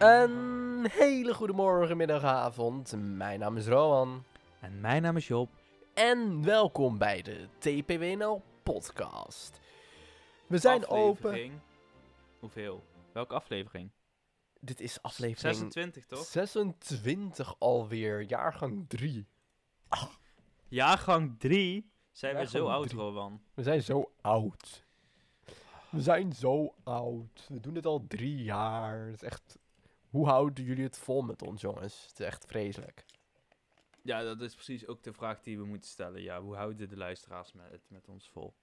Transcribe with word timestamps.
Een 0.00 0.86
hele 0.90 1.34
goede 1.34 1.52
morgen, 1.52 1.96
middag, 1.96 2.22
avond. 2.22 2.94
Mijn 2.96 3.40
naam 3.40 3.56
is 3.56 3.66
Rowan. 3.66 4.24
En 4.60 4.80
mijn 4.80 5.02
naam 5.02 5.16
is 5.16 5.26
Job. 5.26 5.50
En 5.94 6.44
welkom 6.44 6.98
bij 6.98 7.22
de 7.22 7.48
TPWNL 7.58 8.42
podcast. 8.62 9.60
We 10.46 10.58
zijn 10.58 10.86
open. 10.86 11.62
Hoeveel? 12.38 12.84
Welke 13.12 13.34
aflevering? 13.34 13.90
Dit 14.60 14.80
is 14.80 15.02
aflevering 15.02 15.56
26, 15.56 16.06
toch? 16.06 16.24
26 16.24 17.54
alweer, 17.58 18.22
jaargang 18.22 18.88
3. 18.88 19.26
Jaargang 20.68 21.38
3. 21.38 21.90
Zijn 22.12 22.36
we 22.36 22.46
zo 22.46 22.66
oud, 22.66 22.88
drie. 22.88 23.00
Rowan? 23.00 23.42
We 23.54 23.62
zijn 23.62 23.82
zo 23.82 24.12
oud. 24.20 24.84
We 25.90 26.00
zijn 26.00 26.32
zo 26.32 26.74
oud. 26.84 27.46
We 27.48 27.60
doen 27.60 27.74
dit 27.74 27.86
al 27.86 28.04
drie 28.08 28.42
jaar. 28.42 29.06
Het 29.06 29.14
is 29.14 29.22
echt... 29.22 29.58
Hoe 30.10 30.26
houden 30.26 30.64
jullie 30.64 30.84
het 30.84 30.98
vol 30.98 31.22
met 31.22 31.42
ons, 31.42 31.60
jongens? 31.60 32.06
Het 32.08 32.20
is 32.20 32.26
echt 32.26 32.44
vreselijk. 32.46 33.04
Ja, 34.02 34.22
dat 34.22 34.40
is 34.40 34.54
precies 34.54 34.86
ook 34.86 35.02
de 35.02 35.12
vraag 35.12 35.40
die 35.40 35.58
we 35.58 35.64
moeten 35.64 35.90
stellen. 35.90 36.22
Ja, 36.22 36.40
hoe 36.40 36.54
houden 36.54 36.88
de 36.88 36.96
luisteraars 36.96 37.52
met, 37.52 37.70
het 37.70 37.82
met 37.88 38.08
ons 38.08 38.28
vol? 38.28 38.54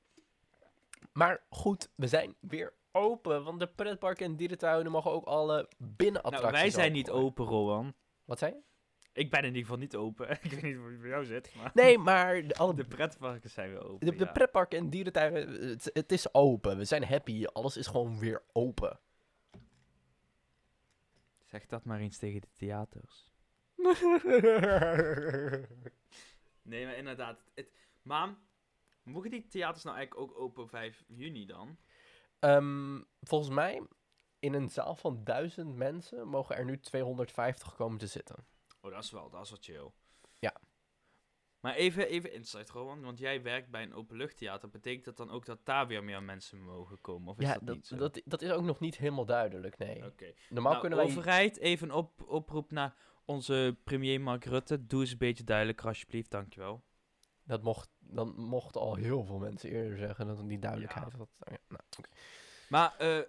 Maar 1.14 1.44
goed, 1.50 1.90
we 1.96 2.08
zijn 2.08 2.36
weer 2.40 2.74
open. 2.92 3.44
Want 3.44 3.60
de 3.60 3.68
pretparken 3.68 4.26
en 4.26 4.36
dierentuinen 4.36 4.92
mogen 4.92 5.12
ook 5.12 5.26
alle 5.26 5.68
binnenattracties 5.78 6.52
Nou, 6.52 6.62
wij 6.62 6.70
zijn 6.70 6.92
niet 6.92 7.10
open, 7.10 7.46
Rowan. 7.46 7.94
Wat 8.26 8.40
zei 8.40 8.54
je? 8.54 8.60
Ik 9.14 9.32
ben 9.32 9.40
in 9.40 9.46
ieder 9.46 9.62
geval 9.62 9.78
niet 9.78 9.96
open. 9.96 10.30
ik 10.42 10.52
weet 10.52 10.62
niet 10.62 10.76
hoe 10.76 10.90
het 10.90 11.02
bij 11.02 11.10
jou 11.10 11.26
zit, 11.26 11.56
maar... 11.56 11.72
Nee, 11.74 11.98
maar 11.98 12.48
de, 12.48 12.56
alle, 12.56 12.74
De 12.74 12.86
pretparken 12.86 13.50
zijn 13.50 13.70
weer 13.70 13.84
open, 13.84 14.08
de, 14.08 14.26
ja. 14.26 14.32
pretparken 14.32 14.80
en 14.80 14.90
dierentuinen, 14.90 15.70
het, 15.70 15.90
het 15.94 16.12
is 16.12 16.34
open. 16.34 16.78
We 16.78 16.86
zijn 16.86 17.04
happy. 17.04 17.46
Alles 17.46 17.78
is 17.78 17.88
gewoon 17.88 18.20
weer 18.20 18.44
open. 18.52 19.00
Zeg 21.58 21.68
dat 21.68 21.86
maar 21.86 22.00
eens 22.00 22.18
tegen 22.18 22.42
de 22.42 22.52
theaters. 22.54 23.32
Nee, 26.62 26.86
maar 26.86 26.96
inderdaad. 26.96 27.44
Het, 27.56 27.70
maar, 28.02 28.38
mogen 29.04 29.30
die 29.30 29.48
theaters 29.48 29.84
nou 29.84 29.98
eigenlijk 29.98 30.30
ook 30.30 30.40
open 30.40 30.70
5 30.70 31.04
juni 31.08 31.46
dan? 31.46 31.78
Ehm, 32.40 33.02
volgens 33.22 33.50
mij, 33.50 33.88
in 34.40 34.54
een 34.54 34.70
zaal 34.70 34.96
van 34.96 35.24
duizend 35.24 35.76
mensen 35.76 36.28
mogen 36.28 36.56
er 36.56 36.66
nu 36.66 36.80
250 36.80 37.76
komen 37.76 37.98
te 37.98 38.08
zitten. 38.08 38.46
Oh, 38.82 38.92
dat 38.92 39.04
is 39.04 39.12
wel, 39.12 39.30
dat 39.30 39.44
is 39.44 39.50
wel 39.50 39.60
chill. 39.62 39.92
Maar 41.68 41.76
even, 41.76 42.08
even 42.08 42.34
insight, 42.34 42.70
Rowan, 42.70 43.02
want 43.02 43.20
jij 43.20 43.42
werkt 43.42 43.70
bij 43.70 43.84
een 43.84 43.94
openluchttheater. 43.94 44.70
Betekent 44.70 45.06
dat 45.06 45.18
dan 45.18 45.30
ook 45.32 45.46
dat 45.46 45.66
daar 45.66 45.88
weer 45.88 46.04
meer 46.04 46.24
mensen 46.24 46.62
mogen 46.62 47.02
komen? 47.02 47.28
Of 47.30 47.40
is 47.40 47.48
ja, 47.48 47.58
dat, 47.64 47.76
niet 47.76 47.88
zo? 47.88 47.96
dat, 47.96 48.22
dat 48.26 48.42
is 48.42 48.52
ook 48.52 48.64
nog 48.64 48.80
niet 48.80 48.98
helemaal 48.98 49.26
duidelijk, 49.26 49.78
nee. 49.78 50.06
Oké. 50.06 50.34
Normaal 50.50 50.72
Nou, 50.72 50.80
kunnen 50.80 51.00
wij... 51.00 51.08
overheid, 51.08 51.58
even 51.58 51.92
op, 51.92 52.22
oproep 52.22 52.72
naar 52.72 52.96
onze 53.26 53.78
premier 53.84 54.22
Mark 54.22 54.46
Rutte. 54.46 54.86
Doe 54.86 55.02
eens 55.02 55.12
een 55.12 55.18
beetje 55.18 55.44
duidelijker, 55.44 55.88
alsjeblieft. 55.88 56.32
Dankjewel. 56.32 56.84
Dat 57.44 57.64
mocht, 57.64 57.90
dan 58.00 58.34
mochten 58.36 58.82
al 58.82 58.96
heel 58.96 59.24
veel 59.24 59.38
mensen 59.38 59.70
eerder 59.70 59.98
zeggen 59.98 60.28
dat 60.28 60.38
het 60.38 60.46
niet 60.46 60.62
duidelijkheid 60.62 61.12
Ja. 61.12 61.18
was. 61.18 61.28
Ja, 61.40 61.58
nou. 61.68 61.82
Maar 62.70 62.96
eh 62.98 63.20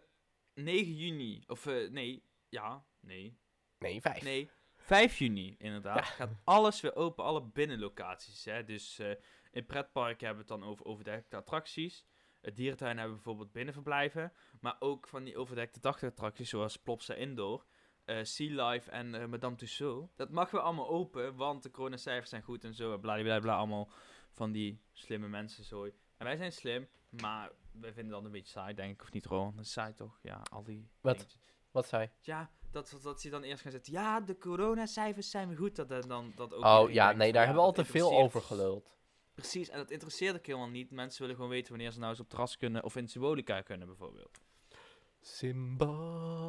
9 0.54 0.94
juni, 0.94 1.42
of 1.46 1.66
eh, 1.66 1.90
nee, 1.90 2.22
ja, 2.48 2.84
nee, 3.00 3.38
Nee, 3.78 4.00
vijf. 4.00 4.22
Nee, 4.22 4.50
5 4.88 5.18
juni 5.18 5.54
inderdaad. 5.58 5.96
Ja. 5.96 6.02
Gaat 6.02 6.30
alles 6.44 6.80
weer 6.80 6.96
open, 6.96 7.24
alle 7.24 7.42
binnenlocaties. 7.42 8.44
Hè? 8.44 8.64
Dus 8.64 8.98
eh, 8.98 9.10
in 9.50 9.66
pretparken 9.66 10.26
hebben 10.26 10.46
we 10.46 10.52
het 10.52 10.60
dan 10.60 10.70
over 10.70 10.84
overdekte 10.84 11.36
attracties. 11.36 12.06
Het 12.40 12.56
dierentuin 12.56 12.96
hebben 12.96 13.16
we 13.16 13.22
bijvoorbeeld 13.22 13.52
binnenverblijven. 13.52 14.32
Maar 14.60 14.76
ook 14.78 15.08
van 15.08 15.24
die 15.24 15.36
overdekte 15.36 15.80
dagattracties 15.80 16.48
zoals 16.48 16.76
Plopsa 16.76 17.14
Indoor, 17.14 17.64
eh 18.04 18.18
Sea 18.22 18.68
Life 18.68 18.90
en 18.90 19.14
eh, 19.14 19.26
Madame 19.26 19.56
Tussauds. 19.56 20.16
Dat 20.16 20.30
mag 20.30 20.50
weer 20.50 20.60
allemaal 20.60 20.88
open, 20.88 21.36
want 21.36 21.62
de 21.62 21.70
coronacijfers 21.70 22.30
zijn 22.30 22.42
goed 22.42 22.64
en 22.64 22.74
zo. 22.74 22.98
Bla 22.98 23.38
allemaal 23.38 23.90
van 24.32 24.52
die 24.52 24.80
slimme 24.92 25.28
mensen 25.28 25.64
zo. 25.64 25.84
En 25.84 26.24
wij 26.26 26.36
zijn 26.36 26.52
slim, 26.52 26.88
maar 27.10 27.50
we 27.72 27.92
vinden 27.92 28.12
dat 28.12 28.24
een 28.24 28.30
beetje 28.30 28.52
saai, 28.52 28.74
denk 28.74 28.92
ik. 28.92 29.02
Of 29.02 29.12
niet, 29.12 29.26
Ron? 29.26 29.56
Dat 29.56 29.64
is 29.64 29.72
saai 29.72 29.94
toch? 29.94 30.18
Ja, 30.22 30.42
al 30.50 30.64
die 30.64 30.88
Wat? 31.00 31.16
dingetjes. 31.16 31.40
Wat 31.70 31.88
zei? 31.88 32.10
Ja, 32.20 32.50
dat, 32.70 32.90
dat, 32.90 33.02
dat 33.02 33.20
ze 33.20 33.30
dan 33.30 33.42
eerst 33.42 33.62
gaan 33.62 33.72
zeggen, 33.72 33.92
ja, 33.92 34.20
de 34.20 34.38
coronacijfers 34.38 35.30
zijn 35.30 35.48
weer 35.48 35.56
goed. 35.56 35.76
Dat, 35.76 35.88
dat, 35.88 36.08
dan, 36.08 36.32
dat 36.34 36.54
ook 36.54 36.64
Oh 36.64 36.90
ja, 36.90 37.12
nee, 37.12 37.32
daar 37.32 37.44
hebben 37.44 37.62
we 37.62 37.68
al 37.68 37.74
te 37.74 37.84
veel 37.84 38.12
over 38.18 38.40
geluld. 38.42 38.96
Precies, 39.34 39.68
en 39.68 39.78
dat 39.78 39.90
interesseert 39.90 40.36
ook 40.36 40.46
helemaal 40.46 40.68
niet. 40.68 40.90
Mensen 40.90 41.20
willen 41.20 41.36
gewoon 41.36 41.50
weten 41.50 41.70
wanneer 41.72 41.90
ze 41.92 41.98
nou 41.98 42.10
eens 42.10 42.20
op 42.20 42.28
terras 42.28 42.56
kunnen 42.56 42.84
of 42.84 42.96
in 42.96 43.08
Symbolica 43.08 43.60
kunnen 43.60 43.86
bijvoorbeeld. 43.86 44.40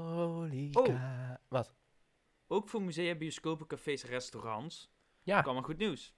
Symbolica. 0.09 1.41
Wat? 1.47 1.73
Ook 2.47 2.69
voor 2.69 2.81
musea, 2.81 3.15
bioscopen, 3.15 3.67
cafés, 3.67 4.03
restaurants. 4.03 4.89
Ja, 5.23 5.41
Kan 5.41 5.53
maar 5.53 5.63
goed 5.63 5.77
nieuws. 5.77 6.13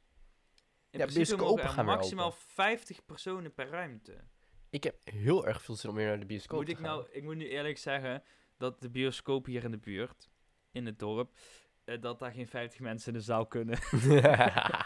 In 0.89 0.99
Ja, 0.99 1.05
principe 1.05 1.41
mogen 1.41 1.63
er 1.63 1.69
gaan 1.69 1.85
maximaal 1.85 2.25
open. 2.25 2.37
50 2.39 3.05
personen 3.05 3.53
per 3.53 3.67
ruimte. 3.69 4.23
ik 4.69 4.83
heb 4.83 4.95
heel 5.03 5.47
erg 5.47 5.61
veel 5.61 5.75
zin 5.75 5.89
om 5.89 5.95
weer 5.95 6.07
naar 6.07 6.19
de 6.19 6.25
bioscoop 6.25 6.57
Moet 6.57 6.65
te 6.65 6.71
ik, 6.71 6.77
gaan. 6.77 6.85
nou, 6.87 7.07
ik 7.11 7.23
moet 7.23 7.35
nu 7.35 7.47
eerlijk 7.49 7.77
zeggen 7.77 8.23
dat 8.61 8.81
de 8.81 8.89
bioscoop 8.89 9.45
hier 9.45 9.63
in 9.63 9.71
de 9.71 9.77
buurt, 9.77 10.29
in 10.71 10.85
het 10.85 10.99
dorp, 10.99 11.37
eh, 11.83 12.01
dat 12.01 12.19
daar 12.19 12.31
geen 12.31 12.47
50 12.47 12.79
mensen 12.79 13.13
in 13.13 13.17
de 13.17 13.23
zaal 13.23 13.45
kunnen. 13.45 13.79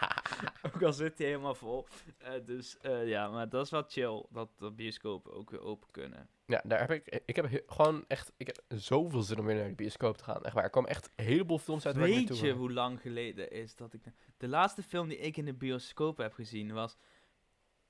Ook 0.74 0.82
al 0.82 0.92
zit 0.92 1.18
hij 1.18 1.26
helemaal 1.26 1.54
vol. 1.54 1.86
Eh, 2.18 2.32
dus 2.44 2.78
eh, 2.78 3.08
ja, 3.08 3.28
maar 3.28 3.48
dat 3.48 3.64
is 3.64 3.70
wel 3.70 3.84
chill 3.88 4.26
dat 4.30 4.58
de 4.58 4.70
bioscopen 4.70 5.32
ook 5.32 5.50
weer 5.50 5.60
open 5.60 5.90
kunnen. 5.90 6.28
ja, 6.46 6.62
daar 6.64 6.80
heb 6.80 6.90
ik... 6.90 7.22
Ik 7.26 7.36
heb 7.36 7.50
he- 7.50 7.62
gewoon 7.66 8.04
echt... 8.08 8.32
Ik 8.36 8.46
heb 8.46 8.62
zoveel 8.68 9.22
zin 9.22 9.38
om 9.38 9.46
weer 9.46 9.56
naar 9.56 9.68
de 9.68 9.74
bioscoop 9.74 10.16
te 10.16 10.24
gaan. 10.24 10.44
Echt 10.44 10.54
waar. 10.54 10.64
Er 10.64 10.70
komen 10.70 10.90
echt 10.90 11.10
een 11.16 11.24
heleboel 11.24 11.58
films 11.58 11.86
uit 11.86 11.96
Weet 11.96 12.38
je 12.38 12.52
hoe 12.52 12.72
lang 12.72 13.00
geleden 13.00 13.50
is 13.50 13.76
dat 13.76 13.92
ik... 13.92 14.02
De 14.36 14.48
laatste 14.48 14.82
film 14.82 15.08
die 15.08 15.18
ik 15.18 15.36
in 15.36 15.44
de 15.44 15.54
bioscoop 15.54 16.16
heb 16.16 16.32
gezien 16.32 16.72
was... 16.72 16.96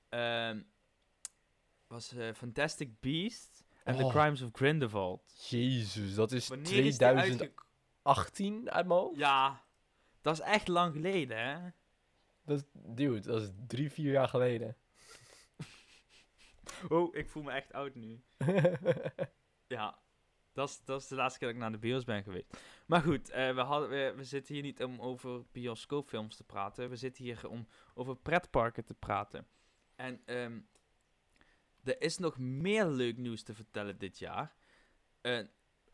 ehm, 0.09 0.61
was 1.87 2.15
Fantastic 2.33 2.99
Beasts 2.99 3.63
and 3.87 3.99
Oh. 3.99 4.05
the 4.05 4.11
Crimes 4.11 4.41
of 4.41 4.49
Grindelwald. 4.51 5.21
Jezus, 5.49 6.15
dat 6.15 6.31
is 6.31 6.47
Wanneer 6.47 6.85
is 6.85 6.97
die 6.97 7.07
2018 7.07 8.55
uitge... 8.55 8.71
uit 8.71 8.87
mijn 8.87 8.99
hoofd? 8.99 9.17
Ja, 9.17 9.63
dat 10.21 10.33
is 10.33 10.41
echt 10.41 10.67
lang 10.67 10.93
geleden, 10.93 11.37
hè? 11.37 11.69
Dat 12.45 12.57
is, 12.57 12.63
dude, 12.73 13.19
dat 13.19 13.41
is 13.41 13.49
drie, 13.67 13.91
vier 13.91 14.11
jaar 14.11 14.27
geleden. 14.27 14.75
Oh, 16.89 17.15
ik 17.15 17.29
voel 17.29 17.43
me 17.43 17.51
echt 17.51 17.73
oud 17.73 17.95
nu. 17.95 18.23
Ja, 19.67 19.99
dat 20.53 20.69
is, 20.69 20.81
dat 20.85 21.01
is 21.01 21.07
de 21.07 21.15
laatste 21.15 21.39
keer 21.39 21.47
dat 21.47 21.57
ik 21.57 21.63
naar 21.63 21.71
de 21.71 21.77
bios 21.77 22.03
ben 22.03 22.23
geweest. 22.23 22.57
Maar 22.85 23.01
goed, 23.01 23.29
eh, 23.29 23.55
we, 23.55 23.61
hadden, 23.61 23.89
we, 23.89 24.13
we 24.15 24.23
zitten 24.23 24.53
hier 24.53 24.63
niet 24.63 24.83
om 24.83 24.99
over 24.99 25.43
bioscoopfilms 25.51 26.35
te 26.35 26.43
praten. 26.43 26.89
We 26.89 26.95
zitten 26.95 27.23
hier 27.23 27.49
om 27.49 27.67
over 27.93 28.15
pretparken 28.15 28.85
te 28.85 28.93
praten. 28.93 29.47
En 29.95 30.21
ehm, 30.25 30.59
er 31.87 32.01
is 32.01 32.17
nog 32.17 32.37
meer 32.37 32.85
leuk 32.85 33.17
nieuws 33.17 33.43
te 33.43 33.53
vertellen 33.53 33.97
dit 33.97 34.19
jaar. 34.19 34.55
Eh, 35.21 35.39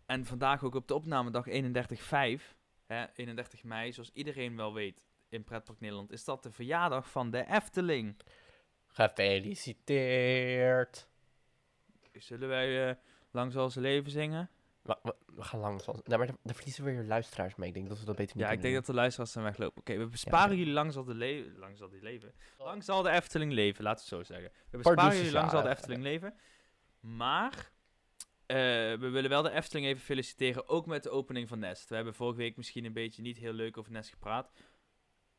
en 0.05 0.25
vandaag 0.25 0.63
ook 0.63 0.75
op 0.75 0.87
de 0.87 0.93
opnamedag 0.93 1.47
31-5, 1.47 1.51
hè, 2.85 3.05
31 3.15 3.63
mei, 3.63 3.93
zoals 3.93 4.11
iedereen 4.13 4.55
wel 4.55 4.73
weet 4.73 5.01
in 5.29 5.43
Pretpark 5.43 5.79
Nederland, 5.79 6.11
is 6.11 6.23
dat 6.23 6.43
de 6.43 6.51
verjaardag 6.51 7.09
van 7.09 7.31
de 7.31 7.45
Efteling. 7.45 8.17
Gefeliciteerd. 8.87 11.07
Zullen 12.13 12.47
wij 12.47 12.89
eh, 12.89 12.95
Lang 13.33 13.51
zal 13.51 13.69
ze 13.69 13.81
leven 13.81 14.11
zingen? 14.11 14.49
We, 14.83 14.97
we, 15.01 15.15
we 15.25 15.43
gaan 15.43 15.59
lang. 15.59 15.85
Nee, 15.85 16.17
maar 16.17 16.27
dan, 16.27 16.37
dan 16.43 16.55
verliezen 16.55 16.83
we 16.83 16.91
weer 16.91 17.03
luisteraars 17.03 17.55
mee. 17.55 17.67
Ik 17.67 17.73
denk 17.73 17.89
dat 17.89 17.99
we 17.99 18.05
dat 18.05 18.15
beter 18.15 18.37
niet 18.37 18.45
Ja, 18.45 18.51
ik 18.51 18.61
denk 18.61 18.73
dat 18.73 18.85
de 18.85 18.93
luisteraars 18.93 19.31
zijn 19.31 19.43
weglopen. 19.45 19.81
Oké, 19.81 19.97
we 19.97 20.07
besparen 20.07 20.57
jullie 20.57 20.73
lang 20.73 20.93
zal, 20.93 21.03
de 21.03 21.15
le 21.15 21.53
lang 21.57 21.77
zal 21.77 21.89
die 21.89 22.01
leven. 22.01 22.33
Lang 22.57 22.83
zal 22.83 23.01
de 23.01 23.09
Efteling 23.09 23.51
leven, 23.51 23.83
laten 23.83 24.09
we 24.09 24.15
het 24.15 24.25
zo 24.27 24.33
zeggen. 24.33 24.51
We 24.69 24.77
besparen 24.77 24.99
Pardoes, 24.99 25.17
jullie 25.17 25.33
lang 25.33 25.45
ja, 25.45 25.51
zal 25.51 25.61
de 25.61 25.69
Efteling 25.69 26.03
leven. 26.03 26.33
Maar 26.99 27.71
eh, 28.45 28.57
we 28.99 29.09
willen 29.09 29.29
wel 29.29 29.41
de 29.41 29.51
Efteling 29.51 29.87
even 29.87 30.01
feliciteren, 30.01 30.67
ook 30.67 30.85
met 30.85 31.03
de 31.03 31.09
opening 31.09 31.47
van 31.47 31.59
Nest. 31.59 31.89
We 31.89 31.95
hebben 31.95 32.13
vorige 32.13 32.37
week 32.37 32.57
misschien 32.57 32.85
een 32.85 32.93
beetje 32.93 33.21
niet 33.21 33.37
heel 33.37 33.53
leuk 33.53 33.77
over 33.77 33.91
Nest 33.91 34.09
gepraat. 34.09 34.51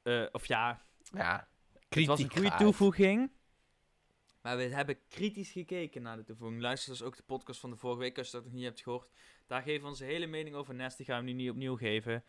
Eh, 0.02 0.26
of 0.32 0.46
ja. 0.46 0.82
Ja, 1.12 1.48
het 1.88 2.06
was 2.06 2.20
een 2.20 2.30
goede 2.30 2.54
toevoeging. 2.54 3.30
Maar 4.44 4.56
we 4.56 4.62
hebben 4.62 4.98
kritisch 5.08 5.50
gekeken 5.50 6.02
naar 6.02 6.16
de 6.16 6.24
toevoeging. 6.24 6.60
Luister 6.60 6.90
dus 6.90 7.02
ook 7.02 7.16
de 7.16 7.22
podcast 7.22 7.60
van 7.60 7.70
de 7.70 7.76
vorige 7.76 8.00
week 8.00 8.18
als 8.18 8.26
je 8.26 8.32
dat 8.32 8.44
nog 8.44 8.52
niet 8.52 8.64
hebt 8.64 8.80
gehoord. 8.80 9.10
Daar 9.46 9.62
geven 9.62 9.82
we 9.82 9.88
onze 9.88 10.04
hele 10.04 10.26
mening 10.26 10.56
over 10.56 10.74
Nest. 10.74 10.96
Die 10.96 11.06
gaan 11.06 11.18
we 11.24 11.30
nu 11.30 11.32
niet 11.32 11.50
opnieuw 11.50 11.76
geven. 11.76 12.24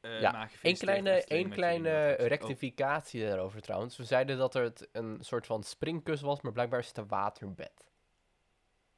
Eh, 0.00 0.20
Ja, 0.20 0.46
gefeliciteerd 0.46 0.78
kleine, 1.02 1.24
jullie 1.28 1.52
kleine 1.52 1.88
attractie. 2.10 2.28
rectificatie 2.28 3.26
daarover 3.26 3.60
trouwens. 3.60 3.96
We 3.96 4.04
zeiden 4.04 4.38
dat 4.38 4.54
er 4.54 4.62
het 4.62 4.88
een 4.92 5.18
soort 5.20 5.46
van 5.46 5.62
springkus 5.62 6.20
was, 6.20 6.40
maar 6.40 6.52
blijkbaar 6.52 6.78
is 6.78 6.88
het 6.88 6.96
een 6.98 7.06
waterbed. 7.08 7.90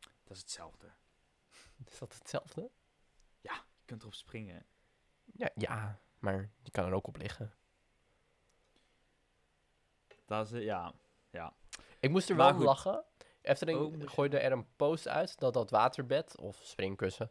Oh, 0.00 0.12
dat 0.24 0.36
is 0.36 0.42
hetzelfde. 0.42 0.86
Is 1.90 1.98
dat 1.98 2.14
hetzelfde? 2.18 2.70
Je 3.40 3.94
kunt 3.94 4.02
erop 4.02 4.14
springen. 4.14 4.66
Ja, 5.24 5.50
ja 5.54 6.00
maar 6.18 6.50
je 6.62 6.70
kan 6.70 6.86
er 6.86 6.92
ook 6.92 7.06
op 7.06 7.16
liggen. 7.16 7.52
Dat 10.26 10.46
is, 10.46 10.52
eh, 10.52 10.64
ja. 10.64 10.94
Ik 12.00 12.10
moest 12.10 12.28
er 12.30 12.36
Maar 12.36 12.44
wel 12.44 12.54
om 12.54 12.58
goed. 12.58 12.66
lachen. 12.84 13.04
Efteling 13.42 13.78
Oh, 13.78 14.08
gooide 14.10 14.38
er 14.38 14.52
een 14.52 14.66
post 14.76 15.08
uit 15.08 15.38
dat 15.38 15.54
dat 15.54 15.70
waterbed, 15.70 16.38
of 16.40 16.58
springkussen, 16.62 17.30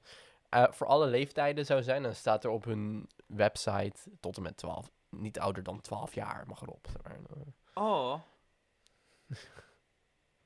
eh, 0.49 0.71
voor 0.71 0.87
alle 0.87 1.07
leeftijden 1.07 1.65
zou 1.65 1.83
zijn, 1.83 2.03
dan 2.03 2.15
staat 2.15 2.43
er 2.43 2.49
op 2.49 2.63
hun 2.63 3.09
website 3.25 4.11
tot 4.19 4.37
en 4.37 4.43
met 4.43 4.57
12. 4.57 4.91
Niet 5.09 5.39
ouder 5.39 5.63
dan 5.63 5.81
12 5.81 6.13
jaar 6.13 6.43
mag 6.47 6.61
erop. 6.61 6.87
Oh. 7.73 8.21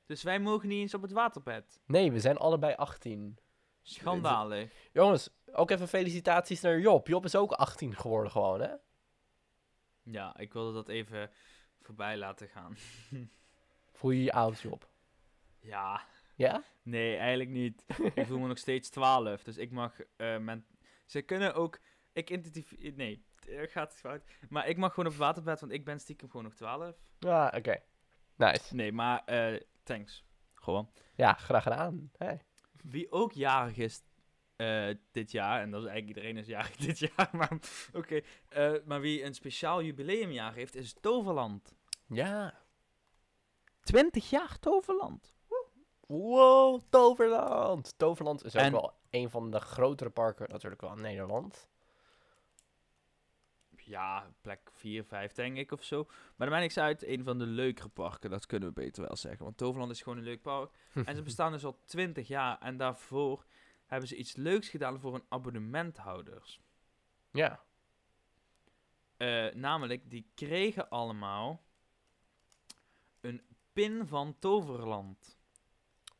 dus 0.05 0.23
wij 0.23 0.39
mogen 0.39 0.67
niet 0.67 0.79
eens 0.79 0.93
op 0.93 1.01
het 1.01 1.11
waterbed. 1.11 1.79
Nee, 1.85 2.11
we 2.11 2.19
zijn 2.19 2.37
allebei 2.37 2.73
18. 2.75 3.37
Schandalig. 3.81 4.89
Jongens, 4.91 5.29
ook 5.51 5.69
even 5.69 5.87
felicitaties 5.87 6.61
naar 6.61 6.79
Job. 6.79 7.07
Job 7.07 7.25
is 7.25 7.35
ook 7.35 7.51
18 7.51 7.95
geworden 7.95 8.31
gewoon, 8.31 8.61
hè? 8.61 8.73
Ja, 10.03 10.37
ik 10.37 10.53
wilde 10.53 10.73
dat 10.73 10.87
even 10.87 11.31
voorbij 11.81 12.17
laten 12.17 12.47
gaan. 12.47 12.77
Voel 13.91 14.11
je 14.11 14.23
je 14.23 14.31
oud, 14.31 14.59
Job? 14.59 14.89
Ja, 15.61 16.01
Ja? 16.35 16.63
nee, 16.83 17.17
eigenlijk 17.17 17.49
niet. 17.49 17.85
ik 18.15 18.25
voel 18.25 18.39
me 18.39 18.47
nog 18.47 18.57
steeds 18.57 18.89
12, 18.89 19.43
dus 19.43 19.57
ik 19.57 19.71
mag... 19.71 19.99
eh 20.15 20.37
men... 20.37 20.65
Ze 21.05 21.21
kunnen 21.21 21.53
ook... 21.53 21.79
Ik 22.13 22.29
identificeer... 22.29 22.93
Nee, 22.95 23.25
het 23.45 23.71
gaat 23.71 23.95
fout. 23.95 24.23
Maar 24.49 24.67
ik 24.67 24.77
mag 24.77 24.89
gewoon 24.89 25.05
op 25.05 25.11
het 25.11 25.21
waterbed, 25.21 25.59
want 25.59 25.71
ik 25.71 25.85
ben 25.85 25.99
stiekem 25.99 26.29
gewoon 26.29 26.45
nog 26.45 26.53
12. 26.55 26.95
Ja, 27.19 27.53
oké. 27.55 27.81
Nice. 28.35 28.75
Nee, 28.75 28.91
maar 28.91 29.23
eh, 29.25 29.61
thanks. 29.83 30.25
Gewoon. 30.53 30.91
Ja, 31.15 31.33
graag 31.33 31.63
gedaan. 31.63 32.11
Hey. 32.17 32.41
Wie 32.83 33.11
ook 33.11 33.31
jarig 33.31 33.77
is 33.77 34.01
eh, 34.55 34.89
dit 35.11 35.31
jaar, 35.31 35.61
en 35.61 35.71
dat 35.71 35.83
is 35.83 35.87
eigenlijk 35.89 36.17
iedereen 36.17 36.37
is 36.43 36.47
jarig 36.47 36.75
dit 36.87 36.99
jaar, 36.99 37.29
maar 37.31 37.51
oké. 37.93 38.21
maar 38.85 39.01
wie 39.01 39.23
een 39.23 39.33
speciaal 39.33 39.81
jubileumjaar 39.83 40.53
heeft, 40.53 40.75
is 40.75 40.93
Toverland. 40.93 41.75
Ja. 42.07 42.59
20 43.83 44.29
jaar 44.29 44.59
Toverland. 44.59 45.33
Wow, 46.11 46.81
Toverland. 46.89 47.93
Toverland 47.97 48.43
is 48.43 48.55
ook 48.55 48.61
En- 48.61 48.71
wel 48.71 48.93
een 49.09 49.29
van 49.29 49.51
de 49.51 49.59
grotere 49.59 50.09
parken 50.09 50.49
natuurlijk 50.49 50.81
wel 50.81 50.91
in 50.95 51.01
Nederland. 51.01 51.69
Ja, 53.77 54.31
plek 54.41 54.69
4, 54.73 55.03
5 55.03 55.31
denk 55.31 55.57
ik 55.57 55.71
of 55.71 55.83
zo. 55.83 56.03
Maar 56.07 56.13
dat 56.37 56.49
maakt 56.49 56.61
niks 56.61 56.77
uit. 56.77 57.05
Een 57.07 57.23
van 57.23 57.37
de 57.37 57.45
leukere 57.45 57.87
parken, 57.87 58.29
dat 58.29 58.45
kunnen 58.45 58.67
we 58.67 58.73
beter 58.73 59.03
wel 59.03 59.15
zeggen. 59.15 59.43
Want 59.43 59.57
Toverland 59.57 59.91
is 59.91 60.01
gewoon 60.01 60.17
een 60.17 60.23
leuk 60.23 60.41
park. 60.41 60.71
En 61.05 61.15
ze 61.15 61.21
bestaan 61.21 61.51
dus 61.51 61.65
al 61.65 61.79
20 61.85 62.27
jaar. 62.27 62.59
En 62.59 62.77
daarvoor 62.77 63.45
hebben 63.85 64.07
ze 64.07 64.15
iets 64.15 64.35
leuks 64.35 64.69
gedaan 64.69 64.99
voor 64.99 65.11
hun 65.13 65.23
abonnementhouders. 65.29 66.59
Ja. 67.31 67.63
Eh, 69.17 69.53
namelijk, 69.53 70.09
die 70.09 70.31
kregen 70.35 70.89
allemaal 70.89 71.61
een 73.21 73.41
pin 73.73 74.07
van 74.07 74.35
Toverland. 74.39 75.39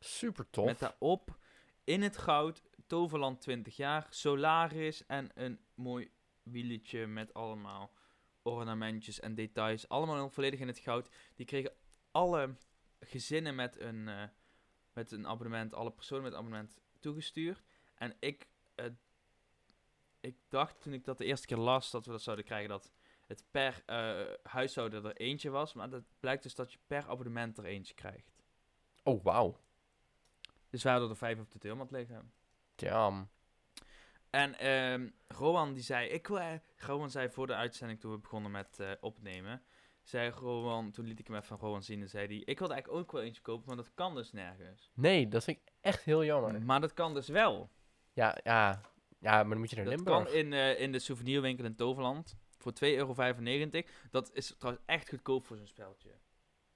Super 0.04 0.50
tof. 0.50 0.64
Met 0.64 0.78
daarop 0.78 1.38
in 1.84 2.02
het 2.02 2.18
goud 2.18 2.62
Toverland 2.86 3.40
20 3.40 3.76
jaar, 3.76 4.06
Solaris 4.10 5.06
en 5.06 5.30
een 5.34 5.60
mooi 5.74 6.10
wieletje 6.42 7.06
met 7.06 7.34
allemaal 7.34 7.92
ornamentjes 8.42 9.20
en 9.20 9.34
details. 9.34 9.88
Allemaal 9.88 10.30
volledig 10.30 10.60
in 10.60 10.66
het 10.66 10.78
goud. 10.78 11.08
Die 11.34 11.46
kregen 11.46 11.72
alle 12.10 12.56
gezinnen 13.00 13.54
met 13.54 13.80
een, 13.80 14.08
eh, 14.08 14.22
met 14.92 15.12
een 15.12 15.26
abonnement, 15.26 15.74
alle 15.74 15.92
personen 15.92 16.22
met 16.22 16.32
een 16.32 16.38
abonnement 16.38 16.78
toegestuurd. 17.00 17.62
En 17.94 18.16
ik, 18.20 18.48
ik 20.20 20.36
dacht 20.48 20.80
toen 20.80 20.92
ik 20.92 21.04
dat 21.04 21.18
de 21.18 21.24
eerste 21.24 21.46
keer 21.46 21.56
las 21.56 21.90
dat 21.90 22.04
we 22.04 22.10
dat 22.10 22.22
zouden 22.22 22.44
krijgen, 22.44 22.68
dat 22.68 22.92
het 23.26 23.44
per 23.50 23.82
eh, 23.86 24.20
huishouden 24.42 25.04
er 25.04 25.16
eentje 25.16 25.50
was. 25.50 25.72
Maar 25.72 25.90
dat 25.90 26.04
blijkt 26.20 26.42
dus 26.42 26.54
dat 26.54 26.72
je 26.72 26.78
per 26.86 27.08
abonnement 27.08 27.58
er 27.58 27.64
eentje 27.64 27.94
krijgt. 27.94 28.32
Oh, 29.02 29.24
wauw. 29.24 29.60
Dus 30.72 30.82
wij 30.82 30.92
hadden 30.92 31.10
er 31.10 31.16
vijf 31.16 31.38
op 31.40 31.50
de 31.50 31.58
deelmat 31.58 31.90
liggen. 31.90 32.32
Damn. 32.74 33.28
En 34.30 34.58
ehm 34.58 35.08
Rowan 35.28 35.72
die 35.72 35.82
zei, 35.82 36.08
ik 36.08 36.26
wil, 36.26 36.38
eh, 36.38 36.52
Rowan 36.76 37.10
zei 37.10 37.28
voor 37.30 37.46
de 37.46 37.54
uitzending 37.54 38.00
toen 38.00 38.12
we 38.12 38.18
begonnen 38.18 38.50
met 38.50 38.78
eh, 38.80 38.90
opnemen, 39.00 39.62
zei 40.02 40.30
Rowan, 40.30 40.90
toen 40.90 41.06
liet 41.06 41.18
ik 41.18 41.26
hem 41.26 41.36
even 41.36 41.48
van 41.48 41.58
Rowan 41.58 41.82
zien 41.82 42.00
en 42.00 42.08
zei 42.08 42.26
hij, 42.26 42.36
ik 42.36 42.58
wilde 42.58 42.74
eigenlijk 42.74 43.02
ook 43.02 43.12
wel 43.12 43.22
eentje 43.22 43.42
kopen, 43.42 43.66
maar 43.66 43.76
dat 43.76 43.94
kan 43.94 44.14
dus 44.14 44.32
nergens. 44.32 44.90
Nee, 44.94 45.28
dat 45.28 45.44
vind 45.44 45.56
ik 45.56 45.72
echt 45.80 46.02
heel 46.04 46.24
jammer. 46.24 46.62
Maar 46.62 46.80
dat 46.80 46.92
kan 46.94 47.14
dus 47.14 47.28
wel. 47.28 47.70
Ja, 48.12 48.38
ja. 48.42 48.80
Ja, 49.18 49.32
maar 49.32 49.48
dan 49.48 49.58
moet 49.58 49.70
je 49.70 49.76
naar 49.76 49.84
Dat 49.84 49.94
Limburg. 49.94 50.24
kan 50.24 50.32
in, 50.34 50.52
eh, 50.52 50.80
in 50.80 50.92
de 50.92 50.98
souvenirwinkel 50.98 51.64
in 51.64 51.74
Toverland 51.76 52.36
voor 52.58 52.72
2,95 52.72 52.84
euro. 52.88 53.86
Dat 54.10 54.30
is 54.32 54.54
trouwens 54.58 54.84
echt 54.86 55.08
goedkoop 55.08 55.44
voor 55.46 55.56
zo'n 55.56 55.66
speltje. 55.66 56.10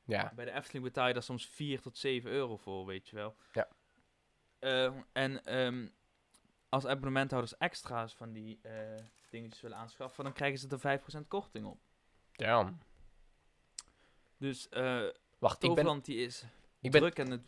Ja. 0.04 0.32
Bij 0.34 0.44
de 0.44 0.50
Efteling 0.50 0.84
betaal 0.84 1.06
je 1.06 1.12
daar 1.12 1.22
soms 1.22 1.46
4 1.46 1.81
tot 1.81 1.98
7 1.98 2.31
euro 2.31 2.56
voor, 2.56 2.87
weet 2.87 3.08
je 3.08 3.16
wel. 3.16 3.37
Ja. 3.52 3.69
Eh, 4.58 4.93
en 5.12 5.44
ehm, 5.44 5.88
als 6.69 6.87
abonnementhouders 6.87 7.56
extra's 7.56 8.14
van 8.14 8.32
die 8.32 8.58
eh, 8.62 8.73
dingetjes 9.31 9.61
willen 9.61 9.76
aanschaffen, 9.76 10.25
dan 10.25 10.32
krijgen 10.32 10.58
ze 10.58 10.69
er 10.69 11.25
5% 11.25 11.29
korting 11.29 11.67
op. 11.67 11.81
Damn. 12.32 12.79
Dus 14.38 14.69
eh 14.69 15.08
Wacht, 15.38 15.55
ik 15.55 15.61
ben... 15.61 15.69
Toverland 15.69 16.05
die 16.05 16.17
is 16.17 16.44
Ik 16.81 16.91
ben 16.91 17.00
druk 17.00 17.19
en 17.19 17.31
het... 17.31 17.43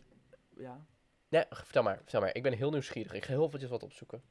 Ja. 0.55 0.85
nee, 1.29 1.45
vertel 1.49 1.83
maar, 1.83 1.97
vertel 1.97 2.21
maar. 2.21 2.35
Ik 2.35 2.43
ben 2.43 2.53
heel 2.53 2.71
nieuwsgierig. 2.71 3.13
Ik 3.13 3.25
ga 3.25 3.31
heel 3.31 3.45
eventjes 3.45 3.69
wat 3.69 3.83
opzoeken. 3.83 4.23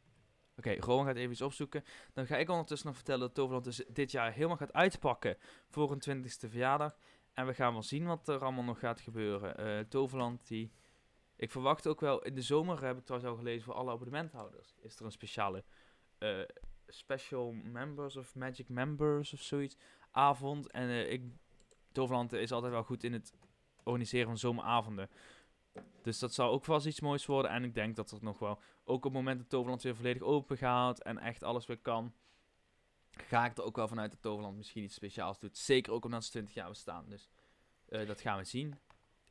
Oké, 0.57 0.75
Rowan 0.79 1.07
gaat 1.07 1.17
even 1.17 1.31
iets 1.31 1.43
opzoeken. 1.43 1.85
Dan 2.13 2.27
ga 2.27 2.37
ik 2.37 2.49
ondertussen 2.49 2.87
nog 2.87 2.97
vertellen 2.97 3.21
dat 3.21 3.35
Toverland 3.35 3.65
dus 3.65 3.85
dit 3.89 4.11
jaar 4.11 4.33
helemaal 4.33 4.57
gaat 4.57 4.73
uitpakken 4.73 5.37
voor 5.69 5.91
een 5.91 6.25
20ste 6.25 6.49
verjaardag. 6.49 6.99
En 7.33 7.47
we 7.47 7.55
gaan 7.55 7.73
wel 7.73 7.83
zien 7.83 8.07
wat 8.07 8.29
er 8.29 8.43
allemaal 8.43 8.65
nog 8.65 8.79
gaat 8.79 9.01
gebeuren. 9.01 9.57
Eh, 9.57 9.79
Toverland 9.89 10.47
die... 10.47 10.73
Ik 11.39 11.51
verwacht 11.51 11.87
ook 11.87 12.01
wel, 12.01 12.23
in 12.23 12.35
de 12.35 12.43
zomer 12.43 12.85
heb 12.85 12.99
ik 12.99 13.05
trouwens 13.05 13.33
al 13.33 13.39
gelezen 13.39 13.63
voor 13.63 13.75
alle 13.75 13.91
abonnementhouders. 13.91 14.75
Is 14.81 14.99
er 14.99 15.05
een 15.05 15.13
speciale 15.13 15.65
eh, 16.19 16.41
special 16.87 17.53
members 17.53 18.17
of 18.17 18.35
magic 18.35 18.69
members 18.69 19.33
of 19.33 19.41
zoiets 19.41 19.77
avond. 20.11 20.71
En 20.71 20.89
eh, 20.89 21.13
ik, 21.13 21.23
Toverland 21.93 22.33
is 22.33 22.53
altijd 22.53 22.73
wel 22.73 22.83
goed 22.83 23.05
in 23.05 23.13
het 23.13 23.33
organiseren 23.83 24.27
van 24.27 24.39
zomeravonden. 24.39 25.11
Dus 26.03 26.19
dat 26.19 26.35
zal 26.35 26.51
ook 26.51 26.65
vast 26.65 26.87
iets 26.87 27.01
moois 27.01 27.27
worden. 27.27 27.51
En 27.51 27.65
ik 27.65 27.75
denk 27.75 27.97
dat 27.97 28.11
er 28.11 28.19
nog 28.21 28.39
wel 28.39 28.61
ook 28.85 28.97
op 28.97 29.03
het 29.03 29.13
moment 29.13 29.39
dat 29.39 29.49
Toverland 29.49 29.83
weer 29.83 29.97
volledig 29.97 30.23
open 30.23 30.57
gaat 30.57 31.03
en 31.03 31.19
echt 31.19 31.43
alles 31.43 31.67
weer 31.67 31.79
kan, 31.79 32.15
ga 33.11 33.45
ik 33.45 33.59
er 33.59 33.65
ook 33.65 33.77
wel 33.77 33.89
vanuit 33.89 34.11
dat 34.11 34.23
Toverland 34.23 34.57
misschien 34.57 34.83
iets 34.83 34.95
speciaals 34.95 35.39
doet. 35.39 35.57
Zeker 35.59 35.93
ook 35.93 36.05
omdat 36.05 36.25
ze 36.25 36.31
20 36.31 36.55
jaar 36.55 36.69
bestaan. 36.69 37.09
Dus 37.09 37.29
eh, 37.89 38.07
dat 38.07 38.21
gaan 38.21 38.39
we 38.39 38.45
zien. 38.45 38.79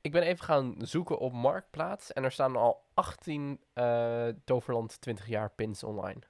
Ik 0.07 0.13
ben 0.13 0.23
even 0.23 0.45
gaan 0.45 0.75
zoeken 0.77 1.17
op 1.17 1.33
Marktplaats. 1.33 2.13
En 2.13 2.23
er 2.23 2.31
staan 2.31 2.55
al 2.55 2.85
18 2.93 3.61
eh, 3.73 4.27
Toverland 4.45 5.01
20 5.01 5.27
jaar 5.27 5.51
pins 5.51 5.83
online. 5.83 6.21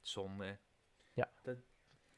Zonde. 0.00 0.58
Ja. 1.12 1.32
Dat, 1.42 1.56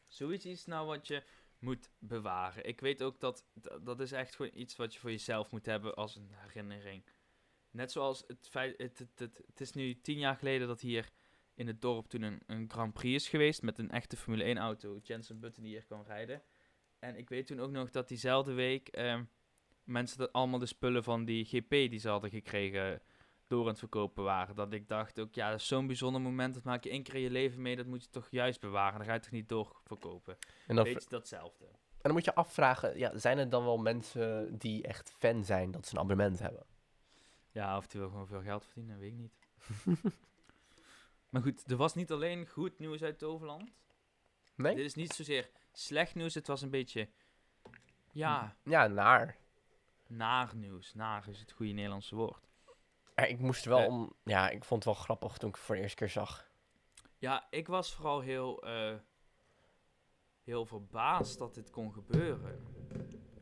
zoiets 0.06 0.46
is 0.46 0.66
nou 0.66 0.86
wat 0.86 1.06
je 1.06 1.22
moet 1.58 1.90
bewaren. 1.98 2.66
Ik 2.66 2.80
weet 2.80 3.02
ook 3.02 3.20
dat 3.20 3.44
dat 3.82 4.00
is 4.00 4.12
echt 4.12 4.34
gewoon 4.34 4.50
iets 4.54 4.76
wat 4.76 4.94
je 4.94 5.00
voor 5.00 5.10
jezelf 5.10 5.50
moet 5.50 5.66
hebben 5.66 5.94
als 5.94 6.16
een 6.16 6.30
herinnering. 6.30 7.04
Net 7.70 7.92
zoals 7.92 8.24
het 8.26 8.48
feit, 8.50 8.78
het, 8.78 8.98
het, 8.98 9.18
het, 9.18 9.42
het 9.46 9.60
is 9.60 9.72
nu 9.72 10.00
tien 10.00 10.18
jaar 10.18 10.36
geleden 10.36 10.68
dat 10.68 10.80
hier 10.80 11.10
in 11.54 11.66
het 11.66 11.80
dorp 11.80 12.06
toen 12.06 12.22
een, 12.22 12.42
een 12.46 12.70
Grand 12.70 12.92
Prix 12.92 13.22
is 13.22 13.28
geweest 13.28 13.62
met 13.62 13.78
een 13.78 13.90
echte 13.90 14.16
Formule 14.16 14.44
1 14.44 14.58
auto, 14.58 14.98
Jensen 15.02 15.40
Button 15.40 15.62
die 15.62 15.72
hier 15.72 15.84
kwam 15.84 16.02
rijden. 16.02 16.42
En 16.98 17.16
ik 17.16 17.28
weet 17.28 17.46
toen 17.46 17.60
ook 17.60 17.70
nog 17.70 17.90
dat 17.90 18.08
diezelfde 18.08 18.52
week 18.52 18.88
ehm, 18.88 19.24
mensen 19.86 20.18
dat 20.18 20.32
allemaal 20.32 20.58
de 20.58 20.66
spullen 20.66 21.04
van 21.04 21.24
die 21.24 21.44
GP 21.44 21.70
die 21.70 21.98
ze 21.98 22.08
hadden 22.08 22.30
gekregen 22.30 23.02
door 23.46 23.62
aan 23.62 23.68
het 23.68 23.78
verkopen 23.78 24.24
waren. 24.24 24.54
Dat 24.54 24.72
ik 24.72 24.88
dacht 24.88 25.20
ook, 25.20 25.34
ja, 25.34 25.50
dat 25.50 25.60
is 25.60 25.66
zo'n 25.66 25.86
bijzonder 25.86 26.20
moment. 26.20 26.54
Dat 26.54 26.62
maak 26.62 26.84
je 26.84 26.90
één 26.90 27.02
keer 27.02 27.14
in 27.14 27.20
je 27.20 27.30
leven 27.30 27.62
mee. 27.62 27.76
Dat 27.76 27.86
moet 27.86 28.02
je 28.02 28.10
toch 28.10 28.28
juist 28.30 28.60
bewaren. 28.60 28.98
Dan 28.98 29.06
ga 29.06 29.14
je 29.14 29.20
toch 29.20 29.30
niet 29.30 29.48
doorverkopen. 29.48 30.36
En 30.66 30.76
dan, 30.76 30.84
Weet 30.84 31.02
je 31.02 31.08
datzelfde. 31.08 31.64
en 31.64 32.02
dan 32.02 32.12
moet 32.12 32.24
je 32.24 32.34
afvragen, 32.34 32.98
ja, 32.98 33.18
zijn 33.18 33.38
er 33.38 33.48
dan 33.48 33.64
wel 33.64 33.78
mensen 33.78 34.58
die 34.58 34.82
echt 34.82 35.12
fan 35.18 35.44
zijn 35.44 35.70
dat 35.70 35.86
ze 35.86 35.94
een 35.94 36.00
abonnement 36.00 36.38
hebben? 36.38 36.66
Ja, 37.50 37.76
of 37.76 37.86
die 37.86 38.00
wil 38.00 38.08
gewoon 38.08 38.26
veel 38.26 38.42
geld 38.42 38.64
verdienen, 38.64 38.98
weet 38.98 39.12
ik 39.12 39.18
niet. 39.18 39.34
maar 41.30 41.42
goed, 41.42 41.70
er 41.70 41.76
was 41.76 41.94
niet 41.94 42.10
alleen 42.10 42.46
goed 42.46 42.78
nieuws 42.78 43.02
uit 43.02 43.18
Toverland. 43.18 43.70
Nee? 44.54 44.74
Dit 44.74 44.84
is 44.84 44.94
niet 44.94 45.12
zozeer 45.12 45.50
slecht 45.72 46.14
nieuws. 46.14 46.34
Het 46.34 46.46
was 46.46 46.62
een 46.62 46.70
beetje, 46.70 47.08
ja, 48.12 48.56
Ja, 48.62 48.86
naar. 48.86 49.36
Naar 50.08 50.56
nieuws. 50.56 50.94
Naar 50.94 51.28
is 51.28 51.40
het 51.40 51.52
goede 51.52 51.72
Nederlandse 51.72 52.14
woord. 52.16 52.48
Ik 53.14 53.38
moest 53.38 53.64
wel 53.64 53.78
Eh. 53.80 53.86
om... 53.88 54.12
Ja, 54.24 54.48
ik 54.50 54.64
vond 54.64 54.84
het 54.84 54.94
wel 54.94 55.02
grappig 55.02 55.36
toen 55.38 55.48
ik 55.48 55.54
het 55.54 55.64
voor 55.64 55.74
de 55.74 55.80
eerste 55.80 55.96
keer 55.96 56.08
zag. 56.08 56.50
Ja, 57.18 57.46
ik 57.50 57.66
was 57.66 57.94
vooral 57.94 58.20
heel, 58.20 58.62
eh, 58.62 58.94
heel 60.44 60.66
verbaasd 60.66 61.38
dat 61.38 61.54
dit 61.54 61.70
kon 61.70 61.92
gebeuren. 61.92 62.66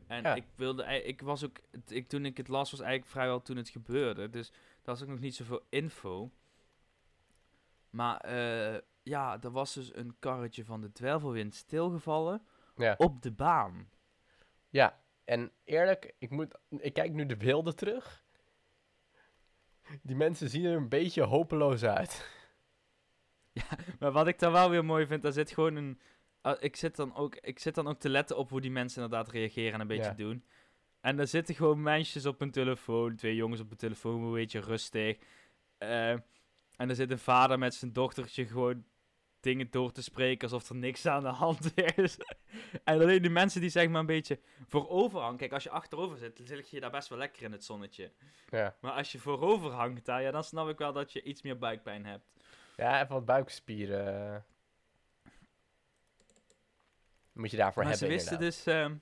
En 0.07 0.21
Ja. 0.23 0.35
ik 0.35 0.45
wilde, 0.55 1.03
ik 1.03 1.21
was 1.21 1.45
ook, 1.45 1.57
ik, 1.87 2.07
toen 2.07 2.25
ik 2.25 2.37
het 2.37 2.47
las 2.47 2.71
was 2.71 2.79
eigenlijk 2.79 3.11
vrijwel 3.11 3.41
toen 3.41 3.57
het 3.57 3.69
gebeurde. 3.69 4.29
Dus 4.29 4.49
daar 4.49 4.59
was 4.95 5.01
ook 5.01 5.07
nog 5.09 5.19
niet 5.19 5.35
zoveel 5.35 5.65
info. 5.69 6.31
Maar 7.89 8.17
eh, 8.19 8.81
ja, 9.03 9.41
er 9.41 9.51
was 9.51 9.73
dus 9.73 9.95
een 9.95 10.15
karretje 10.19 10.65
van 10.65 10.81
de 10.81 10.91
Dwervelwind 10.91 11.55
stilgevallen 11.55 12.45
Ja. 12.75 12.95
op 12.97 13.21
de 13.21 13.31
baan. 13.31 13.89
Ja, 14.69 14.99
en 15.25 15.51
eerlijk, 15.63 16.13
ik, 16.17 16.29
moet, 16.29 16.55
ik 16.69 16.93
kijk 16.93 17.13
nu 17.13 17.25
de 17.25 17.37
beelden 17.37 17.75
terug. 17.75 18.23
Die 20.01 20.15
mensen 20.15 20.49
zien 20.49 20.65
er 20.65 20.75
een 20.75 20.89
beetje 20.89 21.23
hopeloos 21.23 21.83
uit. 21.83 22.29
Maar 23.99 24.11
wat 24.11 24.27
ik 24.27 24.39
dan 24.39 24.51
wel 24.51 24.69
weer 24.69 24.85
mooi 24.85 25.05
vind, 25.05 25.21
daar 25.23 25.31
zit 25.31 25.51
gewoon 25.51 25.75
een... 25.75 25.99
ah, 26.41 26.57
ik, 26.59 26.75
zit 26.75 26.95
dan 26.95 27.15
ook, 27.15 27.35
ik 27.35 27.59
zit 27.59 27.75
dan 27.75 27.87
ook 27.87 27.99
te 27.99 28.09
letten 28.09 28.37
op 28.37 28.49
hoe 28.49 28.61
die 28.61 28.71
mensen 28.71 29.03
inderdaad 29.03 29.29
reageren 29.29 29.73
en 29.73 29.79
een 29.79 29.87
beetje 29.87 30.03
Ja. 30.03 30.13
doen. 30.13 30.45
En 30.99 31.19
er 31.19 31.27
zitten 31.27 31.55
gewoon 31.55 31.81
meisjes 31.81 32.25
op 32.25 32.39
hun 32.39 32.51
telefoon, 32.51 33.15
twee 33.15 33.35
jongens 33.35 33.61
op 33.61 33.67
hun 33.69 33.77
telefoon, 33.77 34.23
een 34.23 34.33
beetje 34.33 34.59
rustig. 34.59 35.17
Eh, 35.77 36.11
en 36.11 36.89
er 36.89 36.95
zit 36.95 37.11
een 37.11 37.19
vader 37.19 37.59
met 37.59 37.73
zijn 37.73 37.93
dochtertje 37.93 38.45
gewoon 38.45 38.85
dingen 39.45 39.67
door 39.71 39.91
te 39.91 40.01
spreken 40.03 40.51
alsof 40.51 40.69
er 40.69 40.75
niks 40.75 41.05
aan 41.05 41.21
de 41.23 41.27
hand 41.27 41.77
is. 41.97 42.17
en 42.83 42.99
alleen 43.01 43.21
die 43.21 43.31
mensen 43.31 43.61
die 43.61 43.69
zeg 43.69 43.89
maar 43.89 43.99
een 43.99 44.05
beetje 44.05 44.39
voorover 44.67 45.19
hangen. 45.19 45.37
Kijk, 45.37 45.51
als 45.53 45.63
je 45.63 45.69
achterover 45.69 46.17
zit, 46.17 46.37
dan 46.37 46.45
zit 46.45 46.69
je 46.69 46.79
daar 46.79 46.91
best 46.91 47.07
wel 47.09 47.17
lekker 47.17 47.43
in 47.43 47.51
het 47.51 47.63
zonnetje. 47.63 48.11
Ja. 48.49 48.75
Maar 48.81 48.91
als 48.91 49.11
je 49.11 49.19
voorover 49.19 49.71
hangt 49.71 50.05
daar, 50.05 50.21
ja, 50.21 50.31
dan 50.31 50.43
snap 50.43 50.69
ik 50.69 50.77
wel 50.77 50.93
dat 50.93 51.11
je 51.13 51.23
iets 51.23 51.41
meer 51.41 51.57
buikpijn 51.57 52.05
hebt. 52.05 52.25
Ja, 52.75 53.01
even 53.01 53.13
wat 53.13 53.25
buikspieren. 53.25 54.45
Moet 57.33 57.51
je 57.51 57.57
daarvoor 57.57 57.83
maar 57.83 57.93
ze 57.95 57.99
hebben, 57.99 58.17
wisten 58.17 58.33
inderdaad. 58.37 58.63
dus... 58.65 58.73
ehm, 58.73 58.95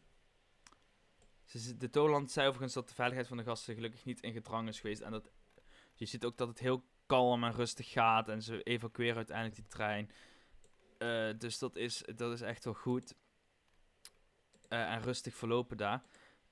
ze, 1.44 1.60
z- 1.60 1.78
de 1.78 1.90
Toland 1.90 2.32
zei 2.32 2.48
overigens 2.48 2.74
dat 2.74 2.88
de 2.88 2.94
veiligheid 2.94 3.28
van 3.28 3.38
de 3.38 3.44
gasten 3.44 3.76
gelukkig 3.76 4.06
niet 4.06 4.22
in 4.22 4.34
gedrang 4.34 4.68
is 4.68 4.80
geweest. 4.80 5.02
En 5.02 5.12
dat, 5.12 5.32
je 5.94 6.06
ziet 6.06 6.26
ook 6.26 6.38
dat 6.38 6.48
het 6.48 6.60
heel 6.60 6.84
kalm 7.06 7.44
en 7.44 7.52
rustig 7.54 7.90
gaat. 7.92 8.30
En 8.30 8.42
ze 8.42 8.64
evacueren 8.64 9.16
uiteindelijk 9.16 9.56
die 9.56 9.68
trein. 9.68 10.12
Eh, 11.04 11.30
dus 11.38 11.60
dat 11.60 11.76
is, 11.76 12.04
dat 12.16 12.32
is 12.32 12.42
echt 12.42 12.64
wel 12.64 12.74
goed. 12.74 13.16
Eh, 14.68 14.94
en 14.94 15.02
rustig 15.02 15.36
verlopen 15.36 15.78
daar. 15.78 16.04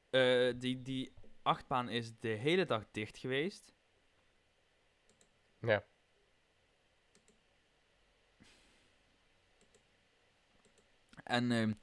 Eh, 0.10 0.54
die, 0.58 0.82
die 0.82 1.14
achtbaan 1.42 1.90
is 1.90 2.20
de 2.20 2.28
hele 2.28 2.66
dag 2.66 2.86
dicht 2.92 3.18
geweest. 3.18 3.74
Ja. 5.60 5.86
En 11.24 11.52
ehm, 11.52 11.74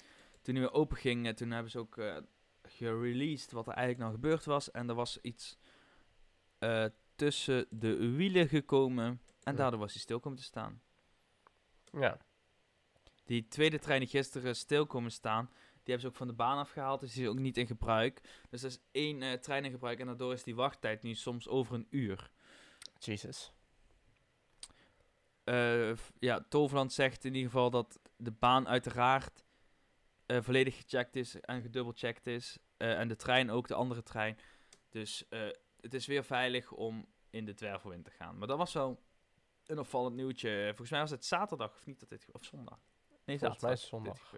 toen 0.43 0.55
hij 0.55 0.63
weer 0.63 0.73
open 0.73 0.97
ging, 0.97 1.37
toen 1.37 1.51
hebben 1.51 1.71
ze 1.71 1.79
ook 1.79 2.01
gereleased 2.63 3.51
wat 3.51 3.67
er 3.67 3.73
eigenlijk 3.73 3.99
nou 3.99 4.13
gebeurd 4.13 4.45
was. 4.45 4.71
En 4.71 4.89
er 4.89 4.95
was 4.95 5.21
iets 5.21 5.59
tussen 7.15 7.67
de 7.71 8.11
wielen 8.11 8.49
gekomen. 8.49 9.23
En 9.43 9.57
daardoor 9.57 9.81
was 9.81 9.93
hij 9.93 10.01
stil 10.01 10.21
komen 10.21 10.39
te 10.39 10.45
staan. 10.45 10.83
Ja. 11.93 12.27
Die 13.29 13.49
tweede 13.49 13.79
trein 13.79 14.01
die 14.01 14.09
gisteren 14.09 14.57
stil 14.57 14.87
komen 14.87 15.11
staan, 15.11 15.47
die 15.73 15.95
hebben 15.95 16.01
ze 16.01 16.07
ook 16.07 16.15
van 16.15 16.27
de 16.27 16.33
baan 16.33 16.59
afgehaald. 16.59 17.01
Dus 17.01 17.13
die 17.13 17.23
is 17.23 17.29
ook 17.29 17.39
niet 17.39 17.57
in 17.57 17.67
gebruik. 17.67 18.21
Dus 18.51 18.63
er 18.63 18.69
is 18.69 18.79
één 18.93 19.23
eh, 19.23 19.33
trein 19.33 19.65
in 19.65 19.71
gebruik 19.71 19.99
en 20.01 20.07
daardoor 20.07 20.33
is 20.33 20.43
die 20.43 20.55
wachttijd 20.55 21.03
nu 21.03 21.15
soms 21.15 21.49
over 21.49 21.75
een 21.75 21.87
uur. 21.91 22.31
Jesus. 22.99 23.53
Eh, 25.45 25.93
f- 25.97 26.13
ja, 26.19 26.45
Toverland 26.49 26.93
zegt 26.93 27.25
in 27.25 27.35
ieder 27.35 27.51
geval 27.51 27.71
dat 27.71 27.99
de 28.17 28.31
baan 28.31 28.69
uiteraard 28.69 29.45
eh, 30.27 30.41
volledig 30.41 30.77
gecheckt 30.77 31.17
is 31.17 31.41
en 31.41 31.63
gedubbelcheckt 31.63 32.27
is. 32.27 32.59
Eh, 32.77 32.99
en 32.99 33.09
de 33.09 33.17
trein 33.17 33.51
ook, 33.51 33.69
de 33.69 33.75
andere 33.75 34.03
trein. 34.03 34.39
Dus 34.89 35.29
eh, 35.29 35.41
het 35.81 35.95
is 35.95 36.07
weer 36.07 36.25
veilig 36.25 36.73
om 36.73 37.07
in 37.31 37.45
de 37.45 37.55
Dwervelwind 37.55 38.05
te 38.05 38.11
gaan. 38.11 38.39
Maar 38.39 38.49
dat 38.49 38.59
was 38.59 38.73
wel 38.73 39.03
een 39.67 39.79
opvallend 39.79 40.17
nieuwtje. 40.17 40.65
Volgens 40.67 40.91
mij 40.91 41.01
was 41.01 41.11
het 41.11 41.25
zaterdag, 41.25 41.75
of 41.77 41.87
niet 41.87 42.01
dat 42.01 42.09
dit... 42.09 42.27
Of 42.33 42.45
zondag? 42.45 42.79
Nee, 43.29 43.39
Volgens 43.39 43.61
zaterdag. 43.61 43.83
is 43.83 43.89
zondag. 43.89 44.33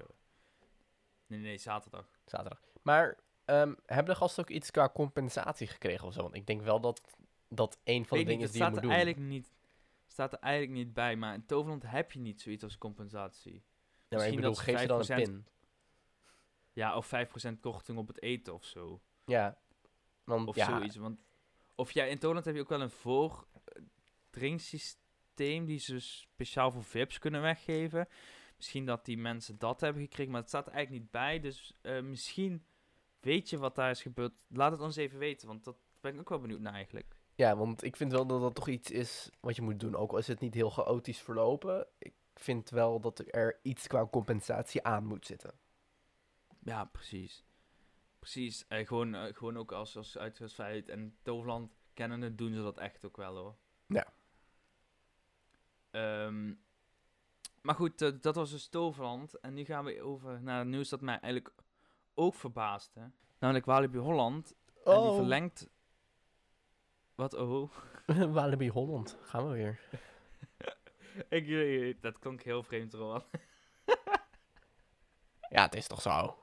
Nee, 1.26 1.40
nee, 1.40 1.58
zaterdag. 1.58 2.06
Zaterdag. 2.24 2.60
Maar 2.82 3.18
ehm, 3.44 3.74
hebben 3.86 4.12
de 4.14 4.20
gasten 4.20 4.42
ook 4.42 4.50
iets 4.50 4.70
qua 4.70 4.88
compensatie 4.88 5.66
gekregen 5.66 6.06
of 6.06 6.12
zo? 6.12 6.22
Want 6.22 6.34
ik 6.34 6.46
denk 6.46 6.62
wel 6.62 6.80
dat 6.80 7.00
dat 7.48 7.78
een 7.84 8.06
van 8.06 8.18
de 8.18 8.24
dingen 8.24 8.44
is 8.44 8.50
die 8.50 8.62
je 8.62 8.66
staat 8.66 8.68
moet 8.68 8.76
er 8.76 8.82
doen. 8.82 8.90
eigenlijk 8.92 9.22
niet... 9.26 9.52
Staat 10.06 10.32
er 10.32 10.38
eigenlijk 10.38 10.84
niet 10.84 10.94
bij, 10.94 11.16
maar 11.16 11.34
in 11.34 11.46
Toverland 11.46 11.82
heb 11.86 12.12
je 12.12 12.18
niet 12.18 12.40
zoiets 12.40 12.64
als 12.64 12.78
compensatie. 12.78 13.52
Ja, 13.52 13.60
maar 14.16 14.26
ik 14.26 14.34
misschien 14.34 14.36
bedoel, 14.36 14.54
dat 14.54 14.64
ze 14.64 14.70
geef 14.70 14.80
je 14.80 14.86
dan 14.86 14.98
een 14.98 15.06
5% 15.06 15.08
pin. 15.22 15.46
Ja, 16.72 16.96
of 16.96 17.12
5% 17.56 17.60
korting 17.60 17.98
op 17.98 18.08
het 18.08 18.22
eten 18.22 18.54
of 18.54 18.64
zo. 18.64 19.00
Ja. 19.24 19.58
Want 20.24 20.48
Of 20.48 20.56
ja, 20.56 20.66
zoiets. 20.66 20.96
Want, 20.96 21.20
of 21.74 21.92
ja, 21.92 22.04
in 22.04 22.18
Toland 22.18 22.44
heb 22.44 22.54
je 22.54 22.60
ook 22.60 22.68
wel 22.68 22.80
een 22.80 22.90
voordrinksysteem 22.90 25.64
die 25.64 25.78
ze 25.78 26.00
speciaal 26.00 26.70
voor 26.70 26.84
VIP's 26.84 27.18
kunnen 27.18 27.42
weggeven. 27.42 28.08
Misschien 28.60 28.86
dat 28.86 29.04
die 29.04 29.18
mensen 29.18 29.58
dat 29.58 29.80
hebben 29.80 30.02
gekregen, 30.02 30.32
maar 30.32 30.40
het 30.40 30.48
staat 30.48 30.66
er 30.66 30.72
eigenlijk 30.72 31.02
niet 31.02 31.12
bij. 31.12 31.40
Dus 31.40 31.76
eh, 31.80 32.00
misschien 32.00 32.64
weet 33.20 33.50
je 33.50 33.58
wat 33.58 33.74
daar 33.74 33.90
is 33.90 34.02
gebeurd. 34.02 34.32
Laat 34.48 34.72
het 34.72 34.80
ons 34.80 34.96
even 34.96 35.18
weten, 35.18 35.48
want 35.48 35.64
dat 35.64 35.76
ben 36.00 36.14
ik 36.14 36.20
ook 36.20 36.28
wel 36.28 36.40
benieuwd 36.40 36.60
naar 36.60 36.72
eigenlijk. 36.72 37.16
ja, 37.34 37.56
want 37.56 37.84
ik 37.84 37.96
vind 37.96 38.12
wel 38.12 38.26
dat 38.26 38.40
dat 38.40 38.54
toch 38.54 38.68
iets 38.68 38.90
is 38.90 39.30
wat 39.40 39.56
je 39.56 39.62
moet 39.62 39.80
doen. 39.80 39.96
Ook 39.96 40.12
al 40.12 40.18
is 40.18 40.26
het 40.26 40.40
niet 40.40 40.54
heel 40.54 40.70
chaotisch 40.70 41.18
verlopen. 41.18 41.86
Ik 41.98 42.14
vind 42.34 42.70
wel 42.70 43.00
dat 43.00 43.22
er 43.26 43.58
iets 43.62 43.86
qua 43.86 44.06
compensatie 44.06 44.84
aan 44.84 45.06
moet 45.06 45.26
zitten. 45.26 45.58
Ja, 46.62 46.84
precies. 46.84 47.44
Precies. 48.18 48.66
Eh, 48.68 48.86
gewoon, 48.86 49.14
eh, 49.14 49.34
gewoon 49.34 49.58
ook 49.58 49.72
als, 49.72 49.96
als 49.96 50.18
uitgaansveiligheid 50.18 50.88
en 50.88 51.16
Toverland 51.22 51.72
kennende 51.94 52.34
doen 52.34 52.54
ze 52.54 52.62
dat 52.62 52.78
echt 52.78 53.04
ook 53.04 53.16
wel 53.16 53.36
hoor. 53.36 53.56
Ja. 53.86 54.12
Ehm, 55.90 56.54
maar 57.60 57.74
goed, 57.74 58.02
eh, 58.02 58.10
dat 58.20 58.34
was 58.34 58.50
dus 58.50 58.68
Toverland. 58.68 59.40
En 59.40 59.54
nu 59.54 59.64
gaan 59.64 59.84
we 59.84 60.02
over 60.02 60.42
naar 60.42 60.58
het 60.58 60.68
nieuws 60.68 60.88
dat 60.88 61.00
mij 61.00 61.18
eigenlijk 61.20 61.54
ook 62.14 62.34
verbaasde. 62.34 63.10
Namelijk 63.38 63.66
Walibi 63.66 63.98
Holland. 63.98 64.54
En 64.84 65.02
die 65.02 65.12
verlengt... 65.12 65.68
Wat, 67.14 67.34
oh? 67.34 67.70
Walibi 68.36 68.70
Holland. 68.70 69.16
Gaan 69.22 69.48
we 69.48 69.52
weer. 69.52 69.80
Ik, 71.28 71.48
eh, 71.48 71.94
dat 72.00 72.18
klonk 72.18 72.42
heel 72.42 72.62
vreemd, 72.62 72.94
Rowan. 72.94 73.24
Ja, 75.48 75.62
het 75.62 75.74
is 75.74 75.86
toch 75.86 76.02
zo. 76.02 76.38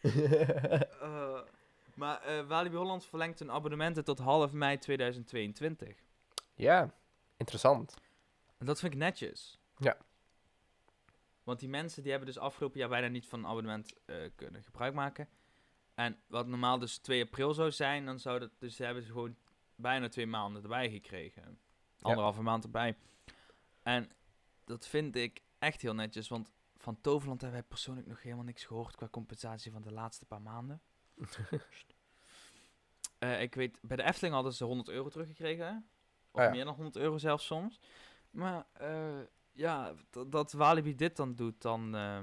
Eh, 0.00 1.40
maar 1.94 2.22
eh, 2.22 2.46
Walibi 2.46 2.76
Holland 2.76 3.04
verlengt 3.06 3.38
hun 3.38 3.50
abonnementen 3.50 4.04
tot 4.04 4.18
half 4.18 4.52
mei 4.52 4.78
2022. 4.78 5.98
ja, 6.54 6.94
interessant. 7.36 7.94
En 8.58 8.66
dat 8.66 8.80
vind 8.80 8.92
ik 8.92 8.98
netjes. 8.98 9.58
Ja. 9.76 9.96
Want 11.44 11.58
die 11.60 11.68
mensen 11.68 12.02
die 12.02 12.10
hebben 12.10 12.28
dus 12.32 12.38
afgelopen 12.38 12.78
jaar 12.78 12.88
bijna 12.88 13.08
niet 13.08 13.26
van 13.26 13.38
een 13.38 13.46
abonnement 13.50 13.92
eh, 14.04 14.16
kunnen 14.34 14.62
gebruik 14.62 14.94
maken. 14.94 15.28
En 15.94 16.18
wat 16.26 16.46
normaal 16.46 16.78
dus 16.78 16.98
2 16.98 17.22
april 17.22 17.54
zou 17.54 17.70
zijn, 17.70 18.04
dan 18.04 18.18
zou 18.18 18.38
dat 18.38 18.50
dus 18.58 18.78
hebben 18.78 19.02
ze 19.02 19.12
gewoon 19.12 19.36
bijna 19.76 20.08
twee 20.08 20.26
maanden 20.26 20.62
erbij 20.62 20.90
gekregen. 20.90 21.58
Anderhalve 22.00 22.42
maand 22.42 22.64
erbij. 22.64 22.96
En 23.82 24.10
dat 24.64 24.86
vind 24.86 25.16
ik 25.16 25.42
echt 25.58 25.82
heel 25.82 25.94
netjes, 25.94 26.28
want 26.28 26.52
van 26.76 27.00
Toverland 27.00 27.40
hebben 27.40 27.60
wij 27.60 27.68
persoonlijk 27.68 28.06
nog 28.06 28.22
helemaal 28.22 28.44
niks 28.44 28.64
gehoord 28.64 28.96
qua 28.96 29.08
compensatie 29.08 29.72
van 29.72 29.82
de 29.82 29.92
laatste 29.92 30.26
paar 30.26 30.42
maanden. 30.42 30.80
Eh, 33.18 33.42
ik 33.42 33.54
weet, 33.54 33.78
bij 33.82 33.96
de 33.96 34.02
Efteling 34.02 34.34
hadden 34.34 34.52
ze 34.52 34.64
100 34.64 34.88
euro 34.88 35.08
teruggekregen. 35.08 35.88
Of 36.30 36.40
Ah, 36.40 36.46
ja. 36.46 36.50
meer 36.50 36.64
dan 36.64 36.74
100 36.74 36.96
euro 36.96 37.18
zelfs 37.18 37.46
soms. 37.46 37.80
Maar 38.30 38.66
eh, 38.72 39.18
ja, 39.54 39.94
dat, 40.10 40.32
dat 40.32 40.52
Walibi 40.52 40.94
dit 40.94 41.16
dan 41.16 41.34
doet, 41.34 41.62
dan... 41.62 41.94
eh, 41.94 42.20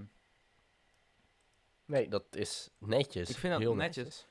Nee, 1.85 2.07
dat 2.07 2.35
is 2.35 2.69
netjes. 2.77 3.29
Ik 3.29 3.37
vind 3.37 3.53
dat 3.53 3.61
heel 3.61 3.75
netjes. 3.75 4.27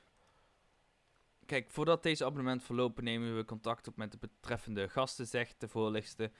Kijk, 1.45 1.69
voordat 1.69 2.03
deze 2.03 2.25
abonnement 2.25 2.63
verlopen 2.63 3.03
nemen 3.03 3.35
we 3.35 3.45
contact 3.45 3.87
op 3.87 3.97
met 3.97 4.11
de 4.11 4.17
betreffende 4.17 4.89
gasten, 4.89 5.27
zegt 5.27 5.59
de 5.59 5.67
voorlichtste. 5.67 6.31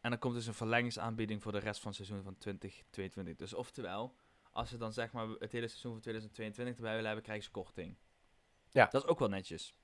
En 0.00 0.10
dan 0.10 0.18
komt 0.18 0.34
dus 0.34 0.46
een 0.46 0.54
verlengingsaanbieding 0.54 1.42
voor 1.42 1.52
de 1.52 1.58
rest 1.58 1.80
van 1.80 1.88
het 1.92 1.96
seizoen 1.96 2.22
van 2.22 2.38
2022. 2.38 3.36
Dus 3.36 3.54
oftewel, 3.54 4.14
als 4.50 4.68
ze 4.68 4.76
dan 4.76 4.92
zeg 4.92 5.12
maar 5.12 5.28
het 5.28 5.52
hele 5.52 5.68
seizoen 5.68 5.92
van 5.92 6.00
2022 6.00 6.74
erbij 6.76 6.90
willen 6.90 7.06
hebben, 7.06 7.24
krijgen 7.24 7.44
ze 7.44 7.50
korting. 7.50 7.96
Ja. 8.70 8.86
Dat 8.90 9.02
is 9.04 9.08
ook 9.08 9.18
wel 9.18 9.28
netjes. 9.28 9.74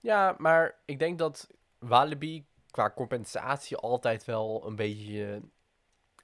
Ja, 0.00 0.34
maar 0.38 0.78
ik 0.84 0.98
denk 0.98 1.18
dat 1.18 1.48
Walibi 1.78 2.46
qua 2.76 2.90
compensatie 2.90 3.76
altijd 3.76 4.24
wel 4.24 4.66
een 4.66 4.76
beetje 4.76 5.34
eh, 5.34 5.42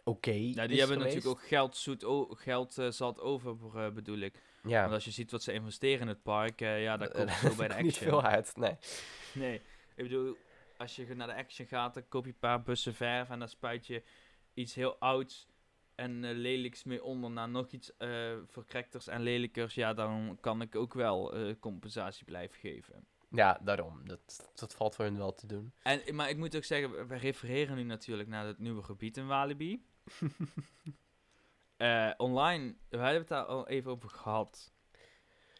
oké 0.04 0.32
die 0.32 0.54
hebben 0.54 0.78
geweest. 0.78 0.98
natuurlijk 0.98 1.26
ook 1.26 1.46
geld, 1.46 1.76
zoet 1.76 2.04
geld 2.28 2.78
eh, 2.78 2.90
zat 2.90 3.20
over, 3.20 3.56
eh, 3.74 3.90
bedoel 3.90 4.18
ik. 4.18 4.42
Ja, 4.62 4.80
Want 4.80 4.92
als 4.92 5.04
je 5.04 5.10
ziet 5.10 5.30
wat 5.30 5.42
ze 5.42 5.52
investeren 5.52 6.00
in 6.00 6.08
het 6.08 6.22
park, 6.22 6.60
ja, 6.60 6.96
daar 6.96 7.10
komt 7.10 7.30
zo 7.30 7.54
bij 7.56 7.68
de 7.68 7.74
niet 7.74 7.92
action. 7.92 8.08
veel 8.08 8.22
uit, 8.22 8.56
nee. 8.56 8.76
Nee, 9.34 9.60
ik 9.94 10.04
bedoel, 10.04 10.36
als 10.76 10.96
je 10.96 11.14
naar 11.14 11.26
de 11.26 11.34
action 11.34 11.66
gaat, 11.66 11.94
dan 11.94 12.08
koop 12.08 12.24
je 12.24 12.30
een 12.30 12.38
paar 12.38 12.62
bussen 12.62 12.94
verf 12.94 13.30
en 13.30 13.38
dan 13.38 13.48
spuit 13.48 13.86
je 13.86 14.02
iets 14.54 14.74
heel 14.74 14.96
ouds 14.98 15.48
en 15.94 16.32
lelijks 16.32 16.84
mee 16.84 17.04
onder 17.04 17.30
naar 17.30 17.48
nog 17.48 17.70
iets 17.70 17.92
verkrekters 18.46 19.06
en 19.06 19.22
lelijkers. 19.22 19.74
Ja, 19.74 19.94
dan 19.94 20.38
kan 20.40 20.60
ik 20.60 20.76
ook 20.76 20.94
wel 20.94 21.34
compensatie 21.60 22.24
blijven 22.24 22.58
geven. 22.58 23.06
Ja, 23.32 23.58
daarom. 23.62 24.08
Dat, 24.08 24.50
dat 24.54 24.74
valt 24.74 24.94
voor 24.94 25.04
hun 25.04 25.16
wel 25.16 25.34
te 25.34 25.46
doen. 25.46 25.72
En, 25.82 26.14
maar 26.14 26.28
ik 26.28 26.36
moet 26.36 26.56
ook 26.56 26.64
zeggen, 26.64 27.08
we- 27.08 27.16
refereren 27.16 27.76
nu 27.76 27.82
natuurlijk 27.82 28.28
naar 28.28 28.46
het 28.46 28.58
nieuwe 28.58 28.82
gebied 28.82 29.16
in 29.16 29.26
Walibi. 29.26 29.84
Eh, 31.76 32.10
online, 32.16 32.74
we 32.88 32.96
hebben 32.96 33.14
het 33.18 33.28
daar 33.28 33.44
al 33.44 33.68
even 33.68 33.90
over 33.90 34.08
gehad. 34.10 34.72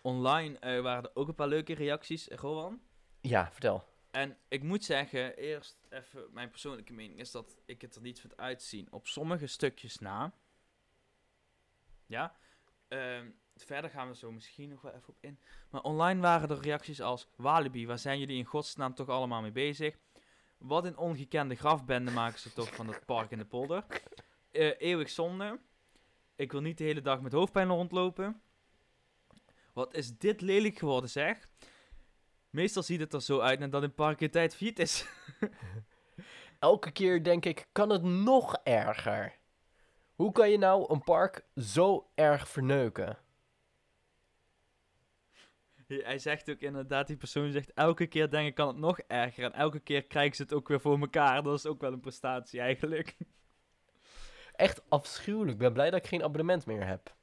Online 0.02 0.58
eh, 0.58 0.80
waren 0.80 1.02
er 1.04 1.10
ook 1.14 1.28
een 1.28 1.34
paar 1.34 1.48
leuke 1.48 1.74
reacties. 1.74 2.28
Eh, 2.28 2.38
Rowan? 2.38 2.80
Ja, 3.20 3.50
vertel. 3.52 3.84
En 4.10 4.36
ik 4.48 4.62
moet 4.62 4.84
zeggen, 4.84 5.36
eerst 5.36 5.86
even 5.90 6.32
mijn 6.32 6.50
persoonlijke 6.50 6.92
mening 6.92 7.18
is 7.20 7.30
dat 7.30 7.56
ik 7.64 7.80
het 7.80 7.94
er 7.94 8.02
niet 8.02 8.20
vind 8.20 8.36
uitzien. 8.36 8.92
Op 8.92 9.06
sommige 9.06 9.46
stukjes 9.46 9.98
na. 9.98 10.32
Ja. 12.06 12.36
Ehm, 12.88 13.30
verder 13.64 13.90
gaan 13.90 14.08
we 14.08 14.16
zo 14.16 14.32
misschien 14.32 14.68
nog 14.68 14.80
wel 14.82 14.92
even 14.92 15.08
op 15.08 15.16
in. 15.20 15.38
Maar 15.70 15.82
online 15.82 16.20
waren 16.20 16.48
er 16.48 16.60
reacties 16.60 17.00
als: 17.00 17.28
Walibi, 17.36 17.86
waar 17.86 17.98
zijn 17.98 18.18
jullie 18.18 18.38
in 18.38 18.44
godsnaam 18.44 18.94
toch 18.94 19.08
allemaal 19.08 19.40
mee 19.40 19.52
bezig? 19.52 19.96
Wat 20.58 20.84
een 20.84 20.96
ongekende 20.96 21.54
grafbende 21.54 22.10
maken 22.10 22.38
ze 22.38 22.52
toch 22.52 22.74
van 22.74 22.86
het 22.86 23.04
park 23.06 23.30
in 23.30 23.38
de 23.38 23.44
polder. 23.44 23.84
Eh, 24.52 24.72
eeuwig 24.78 25.10
zonde. 25.10 25.60
Ik 26.36 26.52
wil 26.52 26.60
niet 26.60 26.78
de 26.78 26.84
hele 26.84 27.00
dag 27.00 27.20
met 27.20 27.32
hoofdpijn 27.32 27.68
rondlopen. 27.68 28.42
Wat 29.72 29.94
is 29.94 30.18
dit 30.18 30.40
lelijk 30.40 30.78
geworden, 30.78 31.10
zeg? 31.10 31.48
Meestal 32.50 32.82
ziet 32.82 33.00
het 33.00 33.14
er 33.14 33.22
zo 33.22 33.40
uit 33.40 33.58
nadat 33.58 33.82
een 33.82 33.94
park 33.94 34.20
in 34.20 34.30
tijd 34.30 34.56
failliet 34.56 34.78
is. 34.78 35.06
Elke 36.58 36.90
keer 36.90 37.22
denk 37.22 37.44
ik, 37.44 37.68
kan 37.72 37.90
het 37.90 38.02
nog 38.02 38.56
erger? 38.64 39.38
Hoe 40.14 40.32
kan 40.32 40.50
je 40.50 40.58
nou 40.58 40.92
een 40.92 41.02
park 41.02 41.44
zo 41.56 42.10
erg 42.14 42.48
verneuken? 42.48 43.18
Hij 46.00 46.18
zegt 46.18 46.50
ook 46.50 46.60
inderdaad, 46.60 47.06
die 47.06 47.16
persoon 47.16 47.52
zegt 47.52 47.72
elke 47.72 48.06
keer 48.06 48.30
denk 48.30 48.48
ik 48.48 48.54
kan 48.54 48.68
het 48.68 48.76
nog 48.76 48.98
erger. 48.98 49.44
En 49.44 49.52
elke 49.52 49.80
keer 49.80 50.04
krijgen 50.04 50.36
ze 50.36 50.42
het 50.42 50.52
ook 50.52 50.68
weer 50.68 50.80
voor 50.80 51.00
elkaar. 51.00 51.42
Dat 51.42 51.58
is 51.58 51.66
ook 51.66 51.80
wel 51.80 51.92
een 51.92 52.00
prestatie 52.00 52.60
eigenlijk. 52.60 53.16
Echt 54.52 54.82
afschuwelijk. 54.88 55.52
Ik 55.52 55.58
ben 55.58 55.72
blij 55.72 55.90
dat 55.90 55.98
ik 55.98 56.06
geen 56.06 56.22
abonnement 56.22 56.66
meer 56.66 56.86
heb. 56.86 57.14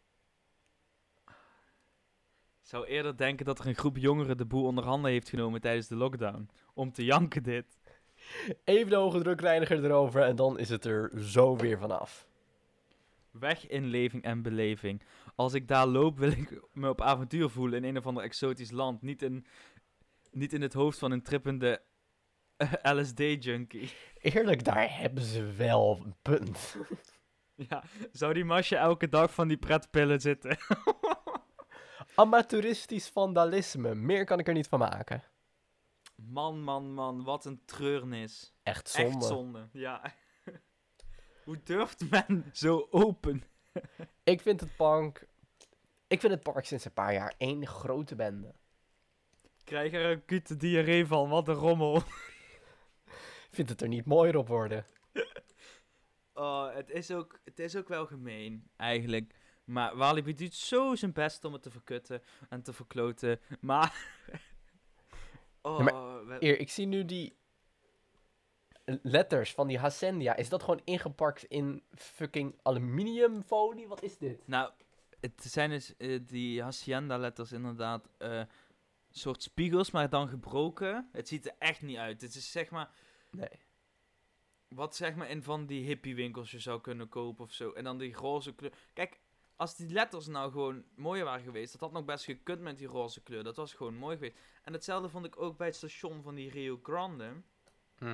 Ik 2.61 2.75
zou 2.75 2.85
eerder 2.85 3.17
denken 3.17 3.45
dat 3.45 3.59
er 3.59 3.67
een 3.67 3.75
groep 3.75 3.97
jongeren 3.97 4.37
de 4.37 4.45
boel 4.45 4.65
onder 4.65 4.83
handen 4.83 5.11
heeft 5.11 5.29
genomen 5.29 5.61
tijdens 5.61 5.87
de 5.87 5.95
lockdown. 5.95 6.49
Om 6.73 6.91
te 6.91 7.03
janken 7.03 7.43
dit. 7.43 7.79
Even 8.63 8.89
de 8.89 8.95
hoge 8.95 9.21
drukreiniger 9.21 9.85
erover 9.85 10.21
en 10.21 10.35
dan 10.35 10.59
is 10.59 10.69
het 10.69 10.85
er 10.85 11.11
zo 11.23 11.55
weer 11.55 11.77
vanaf. 11.77 12.28
Weg 13.31 13.67
inleving 13.67 14.23
en 14.23 14.41
beleving. 14.41 15.03
Als 15.35 15.53
ik 15.53 15.67
daar 15.67 15.87
loop, 15.87 16.17
wil 16.17 16.31
ik 16.31 16.61
me 16.73 16.89
op 16.89 17.01
avontuur 17.01 17.49
voelen 17.49 17.83
in 17.83 17.89
een 17.89 17.97
of 17.97 18.07
ander 18.07 18.23
exotisch 18.23 18.71
land. 18.71 19.01
Niet 19.01 19.21
in, 19.21 19.45
niet 20.31 20.53
in 20.53 20.61
het 20.61 20.73
hoofd 20.73 20.99
van 20.99 21.11
een 21.11 21.21
trippende 21.21 21.81
LSD-junkie. 22.95 23.91
Eerlijk, 24.21 24.63
daar 24.63 24.97
hebben 24.99 25.23
ze 25.23 25.53
wel 25.53 26.01
een 26.05 26.15
punt. 26.21 26.75
Ja, 27.69 27.83
zou 28.11 28.33
die 28.33 28.45
masje 28.45 28.75
elke 28.75 29.09
dag 29.09 29.33
van 29.33 29.47
die 29.47 29.57
pretpillen 29.57 30.21
zitten? 30.21 30.57
Amateuristisch 32.15 33.07
vandalisme. 33.07 33.95
Meer 33.95 34.25
kan 34.25 34.39
ik 34.39 34.47
er 34.47 34.53
niet 34.53 34.67
van 34.67 34.79
maken. 34.79 35.23
Man, 36.15 36.61
man, 36.61 36.93
man, 36.93 37.23
wat 37.23 37.45
een 37.45 37.61
treurnis. 37.65 38.53
Echt 38.63 38.89
zonde. 38.89 39.15
Echt 39.15 39.25
zonde, 39.25 39.67
ja. 39.71 40.13
Hoe 41.49 41.63
durft 41.63 42.09
men 42.09 42.45
zo 42.53 42.87
open? 42.91 43.43
Ik 44.23 44.41
vind 44.41 44.59
het 44.59 44.75
park... 44.75 45.27
Ik 46.07 46.19
vind 46.19 46.33
het 46.33 46.43
park 46.43 46.65
sinds 46.65 46.85
een 46.85 46.93
paar 46.93 47.13
jaar 47.13 47.33
één 47.37 47.67
grote 47.67 48.15
bende. 48.15 48.55
Ik 49.41 49.65
krijg 49.65 49.93
er 49.93 50.05
een 50.05 50.17
acute 50.17 50.57
diarree 50.57 51.05
van, 51.05 51.29
wat 51.29 51.47
een 51.47 51.53
rommel. 51.55 51.95
Ik 53.49 53.55
vind 53.55 53.69
het 53.69 53.81
er 53.81 53.87
niet 53.87 54.05
mooier 54.05 54.37
op 54.37 54.47
worden. 54.47 54.85
Oh, 56.33 56.73
het 56.73 56.89
is 56.89 57.11
ook, 57.11 57.39
het 57.43 57.59
is 57.59 57.75
ook 57.75 57.87
wel 57.87 58.05
gemeen, 58.05 58.69
eigenlijk. 58.75 59.33
Maar 59.63 59.95
Walibi 59.95 60.33
doet 60.33 60.53
zo 60.53 60.95
zijn 60.95 61.13
best 61.13 61.45
om 61.45 61.53
het 61.53 61.61
te 61.61 61.71
verkutten 61.71 62.21
en 62.49 62.61
te 62.61 62.73
verkloten. 62.73 63.39
Maar... 63.59 64.05
oh, 65.61 65.79
Ja, 65.79 66.37
Eer, 66.39 66.59
ik 66.59 66.69
zie 66.69 66.85
nu 66.85 67.05
die 67.05 67.38
letters 69.01 69.53
van 69.53 69.67
die 69.67 69.79
Hacendia. 69.79 70.35
Is 70.35 70.49
dat 70.49 70.63
gewoon 70.63 70.81
ingepakt 70.83 71.43
in 71.43 71.83
fucking 71.95 72.59
aluminiumfolie? 72.61 73.87
Wat 73.87 74.03
is 74.03 74.17
dit? 74.17 74.47
Nou, 74.47 74.71
het 75.19 75.43
zijn 75.43 75.69
dus 75.69 75.97
eh, 75.97 76.19
die 76.25 76.61
Hacienda-letters 76.61 77.51
inderdaad 77.51 78.09
eh 78.17 78.41
soort 79.11 79.43
spiegels, 79.43 79.91
maar 79.91 80.09
dan 80.09 80.27
gebroken. 80.27 81.09
Het 81.11 81.27
ziet 81.27 81.45
er 81.45 81.55
echt 81.59 81.81
niet 81.81 81.97
uit. 81.97 82.21
Het 82.21 82.35
is 82.35 82.51
zeg 82.51 82.69
maar... 82.69 82.89
Nee. 83.31 83.49
wat 84.67 84.95
zeg 84.95 85.15
maar 85.15 85.29
in 85.29 85.43
van 85.43 85.65
die 85.65 85.85
hippiewinkels 85.85 86.51
je 86.51 86.59
zou 86.59 86.81
kunnen 86.81 87.09
kopen 87.09 87.45
of 87.45 87.51
zo. 87.51 87.71
En 87.71 87.83
dan 87.83 87.97
die 87.97 88.13
roze 88.13 88.55
kleur. 88.55 88.73
Kijk, 88.93 89.19
als 89.55 89.75
die 89.75 89.89
letters 89.89 90.27
nou 90.27 90.51
gewoon 90.51 90.83
mooier 90.95 91.25
waren 91.25 91.43
geweest, 91.43 91.71
dat 91.71 91.81
had 91.81 91.91
nog 91.91 92.05
best 92.05 92.23
gekund 92.23 92.61
met 92.61 92.77
die 92.77 92.87
roze 92.87 93.21
kleur. 93.21 93.43
Dat 93.43 93.55
was 93.55 93.73
gewoon 93.73 93.95
mooi 93.95 94.15
geweest. 94.15 94.37
En 94.63 94.73
hetzelfde 94.73 95.09
vond 95.09 95.25
ik 95.25 95.41
ook 95.41 95.57
bij 95.57 95.67
het 95.67 95.75
station 95.75 96.21
van 96.21 96.35
die 96.35 96.49
Rio 96.49 96.79
Grande. 96.83 97.41
Eh, 97.95 98.11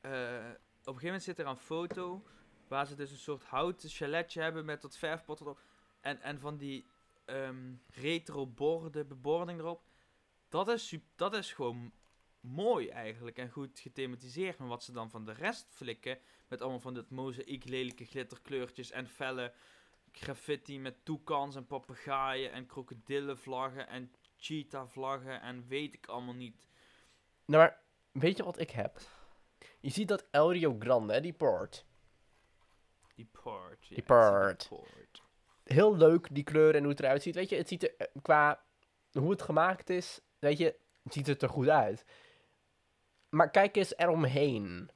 op 0.00 0.94
een 0.94 1.00
gegeven 1.00 1.04
moment 1.04 1.22
zit 1.22 1.38
er 1.38 1.46
een 1.46 1.56
foto 1.56 2.24
waar 2.68 2.86
ze 2.86 2.94
dus 2.94 3.10
een 3.10 3.18
soort 3.18 3.44
houten 3.44 3.88
chaletje 3.88 4.40
hebben 4.40 4.64
met 4.64 4.82
dat 4.82 4.96
verfpot 4.96 5.40
erop. 5.40 5.62
En, 6.00 6.20
en 6.20 6.40
van 6.40 6.56
die 6.56 6.86
ehm, 7.24 7.74
retro 7.94 8.46
borden, 8.46 9.08
bebording 9.08 9.58
erop. 9.58 9.82
Dat 10.48 10.68
is, 10.68 10.96
dat 11.16 11.34
is 11.34 11.52
gewoon 11.52 11.92
mooi 12.40 12.88
eigenlijk 12.88 13.38
en 13.38 13.50
goed 13.50 13.80
gethematiseerd. 13.80 14.58
Maar 14.58 14.68
wat 14.68 14.84
ze 14.84 14.92
dan 14.92 15.10
van 15.10 15.24
de 15.24 15.32
rest 15.32 15.66
flikken, 15.70 16.18
met 16.48 16.60
allemaal 16.60 16.80
van 16.80 16.94
dit 16.94 17.10
mozaïek 17.10 17.64
lelijke 17.64 18.04
glitterkleurtjes 18.04 18.90
en 18.90 19.06
felle 19.08 19.52
graffiti 20.12 20.78
met 20.78 21.04
toekans 21.04 21.56
en 21.56 21.66
papegaaien 21.66 22.52
en 22.52 22.66
krokodillenvlaggen 22.66 23.88
en 23.88 24.12
cheetah 24.36 24.88
vlaggen 24.88 25.40
en 25.40 25.66
weet 25.68 25.94
ik 25.94 26.06
allemaal 26.06 26.34
niet. 26.34 26.68
Nou, 27.44 27.62
maar 27.62 27.80
weet 28.12 28.36
je 28.36 28.44
wat 28.44 28.58
ik 28.58 28.70
heb? 28.70 29.00
Je 29.80 29.90
ziet 29.90 30.08
dat 30.08 30.26
El 30.30 30.52
Rio 30.52 30.76
Grande, 30.78 31.12
hè, 31.12 31.20
die 31.20 31.32
port. 31.32 31.84
Die 33.14 33.28
port. 33.42 33.86
ja, 33.86 33.94
Die 33.94 34.02
port. 34.02 34.70
Heel 35.64 35.96
leuk, 35.96 36.28
die 36.30 36.44
kleur 36.44 36.74
en 36.74 36.80
hoe 36.80 36.90
het 36.90 37.00
eruit 37.00 37.22
ziet. 37.22 37.34
Weet 37.34 37.48
je, 37.48 37.56
het 37.56 37.68
ziet 37.68 37.82
er 37.82 37.94
eh, 37.96 38.06
qua 38.22 38.64
hoe 39.12 39.30
het 39.30 39.42
gemaakt 39.42 39.90
is, 39.90 40.20
weet 40.38 40.58
je, 40.58 40.76
het 41.02 41.12
ziet 41.12 41.26
het 41.26 41.42
er 41.42 41.48
goed 41.48 41.68
uit. 41.68 42.04
Maar 43.28 43.50
kijk 43.50 43.76
eens 43.76 43.96
eromheen. 43.96 44.90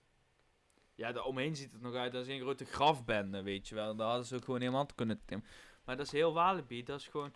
Ja, 0.94 1.12
daar 1.12 1.24
omheen 1.24 1.56
ziet 1.56 1.72
het 1.72 1.80
nog 1.80 1.94
uit 1.94 2.14
als 2.14 2.26
een 2.26 2.40
grote 2.40 2.64
grafbende, 2.64 3.42
weet 3.42 3.68
je 3.68 3.74
wel. 3.74 3.96
Daar 3.96 4.06
hadden 4.06 4.26
ze 4.26 4.34
ook 4.34 4.44
gewoon 4.44 4.60
helemaal 4.60 4.86
te 4.86 4.94
kunnen 4.94 5.20
timmen. 5.24 5.46
Maar 5.84 5.96
dat 5.96 6.06
is 6.06 6.12
heel 6.12 6.32
Walibi. 6.32 6.82
Dat 6.82 7.00
is 7.00 7.08
gewoon, 7.08 7.32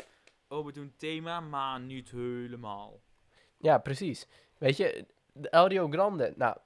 oh, 0.48 0.66
we 0.66 0.72
doen 0.72 0.92
thema, 0.96 1.40
maar 1.40 1.80
niet 1.80 2.10
helemaal. 2.10 3.00
Ja, 3.56 3.78
precies. 3.78 4.26
Weet 4.58 4.76
je, 4.76 5.06
de 5.32 5.50
El 5.50 5.66
Rio 5.68 5.88
Grande, 5.88 6.34
nou, 6.36 6.56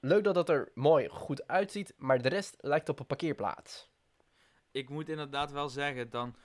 leuk 0.00 0.24
dat 0.24 0.34
het 0.34 0.48
er 0.48 0.70
mooi 0.74 1.08
goed 1.08 1.46
uitziet, 1.46 1.94
maar 1.96 2.22
de 2.22 2.28
rest 2.28 2.56
lijkt 2.60 2.88
op 2.88 3.00
een 3.00 3.06
parkeerplaats. 3.06 3.90
Ik 4.70 4.88
moet 4.88 5.08
inderdaad 5.08 5.52
wel 5.52 5.68
zeggen, 5.68 6.10
dan... 6.10 6.36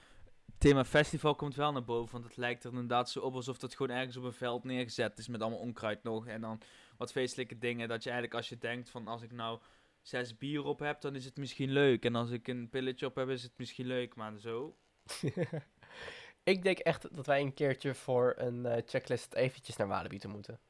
Thema 0.58 0.84
festival 0.84 1.34
komt 1.34 1.54
wel 1.54 1.72
naar 1.72 1.84
boven, 1.84 2.12
want 2.12 2.24
het 2.24 2.36
lijkt 2.36 2.64
er 2.64 2.70
inderdaad 2.70 3.10
zo 3.10 3.20
op 3.20 3.34
alsof 3.34 3.58
dat 3.58 3.74
gewoon 3.74 3.96
ergens 3.96 4.16
op 4.16 4.24
een 4.24 4.32
veld 4.32 4.64
neergezet 4.64 5.18
is 5.18 5.28
met 5.28 5.40
allemaal 5.40 5.58
onkruid 5.58 6.02
nog. 6.02 6.26
En 6.26 6.40
dan 6.40 6.60
wat 6.96 7.12
feestelijke 7.12 7.58
dingen, 7.58 7.88
dat 7.88 8.02
je 8.02 8.10
eigenlijk 8.10 8.38
als 8.38 8.48
je 8.48 8.58
denkt 8.58 8.90
van 8.90 9.08
als 9.08 9.22
ik 9.22 9.32
nou 9.32 9.60
zes 10.02 10.38
bier 10.38 10.64
op 10.64 10.78
heb, 10.78 11.00
dan 11.00 11.14
is 11.14 11.24
het 11.24 11.36
misschien 11.36 11.70
leuk. 11.70 12.04
En 12.04 12.14
als 12.14 12.30
ik 12.30 12.48
een 12.48 12.68
pilletje 12.68 13.06
op 13.06 13.14
heb, 13.14 13.28
is 13.28 13.42
het 13.42 13.58
misschien 13.58 13.86
leuk, 13.86 14.14
maar 14.14 14.38
zo... 14.38 14.76
ik 16.42 16.62
denk 16.62 16.78
echt 16.78 17.14
dat 17.14 17.26
wij 17.26 17.40
een 17.40 17.54
keertje 17.54 17.94
voor 17.94 18.34
een 18.36 18.66
eh, 18.66 18.82
checklist 18.86 19.34
eventjes 19.34 19.76
naar 19.76 19.88
Walibi 19.88 20.18
te 20.18 20.28
moeten. 20.28 20.60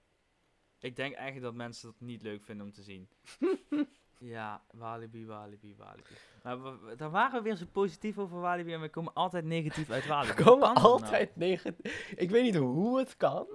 Ik 0.85 0.97
denk 0.97 1.15
eigenlijk 1.15 1.45
dat 1.45 1.55
mensen 1.55 1.91
dat 1.91 2.01
niet 2.01 2.23
leuk 2.23 2.43
vinden 2.43 2.67
om 2.67 2.73
te 2.73 2.83
zien. 2.83 3.09
ja, 4.19 4.63
Walibi, 4.71 5.27
Walibi, 5.27 5.75
Walibi. 5.77 6.15
Maar 6.43 6.63
we, 6.63 6.95
dan 6.97 7.11
waren 7.11 7.39
we 7.39 7.49
weer 7.49 7.57
zo 7.57 7.65
positief 7.73 8.19
over 8.19 8.41
Walibi 8.41 8.73
en 8.73 8.81
we 8.81 8.89
komen 8.89 9.13
altijd 9.13 9.45
negatief 9.45 9.91
uit 9.91 10.07
Walibi. 10.07 10.35
We 10.37 10.43
komen 10.43 10.75
nou? 10.75 10.87
altijd 10.87 11.37
negatief. 11.37 12.15
Ik 12.17 12.31
weet 12.31 12.43
niet 12.43 12.57
hoe 12.57 12.99
het 12.99 13.17
kan, 13.17 13.47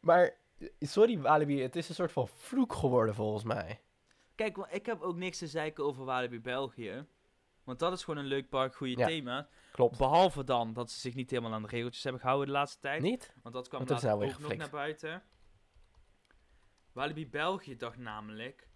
maar 0.00 0.36
sorry 0.80 1.20
Walibi, 1.20 1.62
het 1.62 1.76
is 1.76 1.88
een 1.88 1.94
soort 1.94 2.12
van 2.12 2.28
vloek 2.28 2.72
geworden 2.72 3.14
volgens 3.14 3.44
mij. 3.44 3.80
Kijk, 4.34 4.56
ik 4.70 4.86
heb 4.86 5.00
ook 5.00 5.16
niks 5.16 5.38
te 5.38 5.46
zeiken 5.46 5.84
over 5.84 6.04
Walibi 6.04 6.40
België. 6.40 7.06
Want 7.64 7.78
dat 7.78 7.92
is 7.92 8.04
gewoon 8.04 8.20
een 8.20 8.28
leuk 8.28 8.48
park, 8.48 8.74
goede 8.74 8.96
Ja. 8.96 9.06
thema. 9.06 9.48
Klopt. 9.72 9.98
Behalve 9.98 10.44
dan 10.44 10.72
dat 10.72 10.90
ze 10.90 11.00
zich 11.00 11.14
niet 11.14 11.30
helemaal 11.30 11.52
aan 11.52 11.62
de 11.62 11.68
regeltjes 11.68 12.02
hebben 12.02 12.20
gehouden 12.20 12.48
de 12.48 12.52
laatste 12.54 12.80
tijd. 12.80 13.02
Niet? 13.02 13.34
Want 13.42 13.54
dat 13.54 13.68
kwam 13.68 13.80
later 13.86 14.08
nou 14.08 14.24
ook 14.24 14.38
nog 14.38 14.56
naar 14.56 14.70
buiten. 14.70 15.22
Walibi 16.92 17.28
België 17.28 17.76
dacht 17.76 17.96
namelijk... 17.98 18.68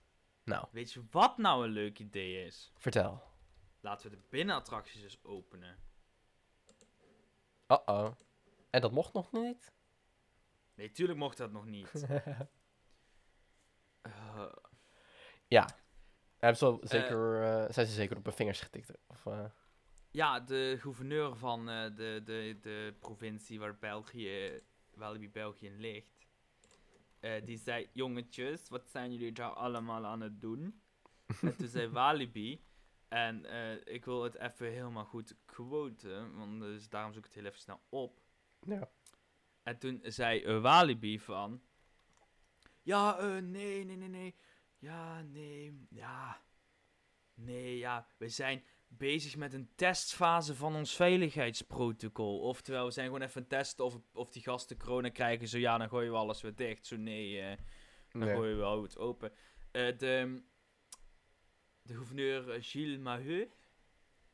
Nou, 0.44 0.66
Weet 0.70 0.92
je 0.92 1.02
wat 1.10 1.38
nou 1.38 1.64
een 1.64 1.70
leuk 1.70 1.98
idee 1.98 2.44
is? 2.44 2.72
vertel. 2.76 3.22
Laten 3.80 4.10
we 4.10 4.16
de 4.16 4.22
binnenattracties 4.28 5.02
eens 5.02 5.24
openen. 5.24 5.78
Uh-oh. 7.68 8.12
En 8.70 8.80
dat 8.80 8.92
mocht 8.92 9.12
nog 9.12 9.32
niet? 9.32 9.72
Nee, 10.74 10.90
tuurlijk 10.90 11.18
mocht 11.18 11.36
dat 11.36 11.52
nog 11.52 11.66
niet. 11.66 11.90
Eh, 14.02 14.52
ja. 15.46 15.68
Hebben 16.38 16.58
ze 16.58 16.64
wel 16.64 16.78
zeker, 16.82 17.42
eh, 17.42 17.72
zijn 17.72 17.86
ze 17.86 17.92
zeker 17.92 18.16
op 18.16 18.24
hun 18.24 18.32
vingers 18.34 18.60
getikt? 18.60 18.90
Of, 19.06 19.26
eh, 19.26 19.44
ja, 20.10 20.40
de 20.40 20.76
gouverneur 20.80 21.36
van 21.36 21.68
eh, 21.68 21.96
de, 21.96 22.20
de, 22.24 22.58
de 22.60 22.94
provincie 23.00 23.58
waar 23.58 23.78
België, 23.78 24.62
Walibi 24.94 25.30
België 25.30 25.66
in 25.66 25.80
ligt, 25.80 26.15
eh, 27.26 27.46
die 27.46 27.58
zei, 27.58 27.88
jongetjes, 27.92 28.68
wat 28.68 28.88
zijn 28.88 29.12
jullie 29.12 29.32
daar 29.32 29.50
allemaal 29.50 30.06
aan 30.06 30.20
het 30.20 30.40
doen? 30.40 30.80
en 31.40 31.56
toen 31.56 31.68
zei 31.68 31.88
Walibi, 31.88 32.64
en 33.08 33.44
eh, 33.44 33.94
ik 33.94 34.04
wil 34.04 34.22
het 34.22 34.34
even 34.34 34.72
helemaal 34.72 35.04
goed 35.04 35.36
quoten, 35.44 36.36
want 36.36 36.60
dus 36.60 36.88
daarom 36.88 37.12
zoek 37.12 37.24
ik 37.24 37.32
het 37.32 37.40
heel 37.40 37.50
even 37.50 37.60
snel 37.60 37.80
op. 37.88 38.20
Ja. 38.66 38.90
En 39.62 39.78
toen 39.78 40.00
zei 40.02 40.42
eh, 40.42 40.60
Walibi 40.60 41.20
van, 41.20 41.62
ja, 42.82 43.20
nee, 43.40 43.84
nee, 43.84 43.96
nee, 43.96 44.08
nee, 44.08 44.34
ja, 44.78 45.22
nee, 45.22 45.86
ja, 45.90 46.42
nee, 47.34 47.78
ja, 47.78 48.06
we 48.16 48.28
zijn 48.28 48.64
bezig 48.88 49.36
met 49.36 49.52
een 49.52 49.68
testfase 49.74 50.54
van 50.54 50.74
ons 50.74 50.94
veiligheidsprotocol. 50.96 52.40
Oftewel, 52.40 52.84
we 52.84 52.90
zijn 52.90 53.06
gewoon 53.06 53.22
even 53.22 53.46
testen 53.46 53.84
of, 53.84 53.98
of 54.12 54.30
die 54.30 54.42
gasten 54.42 54.78
corona 54.78 55.08
krijgen. 55.08 55.48
Zo 55.48 55.58
ja, 55.58 55.78
dan 55.78 55.88
gooien 55.88 56.10
we 56.10 56.16
alles 56.16 56.40
weer 56.40 56.54
dicht. 56.54 56.86
Zo 56.86 56.96
nee, 56.96 57.40
eh, 57.40 57.56
dan 58.08 58.20
Nee. 58.20 58.34
gooien 58.34 58.58
we 58.58 58.82
het 58.82 58.98
open. 58.98 59.32
Eh, 59.70 59.98
de, 59.98 60.42
de 61.82 61.94
gouverneur 61.94 62.50
eh, 62.50 62.62
Gilles 62.62 62.98
Maheu. 62.98 63.48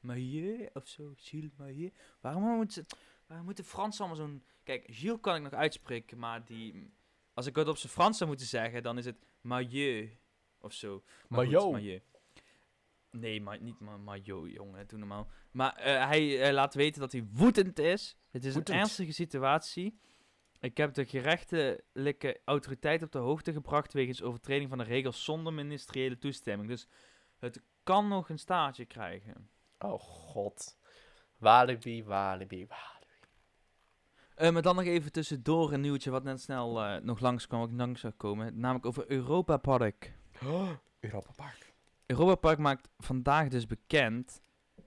Maheu 0.01 0.69
of 0.73 0.89
zo, 0.89 1.13
Gilles 1.17 1.51
Maheu. 1.57 1.91
Waarom 2.21 2.43
moet 2.43 2.73
ze, 2.73 2.85
waarom 3.27 3.47
moet 3.47 3.57
de 3.57 3.65
Frans 3.65 3.99
allemaal 3.99 4.17
zo'n... 4.17 4.45
Kijk, 4.63 4.85
Gilles 4.87 5.21
kan 5.21 5.37
ik 5.37 5.43
nog 5.43 5.53
uitspreken, 5.53 6.19
maar 6.19 6.45
die... 6.45 6.91
Als 7.35 7.47
ik 7.47 7.57
het 7.57 7.69
op 7.69 7.77
zijn 7.77 7.93
Frans 7.93 8.17
zou 8.17 8.29
moeten 8.29 8.47
zeggen, 8.47 8.83
dan 8.83 8.99
is 8.99 9.05
het 9.05 9.17
Maheu 9.41 10.17
of 10.59 10.73
zo. 10.73 11.03
Maar 11.29 11.47
goed, 11.47 11.73
Mayo. 11.73 11.99
Nee, 13.13 13.41
maar 13.41 13.61
niet 13.61 13.81
ma 13.81 13.97
Mayo, 13.97 14.49
jongen, 14.49 14.87
doe 14.87 14.99
normaal. 14.99 15.29
Maar 15.51 15.75
eh, 15.77 16.07
hij 16.07 16.43
eh, 16.43 16.53
laat 16.53 16.75
weten 16.75 17.01
dat 17.01 17.13
hij 17.13 17.27
woedend 17.33 17.79
is. 17.79 18.17
Het 18.31 18.45
is 18.45 18.55
Woedend. 18.55 18.77
een 18.77 18.83
ernstige 18.83 19.13
situatie. 19.13 19.99
Ik 20.61 20.77
heb 20.77 20.95
de 20.95 21.05
gerechtelijke 21.05 22.41
autoriteit 22.45 23.03
op 23.03 23.13
de 23.13 23.19
hoogte 23.19 23.53
gebracht 23.53 23.93
wegens 23.93 24.23
overtreding 24.23 24.69
van 24.69 24.79
de 24.79 24.85
regels 24.85 25.25
zonder 25.25 25.53
ministeriële 25.53 26.19
toestemming. 26.19 26.69
Dus 26.69 26.87
het 27.39 27.63
kan 27.83 28.09
nog 28.09 28.29
een 28.29 28.39
staartje 28.39 28.85
krijgen. 28.85 29.51
Oh 29.79 30.01
god. 30.01 30.79
Walibi, 31.39 32.05
Walibi, 32.05 32.67
Walibi. 32.67 33.27
Eh, 34.35 34.51
maar 34.51 34.63
dan 34.63 34.77
nog 34.77 34.85
even 34.85 35.13
tussendoor 35.13 35.73
een 35.73 35.81
nieuwtje 35.81 36.11
wat 36.11 36.25
net 36.25 36.41
snel 36.41 37.01
nog 37.03 37.21
langs 37.21 37.47
kwam, 37.47 37.61
wat 37.61 37.71
ik 37.71 37.77
langs 37.77 38.01
zou 38.01 38.13
komen. 38.13 38.59
Namelijk 38.59 38.87
over 38.87 39.11
Europa 39.11 39.57
Park. 39.57 40.13
Oh, 40.43 40.71
Europa 41.01 41.31
Park. 41.37 41.62
Europa 42.13 42.35
Park 42.35 42.59
maakt 42.59 42.89
vandaag 42.99 43.49
dus 43.49 43.67
bekend 43.67 44.41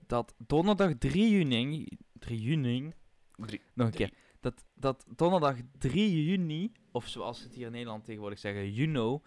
dat 0.07 0.35
donderdag 0.37 0.91
3 0.99 1.29
juni... 1.29 1.87
3 2.13 2.39
juni? 2.41 2.93
Drie. 3.35 3.61
Nog 3.73 3.87
een 3.87 3.93
keer. 3.93 4.13
Dat, 4.39 4.65
dat 4.73 5.05
donderdag 5.15 5.55
3 5.77 6.25
juni, 6.25 6.71
of 6.91 7.07
zoals 7.07 7.37
ze 7.37 7.43
het 7.43 7.53
hier 7.53 7.65
in 7.65 7.71
Nederland 7.71 8.05
tegenwoordig 8.05 8.39
zeggen, 8.39 8.71
Juno, 8.73 9.21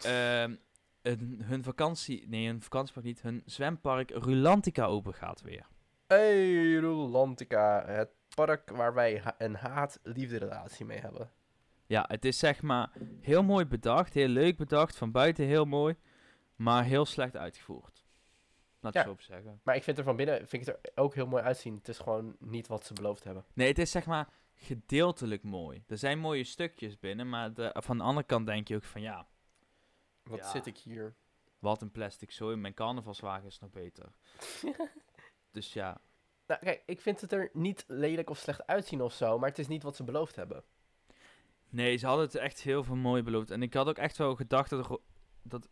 ehm, 0.00 0.54
een- 1.02 1.40
hun 1.44 1.62
vakantie, 1.64 2.28
nee, 2.28 2.46
hun 2.46 2.60
vakantiepark 2.62 3.06
niet, 3.06 3.22
hun 3.22 3.42
zwempark 3.44 4.10
Rulantica 4.10 4.84
open 4.84 5.14
gaat 5.14 5.40
weer. 5.42 5.66
Hey, 6.06 6.76
Rolantica. 6.76 7.84
Het 7.86 8.10
park 8.34 8.70
waar 8.70 8.94
wij 8.94 9.22
een 9.38 9.54
haat-liefde 9.54 10.36
relatie 10.38 10.84
mee 10.84 10.98
hebben. 10.98 11.30
Ja, 11.86 12.04
het 12.08 12.24
is 12.24 12.38
zeg 12.38 12.62
maar 12.62 12.90
heel 13.20 13.42
mooi 13.42 13.64
bedacht, 13.64 14.14
heel 14.14 14.28
leuk 14.28 14.56
bedacht, 14.56 14.96
van 14.96 15.10
buiten 15.10 15.44
heel 15.46 15.64
mooi, 15.64 15.94
maar 16.62 16.84
heel 16.84 17.04
slecht 17.04 17.36
uitgevoerd. 17.36 18.04
Laat 18.80 18.94
ik 18.94 18.98
Ja. 19.00 19.06
zo 19.06 19.12
op 19.12 19.20
zeggen. 19.20 19.60
Maar 19.64 19.76
ik 19.76 19.82
vind 19.82 19.98
er 19.98 20.04
van 20.04 20.16
binnen 20.16 20.36
vind 20.48 20.52
ik 20.52 20.74
het 20.74 20.78
er 20.82 21.02
ook 21.02 21.14
heel 21.14 21.26
mooi 21.26 21.42
uitzien. 21.42 21.74
Het 21.74 21.88
is 21.88 21.98
gewoon 21.98 22.36
niet 22.38 22.66
wat 22.66 22.84
ze 22.86 22.92
beloofd 22.92 23.24
hebben. 23.24 23.44
Nee, 23.54 23.68
het 23.68 23.78
is 23.78 23.90
zeg 23.90 24.06
maar 24.06 24.28
gedeeltelijk 24.54 25.42
mooi. 25.42 25.84
Er 25.86 25.98
zijn 25.98 26.18
mooie 26.18 26.44
stukjes 26.44 26.98
binnen, 26.98 27.28
maar 27.28 27.54
de, 27.54 27.74
van 27.78 27.98
de 27.98 28.04
andere 28.04 28.26
kant 28.26 28.46
denk 28.46 28.68
je 28.68 28.76
ook 28.76 28.84
van 28.84 29.00
ja, 29.00 29.26
Wat 30.22 30.38
Ja. 30.38 30.50
zit 30.50 30.66
ik 30.66 30.78
hier? 30.78 31.14
wat 31.58 31.82
een 31.82 31.90
plastic 31.90 32.30
zooi, 32.30 32.56
mijn 32.56 32.74
carnavalswagen 32.74 33.46
is 33.46 33.58
nog 33.58 33.70
beter. 33.70 34.12
Dus 35.52 35.72
ja, 35.72 36.00
Nou, 36.46 36.60
kijk, 36.60 36.82
ik 36.86 37.00
vind 37.00 37.20
het 37.20 37.32
er 37.32 37.50
niet 37.52 37.84
lelijk 37.86 38.30
of 38.30 38.38
slecht 38.38 38.66
uitzien 38.66 39.02
of 39.02 39.12
zo, 39.12 39.38
maar 39.38 39.48
het 39.48 39.58
is 39.58 39.68
niet 39.68 39.82
wat 39.82 39.96
ze 39.96 40.04
beloofd 40.04 40.36
hebben. 40.36 40.64
nee, 41.68 41.96
ze 41.96 42.06
hadden 42.06 42.24
het 42.24 42.34
echt 42.34 42.60
heel 42.60 42.84
veel 42.84 42.96
mooi 42.96 43.22
beloofd. 43.22 43.50
En 43.50 43.62
ik 43.62 43.74
had 43.74 43.88
ook 43.88 43.98
echt 43.98 44.16
wel 44.16 44.34
gedacht 44.36 44.70
dat, 44.70 45.00
dat 45.42 45.68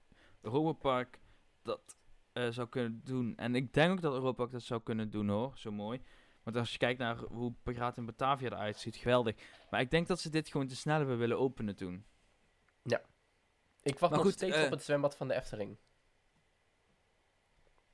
Europa 0.53 0.73
Park 0.73 1.21
dat 1.63 1.97
eh, 2.33 2.49
zou 2.49 2.69
kunnen 2.69 3.01
doen. 3.05 3.37
En 3.37 3.55
ik 3.55 3.73
denk 3.73 3.93
ook 3.93 4.01
dat 4.01 4.13
Europa 4.13 4.37
Park 4.37 4.51
dat 4.53 4.63
zou 4.63 4.83
kunnen 4.83 5.11
doen 5.11 5.29
hoor, 5.29 5.53
zo 5.59 5.73
mooi. 5.73 6.03
Want 6.43 6.57
als 6.57 6.73
je 6.73 6.79
kijkt 6.79 6.99
naar 6.99 7.19
hoe 7.19 7.53
Piraten 7.63 7.99
in 7.99 8.07
Batavia 8.07 8.47
eruit 8.47 8.79
ziet, 8.79 8.97
geweldig. 8.97 9.37
Maar 9.71 9.81
ik 9.81 9.91
denk 9.91 10.07
dat 10.07 10.21
ze 10.21 10.31
dit 10.31 10.49
gewoon 10.49 10.67
te 10.67 10.77
snel 10.77 10.97
hebben 10.97 11.19
willen 11.19 11.39
openen 11.39 11.77
toen. 11.77 12.05
Ik 13.83 13.99
wacht 13.99 14.13
Maar 14.13 14.23
nog 14.23 14.29
goed, 14.29 14.33
steeds 14.33 14.57
eh, 14.57 14.65
op 14.65 14.71
het 14.71 14.83
zwembad 14.83 15.17
van 15.17 15.29
de 15.29 15.35
Efteling. 15.35 15.77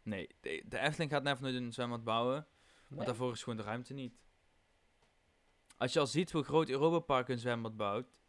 Nee, 0.03 0.29
de, 0.41 0.63
de 0.69 0.79
Efteling 0.79 1.11
gaat 1.11 1.23
net 1.23 1.41
nooit 1.41 1.55
een 1.55 1.73
zwembad 1.73 2.05
bouwen. 2.05 2.35
Nee. 2.35 2.47
Want 2.89 3.07
daarvoor 3.07 3.33
is 3.33 3.43
gewoon 3.43 3.59
de 3.59 3.65
ruimte 3.65 3.95
niet. 3.95 4.23
Als 5.77 5.93
je 5.93 5.99
al 5.99 6.07
ziet 6.07 6.33
hoe 6.33 6.43
groot 6.43 6.69
Europa 6.69 6.99
Park 6.99 7.29
een 7.29 7.39
zwembad 7.39 7.77
bouwt, 7.77 8.21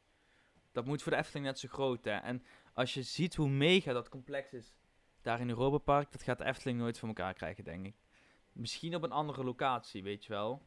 dat 0.72 0.86
moet 0.86 1.02
voor 1.02 1.12
de 1.12 1.18
Efteling 1.18 1.46
net 1.46 1.60
zo 1.60 1.68
groot, 1.68 2.06
hè. 2.06 2.16
En 2.16 2.44
als 2.76 2.94
je 2.94 3.04
ziet 3.04 3.36
hoe 3.36 3.50
mega 3.50 3.94
dat 3.94 4.10
complex 4.10 4.54
is 4.54 4.74
daar 5.22 5.40
in 5.40 5.50
Europa 5.50 5.78
Park, 5.78 6.12
dat 6.12 6.24
gaat 6.24 6.38
de 6.38 6.46
Efteling 6.46 6.80
nooit 6.80 7.00
voor 7.00 7.08
elkaar 7.08 7.34
krijgen, 7.34 7.64
denk 7.64 7.86
ik. 7.86 7.96
Misschien 8.52 8.96
op 8.96 9.04
een 9.04 9.12
andere 9.12 9.44
locatie, 9.44 10.04
weet 10.04 10.26
je 10.26 10.30
wel. 10.34 10.62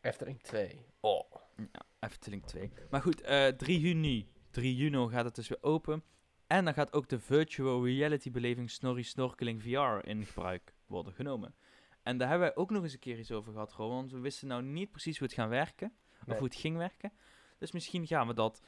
Efteling 0.00 0.42
2. 0.42 0.86
Oh. 1.00 1.30
Ja, 1.56 1.82
Efteling 2.00 2.44
2. 2.46 2.72
Maar 2.90 3.02
goed, 3.02 3.20
eh 3.20 3.46
3 3.48 3.80
juni, 3.80 4.28
3 4.50 4.76
juni 4.76 5.08
gaat 5.08 5.24
het 5.24 5.34
dus 5.34 5.48
weer 5.48 5.62
open. 5.62 6.02
En 6.46 6.64
dan 6.64 6.74
gaat 6.74 6.92
ook 6.92 7.08
de 7.08 7.18
virtual 7.18 7.84
reality 7.84 8.30
beleving 8.30 8.70
Snorri 8.70 9.02
Snorkeling 9.02 9.62
VR 9.62 10.08
in 10.08 10.24
gebruik 10.26 10.74
worden 10.86 11.12
genomen. 11.12 11.54
En 12.02 12.18
daar 12.18 12.28
hebben 12.28 12.46
wij 12.48 12.56
ook 12.56 12.70
nog 12.70 12.82
eens 12.82 12.92
een 12.92 12.98
keer 12.98 13.18
iets 13.18 13.32
over 13.32 13.52
gehad, 13.52 13.72
gewoon. 13.72 13.94
Want 13.96 14.12
we 14.12 14.18
wisten 14.18 14.48
nou 14.48 14.62
niet 14.62 14.90
precies 14.90 15.18
hoe 15.18 15.26
het 15.26 15.36
gaan 15.36 15.48
werken. 15.48 15.92
Of 16.20 16.26
Nee. 16.26 16.38
hoe 16.38 16.46
het 16.46 16.56
ging 16.56 16.76
werken. 16.76 17.12
Dus 17.58 17.72
misschien 17.72 18.06
gaan 18.06 18.26
we 18.26 18.34
dat 18.34 18.62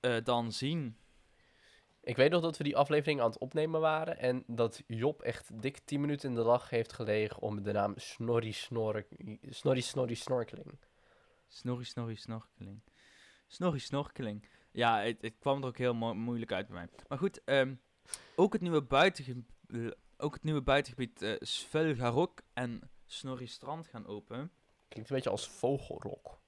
eh, 0.00 0.16
dan 0.24 0.52
zien. 0.52 0.96
Ik 2.08 2.16
weet 2.16 2.30
nog 2.30 2.42
dat 2.42 2.56
we 2.56 2.64
die 2.64 2.76
aflevering 2.76 3.20
aan 3.20 3.30
het 3.30 3.38
opnemen 3.38 3.80
waren 3.80 4.18
en 4.18 4.44
dat 4.46 4.82
Job 4.86 5.22
echt 5.22 5.62
dik 5.62 5.78
10 5.78 6.00
minuten 6.00 6.28
in 6.28 6.34
de 6.34 6.42
lach 6.42 6.70
heeft 6.70 6.92
gelegen 6.92 7.42
om 7.42 7.62
de 7.62 7.72
naam 7.72 7.92
Snorri 7.96 8.52
Snork, 8.52 9.06
Snorri 9.48 9.80
Snorri 9.80 10.14
Snorkeling. 10.14 10.78
Snorri 11.48 11.84
Snorri 11.84 12.16
Snorkeling. 12.16 12.80
Snorri 13.46 13.78
Snorkeling. 13.78 14.48
Ja, 14.70 15.00
het, 15.00 15.22
het 15.22 15.34
kwam 15.38 15.60
er 15.62 15.68
ook 15.68 15.76
heel 15.78 15.94
mo- 15.94 16.14
moeilijk 16.14 16.52
uit 16.52 16.66
bij 16.66 16.76
mij. 16.76 16.88
Maar 17.08 17.18
goed, 17.18 17.44
ehm, 17.44 17.74
ook, 18.36 18.52
het 18.52 18.62
nieuwe 18.62 18.82
buitengebied, 18.82 19.94
ook 20.16 20.34
het 20.34 20.42
nieuwe 20.42 20.62
buitengebied 20.62 21.36
Svelgarok 21.40 22.40
en 22.52 22.90
Snorri 23.06 23.46
Strand 23.46 23.86
gaan 23.86 24.06
open. 24.06 24.50
Klinkt 24.88 25.10
een 25.10 25.16
beetje 25.16 25.30
als 25.30 25.48
vogelrok. 25.48 26.40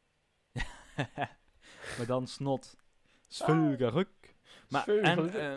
maar 1.97 2.07
dan 2.07 2.27
snot. 2.27 2.77
Svelgarok. 3.29 4.09
Maar, 4.69 4.89
en 4.89 5.35
eh, 5.35 5.57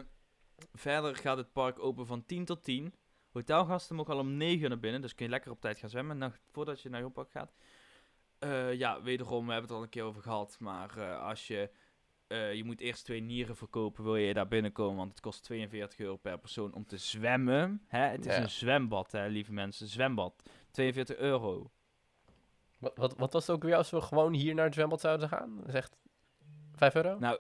verder 0.73 1.15
gaat 1.15 1.38
het 1.38 1.51
park 1.53 1.79
open 1.79 2.06
van 2.06 2.25
10 2.25 2.45
tot 2.45 2.63
10. 2.63 2.93
Hotelgasten 3.32 3.95
mogen 3.95 4.13
al 4.13 4.19
om 4.19 4.38
9 4.38 4.62
uur 4.62 4.69
naar 4.69 4.79
binnen, 4.79 5.01
dus 5.01 5.15
kun 5.15 5.25
je 5.25 5.32
lekker 5.32 5.51
op 5.51 5.62
tijd 5.62 5.77
gaan 5.77 5.89
zwemmen 5.89 6.17
nog 6.17 6.39
voordat 6.51 6.82
je 6.82 6.89
naar 6.89 7.01
je 7.01 7.10
park 7.10 7.32
gaat. 7.32 7.53
Eh, 8.39 8.73
ja, 8.73 9.01
wederom, 9.01 9.45
we 9.45 9.51
hebben 9.51 9.69
het 9.69 9.77
al 9.77 9.84
een 9.84 9.89
keer 9.89 10.03
over 10.03 10.21
gehad, 10.21 10.56
maar 10.60 10.97
eh, 10.97 11.21
als 11.23 11.47
je, 11.47 11.69
eh, 12.27 12.53
je 12.53 12.63
moet 12.63 12.79
eerst 12.82 13.06
twee 13.06 13.19
nieren 13.21 13.56
verkopen, 13.56 14.03
wil 14.03 14.15
je 14.15 14.34
daar 14.34 14.47
binnenkomen, 14.47 14.97
want 14.97 15.10
het 15.12 15.19
kost 15.19 15.43
42 15.43 15.99
euro 15.99 16.15
per 16.17 16.38
persoon 16.38 16.73
om 16.73 16.86
te 16.86 16.97
zwemmen. 16.97 17.82
Hè? 17.88 17.99
Het 18.08 18.25
is 18.25 18.36
Ja. 18.36 18.41
een 18.41 18.49
zwembad, 18.49 19.12
hè, 19.12 19.27
lieve 19.27 19.53
mensen, 19.53 19.88
zwembad. 19.88 20.49
42 20.71 21.17
euro. 21.17 21.71
Wat, 22.79 22.97
wat, 22.97 23.17
wat 23.17 23.34
was 23.34 23.47
het 23.47 23.56
ook 23.56 23.63
weer 23.63 23.75
als 23.75 23.89
we 23.89 24.01
gewoon 24.01 24.34
hier 24.34 24.53
naar 24.56 24.65
het 24.65 24.73
zwembad 24.73 24.99
zouden 25.01 25.27
gaan? 25.29 25.56
Dat 25.58 25.67
is 25.67 25.73
echt 25.73 25.95
5 26.75 26.95
euro? 26.95 27.19
Nou, 27.19 27.39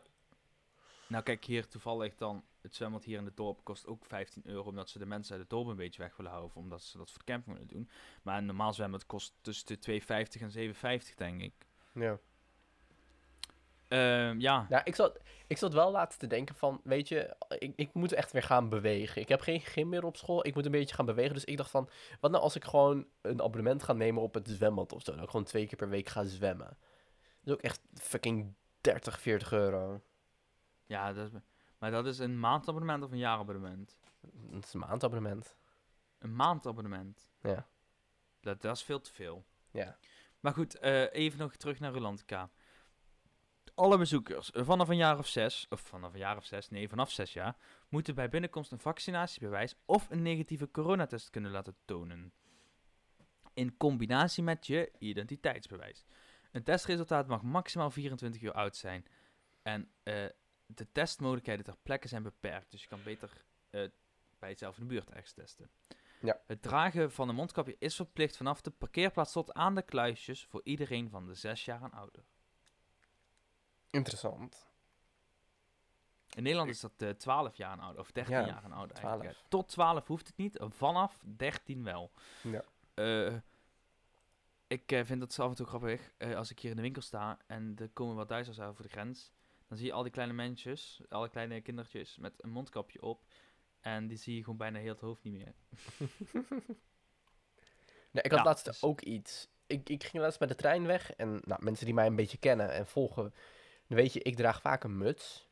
nou 1.13 1.23
kijk, 1.23 1.45
hier 1.45 1.67
toevallig 1.67 2.15
dan, 2.15 2.43
het 2.61 2.75
zwembad 2.75 3.03
hier 3.03 3.17
in 3.17 3.25
het 3.25 3.37
dorp 3.37 3.63
kost 3.63 3.87
ook 3.87 4.05
15 4.05 4.41
euro, 4.45 4.69
omdat 4.69 4.89
ze 4.89 4.99
de 4.99 5.05
mensen 5.05 5.31
uit 5.31 5.41
het 5.41 5.49
dorp 5.49 5.67
een 5.67 5.75
beetje 5.75 6.01
weg 6.01 6.15
willen 6.17 6.31
houden, 6.31 6.55
omdat 6.55 6.81
ze 6.81 6.97
dat 6.97 7.09
voor 7.09 7.19
de 7.25 7.31
camping 7.31 7.55
willen 7.55 7.73
doen. 7.73 7.89
Maar 8.23 8.37
een 8.37 8.45
normaal 8.45 8.73
zwembad 8.73 9.05
kost 9.05 9.33
tussen 9.41 9.65
de 9.67 10.01
2,50 10.01 10.41
en 10.41 10.73
7,50 11.01 11.15
denk 11.15 11.41
ik. 11.41 11.53
Ja. 11.93 12.19
Ehm, 13.87 14.39
ja, 14.39 14.65
Nou, 14.69 14.81
ik 14.83 14.95
zat, 14.95 15.19
ik 15.47 15.57
zat 15.57 15.73
wel 15.73 15.91
laatst 15.91 16.19
te 16.19 16.27
denken 16.27 16.55
van, 16.55 16.81
weet 16.83 17.07
je, 17.07 17.35
ik, 17.59 17.73
ik 17.75 17.93
moet 17.93 18.13
echt 18.13 18.31
weer 18.31 18.43
gaan 18.43 18.69
bewegen. 18.69 19.21
Ik 19.21 19.29
heb 19.29 19.41
geen 19.41 19.61
gym 19.61 19.89
meer 19.89 20.05
op 20.05 20.17
school, 20.17 20.45
ik 20.45 20.55
moet 20.55 20.65
een 20.65 20.71
beetje 20.71 20.95
gaan 20.95 21.05
bewegen. 21.05 21.33
Dus 21.33 21.45
ik 21.45 21.57
dacht 21.57 21.69
van, 21.69 21.89
wat 22.19 22.31
nou 22.31 22.43
als 22.43 22.55
ik 22.55 22.63
gewoon 22.63 23.07
een 23.21 23.41
abonnement 23.41 23.83
ga 23.83 23.93
nemen 23.93 24.21
op 24.21 24.33
het 24.33 24.47
zwembad 24.47 24.93
of 24.93 25.03
zo. 25.03 25.11
Dat 25.11 25.23
ik 25.23 25.29
gewoon 25.29 25.45
twee 25.45 25.67
keer 25.67 25.77
per 25.77 25.89
week 25.89 26.09
ga 26.09 26.23
zwemmen. 26.23 26.67
Dat 26.67 26.77
is 27.43 27.53
ook 27.53 27.61
echt 27.61 27.81
fucking 27.93 28.53
30, 28.81 29.19
40 29.19 29.51
euro. 29.51 30.01
Ja 30.93 31.13
dat 31.13 31.33
is, 31.33 31.39
maar 31.77 31.91
dat 31.91 32.05
is 32.05 32.19
een 32.19 32.39
maandabonnement 32.39 33.03
of 33.03 33.11
een 33.11 33.17
jaarabonnement? 33.17 33.99
Dat 34.21 34.63
is 34.65 34.73
een 34.73 34.79
maandabonnement. 34.79 35.55
Een 36.19 36.35
maandabonnement. 36.35 37.31
Ja. 37.41 37.67
Dat, 38.39 38.61
dat 38.61 38.75
is 38.75 38.83
veel 38.83 38.99
te 39.01 39.13
veel. 39.13 39.45
Ja. 39.71 39.97
Maar 40.39 40.53
goed, 40.53 40.79
eh, 40.79 41.13
even 41.13 41.39
nog 41.39 41.55
terug 41.55 41.79
naar 41.79 41.93
Rolantica. 41.93 42.49
Alle 43.75 43.97
bezoekers 43.97 44.49
vanaf 44.53 44.89
een 44.89 44.97
jaar 44.97 45.17
of 45.17 45.27
zes, 45.27 45.65
of 45.69 45.81
vanaf 45.81 46.13
een 46.13 46.19
jaar 46.19 46.37
of 46.37 46.45
zes, 46.45 46.69
nee, 46.69 46.89
vanaf 46.89 47.11
zes 47.11 47.33
jaar, 47.33 47.55
moeten 47.89 48.15
bij 48.15 48.29
binnenkomst 48.29 48.71
een 48.71 48.79
vaccinatiebewijs 48.79 49.75
of 49.85 50.09
een 50.09 50.21
negatieve 50.21 50.71
coronatest 50.71 51.29
kunnen 51.29 51.51
laten 51.51 51.75
tonen. 51.85 52.33
In 53.53 53.77
combinatie 53.77 54.43
met 54.43 54.67
je 54.67 54.91
identiteitsbewijs. 54.99 56.05
Een 56.51 56.63
testresultaat 56.63 57.27
mag 57.27 57.41
maximaal 57.41 57.91
24 57.91 58.41
uur 58.41 58.53
oud 58.53 58.75
zijn. 58.75 59.05
En 59.61 59.91
eh, 60.03 60.25
de 60.65 60.91
testmogelijkheden 60.91 61.63
ter 61.65 61.75
plekke 61.83 62.07
zijn 62.07 62.23
beperkt. 62.23 62.71
Dus 62.71 62.81
je 62.81 62.87
kan 62.87 63.03
beter 63.03 63.43
eh, 63.69 63.89
bij 64.39 64.49
jezelf 64.49 64.77
in 64.77 64.83
de 64.83 64.89
buurt 64.89 65.09
ergens 65.09 65.31
testen. 65.33 65.69
Ja. 66.21 66.39
Het 66.47 66.61
dragen 66.61 67.11
van 67.11 67.29
een 67.29 67.35
mondkapje 67.35 67.75
is 67.79 67.95
verplicht 67.95 68.37
vanaf 68.37 68.61
de 68.61 68.71
parkeerplaats 68.71 69.31
tot 69.31 69.53
aan 69.53 69.75
de 69.75 69.81
kluisjes 69.81 70.45
voor 70.45 70.61
iedereen 70.63 71.09
van 71.09 71.25
de 71.25 71.33
6 71.33 71.65
jaar 71.65 71.81
en 71.81 71.91
ouder. 71.91 72.23
Interessant. 73.89 74.71
In 76.35 76.43
Nederland 76.43 76.69
is 76.69 76.79
dat 76.79 76.91
eh 76.97 77.09
12 77.09 77.55
jaar 77.55 77.71
en 77.71 77.79
ouder, 77.79 78.01
of 78.01 78.11
13 78.11 78.33
Ja, 78.35 78.45
jaar 78.45 78.63
en 78.63 78.71
ouder 78.71 78.95
12. 78.95 79.09
eigenlijk. 79.21 79.45
Tot 79.49 79.67
12 79.67 80.07
hoeft 80.07 80.27
het 80.27 80.37
niet, 80.37 80.57
vanaf 80.61 81.19
13 81.37 81.83
wel. 81.83 82.11
Ja. 82.41 82.63
Eh, 82.93 83.35
ik 84.67 85.01
vind 85.05 85.19
dat 85.19 85.39
af 85.39 85.49
en 85.49 85.55
toe 85.55 85.65
grappig. 85.65 86.11
als 86.35 86.51
ik 86.51 86.59
hier 86.59 86.69
in 86.69 86.75
de 86.75 86.81
winkel 86.81 87.01
sta 87.01 87.37
en 87.47 87.75
er 87.77 87.89
komen 87.89 88.15
wat 88.15 88.29
Duitsers 88.29 88.59
over 88.59 88.83
de 88.83 88.89
grens, 88.89 89.31
dan 89.73 89.81
zie 89.81 89.91
je 89.91 89.97
al 89.97 90.03
die 90.03 90.11
kleine 90.11 90.33
mensjes, 90.33 91.01
alle 91.09 91.29
kleine 91.29 91.61
kindertjes 91.61 92.17
met 92.17 92.33
een 92.37 92.49
mondkapje 92.49 93.01
op. 93.01 93.25
En 93.79 94.07
die 94.07 94.17
zie 94.17 94.35
je 94.35 94.43
gewoon 94.43 94.57
bijna 94.57 94.79
heel 94.79 94.91
het 94.91 95.01
hoofd 95.01 95.23
niet 95.23 95.33
meer. 95.33 95.53
Nee, 98.11 98.23
ik 98.23 98.31
had 98.31 98.39
Ja, 98.39 98.45
laatst 98.45 98.65
dus- 98.65 98.83
ook 98.83 99.01
iets. 99.01 99.47
Ik, 99.67 99.89
ik 99.89 100.03
ging 100.03 100.23
laatst 100.23 100.39
met 100.39 100.49
de 100.49 100.55
trein 100.55 100.85
weg. 100.85 101.13
En 101.13 101.41
nou, 101.45 101.63
mensen 101.63 101.85
die 101.85 101.93
mij 101.93 102.05
een 102.05 102.15
beetje 102.15 102.37
kennen 102.37 102.71
en 102.71 102.87
volgen, 102.87 103.33
dan 103.87 103.97
weet 103.97 104.13
je, 104.13 104.19
ik 104.19 104.35
draag 104.35 104.61
vaak 104.61 104.83
een 104.83 104.97
muts. 104.97 105.47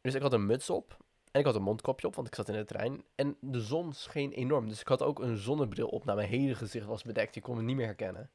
Dus 0.00 0.14
ik 0.14 0.22
had 0.22 0.32
een 0.32 0.46
muts 0.46 0.70
op. 0.70 0.96
En 1.30 1.40
ik 1.40 1.46
had 1.46 1.54
een 1.54 1.62
mondkapje 1.62 2.06
op, 2.06 2.14
want 2.14 2.26
ik 2.26 2.34
zat 2.34 2.48
in 2.48 2.54
de 2.54 2.64
trein. 2.64 3.04
En 3.14 3.36
de 3.40 3.60
zon 3.60 3.92
scheen 3.92 4.32
enorm. 4.32 4.68
Dus 4.68 4.80
ik 4.80 4.88
had 4.88 5.02
ook 5.02 5.18
een 5.18 5.36
zonnebril 5.36 5.88
op. 5.88 6.04
Nou, 6.04 6.16
mijn 6.16 6.28
hele 6.28 6.54
gezicht 6.54 6.86
was 6.86 7.02
bedekt. 7.02 7.34
Je 7.34 7.40
kon 7.40 7.56
me 7.56 7.62
niet 7.62 7.76
meer 7.76 7.86
herkennen. 7.86 8.30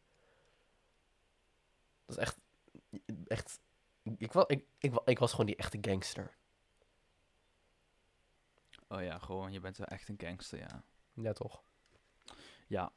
Dat 2.05 2.17
is 2.17 2.21
echt... 2.21 2.37
Echt... 3.27 3.59
Ik, 4.03 4.31
wa- 4.33 4.47
ik, 4.47 4.65
ik, 4.77 4.93
ik 5.05 5.19
was 5.19 5.31
gewoon 5.31 5.45
die 5.45 5.55
echte 5.55 5.77
gangster. 5.81 6.35
Oh 8.87 9.01
ja, 9.03 9.17
gewoon, 9.17 9.51
je 9.51 9.59
bent 9.59 9.77
wel 9.77 9.87
echt 9.87 10.09
een 10.09 10.19
gangster, 10.21 10.59
ja. 10.59 10.83
Ja, 11.13 11.33
toch? 11.33 11.63
Ja. 12.67 12.91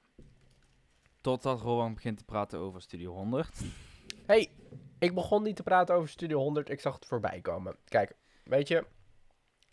Totdat 1.20 1.60
Rowan 1.60 1.94
begint 1.94 2.18
te 2.18 2.24
praten 2.24 2.58
over 2.58 2.82
Studio 2.82 3.12
100. 3.12 3.60
hey, 4.26 4.50
ik 4.98 5.14
begon 5.14 5.42
niet 5.42 5.56
te 5.56 5.62
praten 5.62 5.94
over 5.94 6.08
Studio 6.08 6.38
100. 6.38 6.68
Ik 6.70 6.80
zag 6.80 6.94
het 6.94 7.06
voorbij 7.06 7.40
komen. 7.40 7.76
Kijk, 7.84 8.16
weet 8.44 8.68
je, 8.68 8.86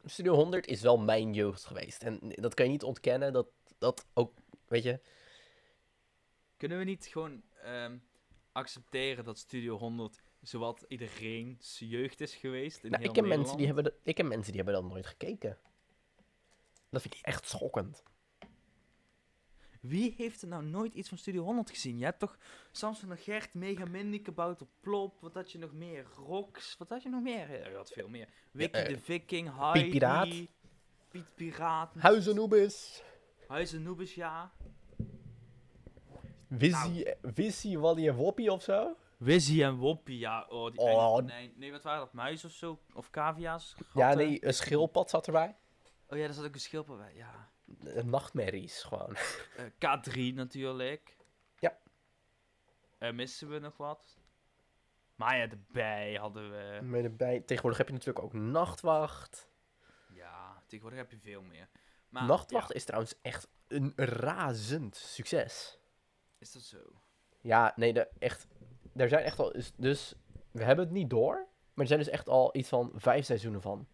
Studio 0.05 0.33
100 0.33 0.67
is 0.67 0.81
wel 0.81 0.97
mijn 0.97 1.33
jeugd 1.33 1.65
geweest. 1.65 2.03
En 2.03 2.19
dat 2.35 2.53
kan 2.53 2.65
je 2.65 2.71
niet 2.71 2.83
ontkennen. 2.83 3.33
Dat, 3.33 3.47
dat 3.77 4.05
ook, 4.13 4.33
weet 4.67 4.83
je. 4.83 4.99
Kunnen 6.57 6.77
we 6.77 6.83
niet 6.83 7.05
gewoon 7.05 7.43
ehm, 7.61 7.97
accepteren 8.51 9.23
dat 9.23 9.37
Studio 9.37 9.77
100 9.77 10.21
zowat 10.43 10.85
iedereen's 10.87 11.79
jeugd 11.79 12.21
is 12.21 12.35
geweest 12.35 12.83
in 12.83 12.89
Nou, 12.89 13.01
heel 13.01 13.11
ik, 13.11 13.15
ken 13.15 13.27
mensen 13.27 13.57
die 13.57 13.65
hebben 13.65 13.83
dat, 13.83 13.93
ik 14.03 14.15
ken 14.15 14.27
mensen 14.27 14.53
die 14.53 14.61
hebben 14.63 14.81
dat 14.81 14.91
nooit 14.91 15.05
gekeken. 15.05 15.57
Dat 16.89 17.01
vind 17.01 17.13
ik 17.13 17.21
echt 17.21 17.47
schokkend. 17.47 18.03
Wie 19.79 20.13
heeft 20.17 20.41
er 20.41 20.47
nou 20.47 20.63
nooit 20.63 20.93
iets 20.93 21.09
van 21.09 21.17
Studio 21.17 21.43
100 21.43 21.69
gezien? 21.69 21.97
Je 21.97 22.05
hebt 22.05 22.19
toch 22.19 22.37
Samson 22.71 23.11
en 23.11 23.17
Gert, 23.17 23.53
Mega 23.53 23.85
Mindy, 23.85 24.21
Kabouter 24.21 24.67
Plop, 24.79 25.21
wat 25.21 25.33
had 25.33 25.51
je 25.51 25.57
nog 25.57 25.73
meer? 25.73 26.05
Rox, 26.15 26.77
wat 26.77 26.89
had 26.89 27.03
je 27.03 27.09
nog 27.09 27.21
meer? 27.21 27.51
Ja, 27.51 27.67
je 27.67 27.75
had 27.75 27.91
veel 27.91 28.07
meer. 28.07 28.27
Wiki 28.51 28.79
eh, 28.79 28.87
de 28.87 28.99
Viking, 28.99 29.57
Heidi, 29.57 29.89
Piraat. 29.89 30.27
Piet 31.09 31.35
Piraat, 31.35 31.93
Huis 31.97 32.29
Anubis. 32.29 33.03
Huis 33.47 33.75
Anubis, 33.75 34.15
ja. 34.15 34.51
Wizzy, 36.47 37.03
Wizzy, 37.21 37.77
Wally 37.77 38.07
en 38.07 38.15
Woppie 38.15 38.51
of 38.51 38.63
zo. 38.63 38.95
Wizzy 39.23 39.63
en 39.63 39.75
Woppie, 39.75 40.17
ja. 40.17 40.45
Oh, 40.49 40.71
die, 40.71 40.79
Oh. 40.79 41.17
Nee, 41.17 41.53
nee, 41.55 41.71
wat 41.71 41.83
waren 41.83 41.99
dat? 41.99 42.13
Muis 42.13 42.45
of 42.45 42.51
zo? 42.51 42.79
Of 42.93 43.09
cavia's? 43.09 43.75
Ja, 43.93 44.07
Gatten? 44.07 44.27
nee, 44.27 44.45
een 44.45 44.53
schildpad 44.53 45.09
zat 45.09 45.25
erbij. 45.25 45.55
Oh 46.07 46.17
ja, 46.17 46.25
daar 46.25 46.33
zat 46.33 46.45
ook 46.45 46.53
een 46.53 46.59
schildpad 46.59 46.97
bij, 46.97 47.15
ja. 47.15 47.49
Eh, 47.85 48.03
Nachtmerries, 48.03 48.83
gewoon. 48.83 49.15
Eh, 49.57 49.65
K3 49.65 50.33
natuurlijk. 50.33 51.17
Ja. 51.59 51.77
Eh, 52.97 53.11
missen 53.11 53.49
we 53.49 53.59
nog 53.59 53.77
wat? 53.77 54.17
Maya 55.15 55.47
de 55.47 55.57
Bij 55.67 56.13
hadden 56.13 56.51
we. 56.51 56.79
Met 56.81 57.03
erbij. 57.03 57.39
Tegenwoordig 57.39 57.77
heb 57.77 57.87
je 57.87 57.93
natuurlijk 57.93 58.25
ook 58.25 58.33
Nachtwacht. 58.33 59.51
Ja, 60.13 60.63
tegenwoordig 60.67 60.99
heb 60.99 61.11
je 61.11 61.17
veel 61.17 61.41
meer. 61.41 61.69
Maar, 62.09 62.25
Nachtwacht 62.25 62.69
ja, 62.69 62.75
is 62.75 62.83
trouwens 62.83 63.15
echt 63.21 63.47
een 63.67 63.93
razend 63.95 64.95
succes. 64.95 65.79
is 66.37 66.51
dat 66.51 66.61
zo? 66.61 66.77
Ja, 67.41 67.73
nee, 67.75 67.93
de, 67.93 68.07
echt. 68.19 68.47
Er 68.95 69.09
zijn 69.09 69.23
echt 69.23 69.39
al. 69.39 69.55
Dus, 69.77 70.15
we 70.51 70.63
hebben 70.63 70.85
het 70.85 70.93
niet 70.93 71.09
door. 71.09 71.35
Maar 71.73 71.85
er 71.85 71.87
zijn 71.87 71.99
dus 71.99 72.09
echt 72.09 72.27
al 72.29 72.55
iets 72.55 72.69
van 72.69 72.91
vijf 72.95 73.25
seizoenen 73.25 73.61
van. 73.61 73.87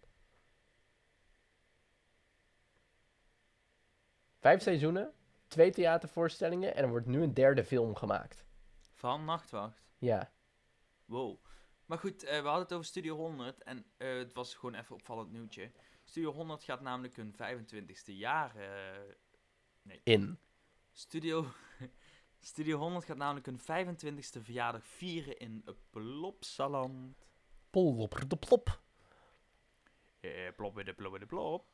Vijf 4.40 4.62
seizoenen, 4.62 5.14
twee 5.48 5.72
theatervoorstellingen 5.72 6.76
en 6.76 6.84
er 6.84 6.90
wordt 6.90 7.06
nu 7.06 7.22
een 7.22 7.34
derde 7.34 7.64
film 7.64 7.96
gemaakt. 7.96 8.46
Van 8.94 9.26
Nachtwacht. 9.26 9.84
Ja. 9.98 10.32
Wow. 11.06 11.38
Maar 11.86 11.98
goed, 11.98 12.24
eh, 12.24 12.30
we 12.42 12.46
hadden 12.48 12.64
het 12.64 12.74
over 12.74 12.86
Studio 12.86 13.16
100 13.16 13.64
en 13.64 13.86
eh, 13.98 14.18
het 14.18 14.34
was 14.34 14.56
gewoon 14.56 14.76
even 14.76 14.96
opvallend 14.96 15.32
nieuwtje. 15.32 15.72
Studio 16.04 16.32
100 16.32 16.64
gaat 16.64 16.82
namelijk 16.82 17.16
hun 17.16 17.34
25ste 17.34 18.14
jaar. 18.14 18.56
eh, 18.56 19.96
In. 20.04 20.40
Studio, 20.92 21.46
Studio 22.40 22.78
100 22.78 23.06
gaat 23.06 23.18
namelijk 23.18 23.46
hun 23.46 23.60
25ste 23.60 24.42
verjaardag 24.44 24.86
vieren 24.86 25.38
in 25.38 25.66
Plopsaland. 25.90 27.18
Polopper 27.70 28.28
de 28.28 28.36
plop. 28.38 28.82
Eh, 30.20 30.32
plop 30.56 30.86
de 30.86 30.94
plop 30.94 31.20
de 31.20 31.26
plop. 31.26 31.66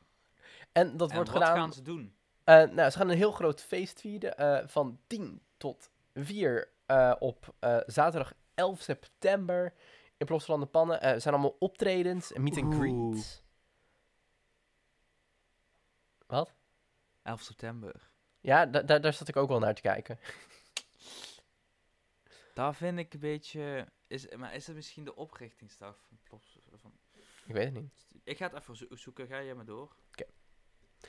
En 0.72 0.96
dat 0.96 1.08
En 1.10 1.16
wordt 1.16 1.30
wat 1.30 1.42
gedaan. 1.42 1.56
gaan 1.56 1.72
ze 1.72 1.82
doen? 1.82 2.16
Eh, 2.44 2.54
nou, 2.70 2.90
ze 2.90 2.98
gaan 2.98 3.08
een 3.10 3.16
heel 3.16 3.32
groot 3.32 3.62
feest 3.62 4.00
vieren 4.00 4.36
eh, 4.36 4.68
van 4.68 4.98
10 5.06 5.42
tot 5.56 5.90
4 6.14 6.68
eh, 6.86 7.14
op 7.18 7.54
zaterdag 7.86 8.32
11 8.54 8.80
september 8.80 9.72
in 10.16 10.26
Plopsaland 10.26 10.62
de 10.62 10.68
Pannen. 10.68 11.02
Er 11.02 11.20
zijn 11.20 11.34
allemaal 11.34 11.56
optredens 11.58 12.32
en 12.32 12.42
meet 12.42 12.56
and 12.58 12.74
greets. 12.74 13.42
Wat? 16.26 16.54
11 17.22 17.40
september. 17.40 18.10
Ja, 18.40 18.66
da- 18.66 18.82
da- 18.82 18.98
daar 18.98 19.12
zat 19.12 19.28
ik 19.28 19.36
ook 19.36 19.48
wel 19.48 19.58
naar 19.58 19.74
te 19.74 19.80
kijken. 19.80 20.18
Daar 22.56 22.74
vind 22.74 22.98
ik 22.98 23.14
een 23.14 23.20
beetje... 23.20 23.86
Is, 24.06 24.28
maar 24.36 24.54
is 24.54 24.66
het 24.66 24.76
misschien 24.76 25.04
de 25.04 25.14
oprichtingsdag 25.16 25.96
van 26.08 26.18
Plops? 26.22 26.58
Van, 26.74 26.92
Ik 27.46 27.54
weet 27.54 27.64
het 27.64 27.74
niet. 27.74 28.06
ik 28.24 28.36
ga 28.36 28.44
het 28.46 28.54
even 28.60 28.76
zo- 28.76 28.86
zoeken. 28.90 29.26
Ga 29.26 29.42
jij 29.42 29.54
maar 29.54 29.64
door. 29.64 29.96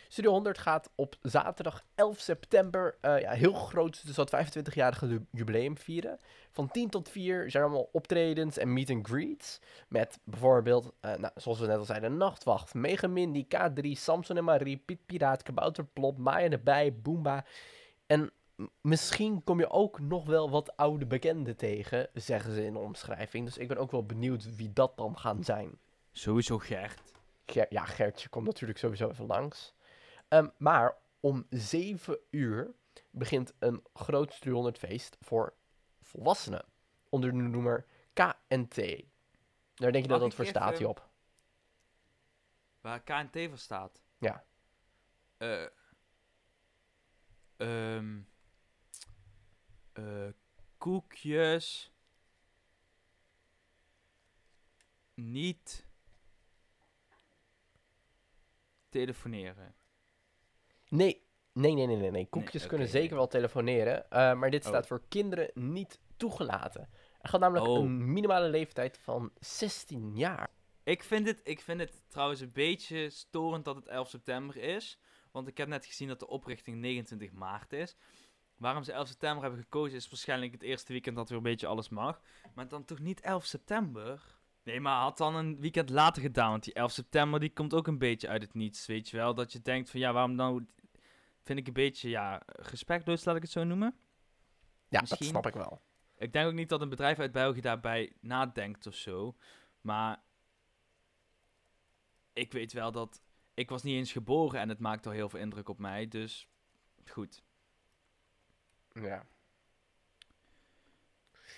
Studio 0.07 0.31
100 0.31 0.57
gaat 0.57 0.91
op 0.95 1.15
zaterdag 1.21 1.85
11 1.95 2.19
september 2.19 2.97
eh, 3.01 3.19
ja, 3.19 3.31
heel 3.31 3.53
groot, 3.53 4.05
dus 4.05 4.15
dat 4.15 4.35
25-jarige 4.35 5.07
ju- 5.07 5.25
jubileum 5.31 5.77
vieren. 5.77 6.19
Van 6.51 6.67
10 6.71 6.89
tot 6.89 7.09
4 7.09 7.51
zijn 7.51 7.63
allemaal 7.63 7.89
optredens 7.91 8.57
en 8.57 8.73
meet 8.73 8.89
and 8.89 9.07
greets. 9.07 9.59
Met 9.87 10.19
bijvoorbeeld, 10.23 10.91
eh, 10.99 11.15
nou, 11.15 11.33
zoals 11.35 11.59
we 11.59 11.67
net 11.67 11.77
al 11.77 11.85
zeiden, 11.85 12.17
Nachtwacht, 12.17 12.73
Mega 12.73 13.07
Mindy, 13.07 13.45
K3, 13.55 13.91
Samson 13.91 14.37
en 14.37 14.43
Marie, 14.43 14.77
Piet 14.77 15.05
Piraat, 15.05 15.43
Kabouter 15.43 15.85
Plop, 15.85 16.17
Maya 16.17 16.49
erbij, 16.49 16.95
Boomba. 16.95 17.45
En 18.05 18.31
misschien 18.81 19.43
kom 19.43 19.59
je 19.59 19.69
ook 19.69 19.99
nog 19.99 20.25
wel 20.25 20.49
wat 20.49 20.77
oude 20.77 21.05
bekenden 21.05 21.55
tegen, 21.55 22.09
zeggen 22.13 22.53
ze 22.53 22.63
in 22.65 22.73
de 22.73 22.79
omschrijving. 22.79 23.45
Dus 23.45 23.57
ik 23.57 23.67
ben 23.67 23.77
ook 23.77 23.91
wel 23.91 24.05
benieuwd 24.05 24.55
wie 24.55 24.73
dat 24.73 24.97
dan 24.97 25.17
gaan 25.17 25.43
zijn. 25.43 25.77
Sowieso 26.11 26.57
Gert. 26.57 27.01
Ger- 27.45 27.73
ja, 27.73 27.85
Gertje 27.85 28.29
komt 28.29 28.45
natuurlijk 28.45 28.79
sowieso 28.79 29.09
even 29.09 29.25
langs. 29.25 29.73
Ehm, 30.27 30.47
maar 30.57 30.95
om 31.19 31.45
7 31.49 32.19
uur 32.29 32.71
begint 33.11 33.53
een 33.59 33.83
groot 33.93 34.33
Studio 34.33 34.53
100 34.53 34.77
feest 34.77 35.17
voor 35.21 35.53
volwassenen. 36.01 36.65
Onder 37.09 37.31
de 37.31 37.37
noemer 37.37 37.85
KNT. 38.13 38.75
Daar 39.75 39.91
denk 39.91 40.03
je 40.03 40.09
dat 40.09 40.19
dat 40.19 40.33
voor 40.33 40.45
staat, 40.45 40.71
even- 40.73 40.85
Job. 40.85 41.09
Waar 42.81 43.01
KNT 43.01 43.47
voor 43.49 43.57
staat. 43.57 44.01
Ja. 44.17 44.43
Eh. 45.37 45.65
ehm, 47.57 48.19
eh, 49.97 50.27
koekjes. 50.77 51.91
Niet. 55.13 55.85
Telefoneren. 58.89 59.75
Nee, 60.89 61.23
nee, 61.51 61.73
nee, 61.73 61.85
nee, 61.87 61.95
nee. 61.97 62.11
nee. 62.11 62.27
Koekjes 62.29 62.67
kunnen 62.67 62.87
zeker 62.87 63.15
wel 63.15 63.27
telefoneren. 63.27 64.09
eh, 64.11 64.33
maar 64.33 64.49
dit 64.51 64.61
Oh. 64.63 64.67
staat 64.69 64.87
voor 64.87 65.01
kinderen 65.07 65.51
niet 65.53 65.99
toegelaten. 66.17 66.89
Er 67.21 67.29
gaat 67.29 67.39
namelijk 67.41 67.67
Oh. 67.67 67.77
een 67.77 68.13
minimale 68.13 68.49
leeftijd 68.49 68.97
van 68.97 69.31
16 69.39 70.15
jaar. 70.15 70.49
Ik 70.83 71.03
vind, 71.03 71.27
het, 71.27 71.39
ik 71.43 71.61
vind 71.61 71.79
het 71.79 72.03
trouwens 72.07 72.39
een 72.41 72.51
beetje 72.51 73.09
storend 73.09 73.65
dat 73.65 73.75
het 73.75 73.87
11 73.87 74.09
september 74.09 74.55
is. 74.57 74.99
Want 75.31 75.47
ik 75.47 75.57
heb 75.57 75.67
net 75.67 75.85
gezien 75.85 76.07
dat 76.07 76.19
de 76.19 76.27
oprichting 76.27 76.77
29 76.77 77.31
maart 77.31 77.73
is. 77.73 77.95
Waarom 78.57 78.83
ze 78.83 78.91
11 78.91 79.07
september 79.07 79.41
hebben 79.41 79.61
gekozen 79.61 79.97
is 79.97 80.09
waarschijnlijk 80.09 80.51
het 80.51 80.61
eerste 80.61 80.91
weekend 80.91 81.15
dat 81.15 81.29
weer 81.29 81.37
een 81.37 81.43
beetje 81.43 81.67
alles 81.67 81.89
mag. 81.89 82.21
Maar 82.55 82.67
dan 82.67 82.85
toch 82.85 82.99
niet 82.99 83.21
11 83.21 83.45
september? 83.45 84.35
Nee, 84.63 84.79
maar 84.79 85.01
had 85.01 85.17
dan 85.17 85.35
een 85.35 85.59
weekend 85.59 85.89
later 85.89 86.21
gedaan. 86.21 86.49
Want 86.49 86.63
die 86.63 86.73
11 86.73 86.91
september 86.91 87.39
die 87.39 87.53
komt 87.53 87.73
ook 87.73 87.87
een 87.87 87.97
beetje 87.97 88.27
uit 88.27 88.41
het 88.41 88.53
niets. 88.53 88.85
Weet 88.85 89.09
je 89.09 89.17
wel? 89.17 89.33
Dat 89.33 89.51
je 89.51 89.61
denkt 89.61 89.89
van 89.89 89.99
ja, 89.99 90.13
waarom 90.13 90.35
nou... 90.35 90.65
Vind 91.43 91.59
ik 91.59 91.67
een 91.67 91.73
beetje, 91.73 92.09
ja, 92.09 92.41
respectloos, 92.45 93.25
laat 93.25 93.35
ik 93.35 93.41
het 93.41 93.51
zo 93.51 93.63
noemen. 93.63 93.95
Ja, 94.89 94.99
Misschien. 94.99 95.19
dat 95.19 95.27
snap 95.29 95.47
ik 95.47 95.53
wel. 95.53 95.81
Ik 96.17 96.33
denk 96.33 96.47
ook 96.47 96.53
niet 96.53 96.69
dat 96.69 96.81
een 96.81 96.89
bedrijf 96.89 97.19
uit 97.19 97.31
België 97.31 97.61
daarbij 97.61 98.13
nadenkt 98.19 98.87
of 98.87 98.95
zo. 98.95 99.35
Maar 99.81 100.21
ik 102.33 102.51
weet 102.51 102.73
wel 102.73 102.91
dat. 102.91 103.21
Ik 103.53 103.69
was 103.69 103.83
niet 103.83 103.95
eens 103.95 104.11
geboren 104.11 104.59
en 104.59 104.69
het 104.69 104.79
maakt 104.79 105.05
al 105.05 105.11
heel 105.11 105.29
veel 105.29 105.39
indruk 105.39 105.69
op 105.69 105.79
mij. 105.79 106.07
Dus 106.07 106.49
goed. 107.05 107.43
Ja. 109.01 109.25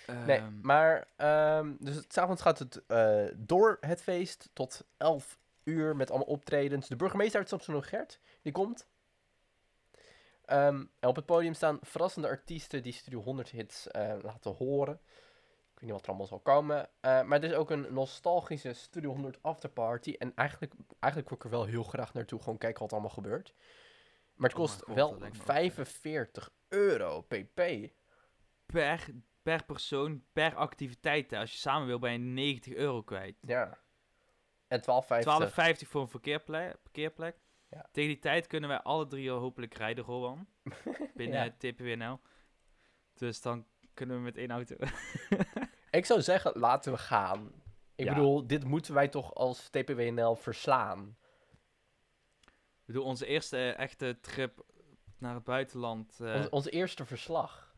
Nee, 0.06 0.38
Ehm, 0.38 0.60
maar 0.62 1.08
ehm, 1.16 1.72
dus 1.78 1.94
het- 1.96 2.12
's 2.12 2.18
avonds 2.18 2.42
gaat 2.42 2.58
het 2.58 2.86
eh, 2.86 3.24
door 3.36 3.76
het 3.80 4.02
feest 4.02 4.50
tot 4.52 4.84
11 4.96 5.38
uur 5.64 5.96
met 5.96 6.10
allemaal 6.10 6.26
optredens. 6.28 6.88
De 6.88 6.96
burgemeester 6.96 7.38
uit 7.40 7.48
Samson 7.48 7.82
Gert, 7.84 8.20
die 8.42 8.52
komt. 8.52 8.86
Ehm, 10.44 10.84
en 11.00 11.08
op 11.08 11.16
het 11.16 11.26
podium 11.26 11.54
staan 11.54 11.78
verrassende 11.82 12.28
artiesten 12.28 12.82
die 12.82 12.92
Studio 12.92 13.20
100 13.22 13.48
hits 13.50 13.88
eh, 13.88 14.14
laten 14.22 14.54
horen. 14.54 14.94
Ik 15.74 15.80
weet 15.80 15.80
niet 15.80 15.90
wat 15.90 16.02
er 16.02 16.08
allemaal 16.08 16.26
zal 16.26 16.38
komen. 16.38 16.88
Eh, 17.00 17.22
maar 17.22 17.40
het 17.40 17.50
is 17.50 17.56
ook 17.56 17.70
een 17.70 17.86
nostalgische 17.90 18.72
Studio 18.72 19.10
100 19.10 19.38
afterparty. 19.42 20.14
En 20.18 20.32
eigenlijk, 20.34 20.72
eigenlijk 21.00 21.28
wil 21.32 21.38
ik 21.38 21.44
er 21.44 21.50
wel 21.58 21.64
heel 21.64 21.82
graag 21.84 22.14
naartoe. 22.14 22.38
Gewoon 22.40 22.58
kijken 22.58 22.80
wat 22.80 22.88
er 22.90 22.96
allemaal 22.96 23.14
gebeurt. 23.14 23.54
Maar 24.34 24.48
het 24.50 24.58
Oh 24.58 24.64
kost 24.64 24.74
mijn 24.74 24.86
God, 24.86 24.96
wel 24.96 25.10
dat 25.10 25.20
lijkt 25.20 25.34
me 25.36 25.40
ook 25.40 25.46
45 25.46 26.50
euro 26.70 27.20
pp. 27.22 27.60
per, 28.66 29.06
per 29.42 29.64
persoon, 29.64 30.24
per 30.32 30.54
activiteit. 30.54 31.32
Als 31.32 31.52
je 31.52 31.58
samen 31.58 31.86
wil, 31.86 31.98
ben 31.98 32.12
je 32.12 32.18
90 32.18 32.74
euro 32.74 33.02
kwijt. 33.02 33.36
Ja. 33.40 33.78
En 34.68 34.80
12,50. 34.80 34.86
12,50 34.86 35.88
voor 35.88 36.00
een 36.00 36.08
verkeerplek. 36.08 36.82
parkeerplek. 36.82 37.36
Ja. 37.70 37.88
Tegen 37.92 38.10
die 38.10 38.18
tijd 38.18 38.46
kunnen 38.46 38.68
wij 38.68 38.80
alle 38.80 39.06
drie 39.06 39.30
al 39.30 39.38
hopelijk 39.38 39.74
rijden, 39.74 40.04
Rowan. 40.04 40.46
Binnen 41.14 41.44
Ja. 41.44 41.50
TPWNL. 41.72 42.20
Dus 43.14 43.40
dan 43.42 43.66
kunnen 43.94 44.16
we 44.16 44.22
met 44.22 44.36
één 44.36 44.50
auto. 44.50 44.76
Ik 45.90 46.06
zou 46.06 46.22
zeggen, 46.22 46.52
laten 46.58 46.92
we 46.92 46.98
gaan. 46.98 47.52
Ik 47.94 48.04
Ja. 48.04 48.14
bedoel, 48.14 48.46
dit 48.46 48.64
moeten 48.64 48.94
wij 48.94 49.08
toch 49.08 49.34
als 49.34 49.68
TPWNL 49.68 50.34
verslaan. 50.34 51.16
Ik 52.46 52.86
bedoel, 52.86 53.04
onze 53.04 53.26
eerste 53.26 53.56
eh, 53.56 53.78
echte 53.78 54.18
trip 54.20 54.64
naar 55.20 55.34
het 55.34 55.44
buitenland. 55.44 56.20
eh, 56.20 56.34
Ons, 56.34 56.48
ons 56.48 56.70
eerste 56.70 57.04
verslag. 57.04 57.74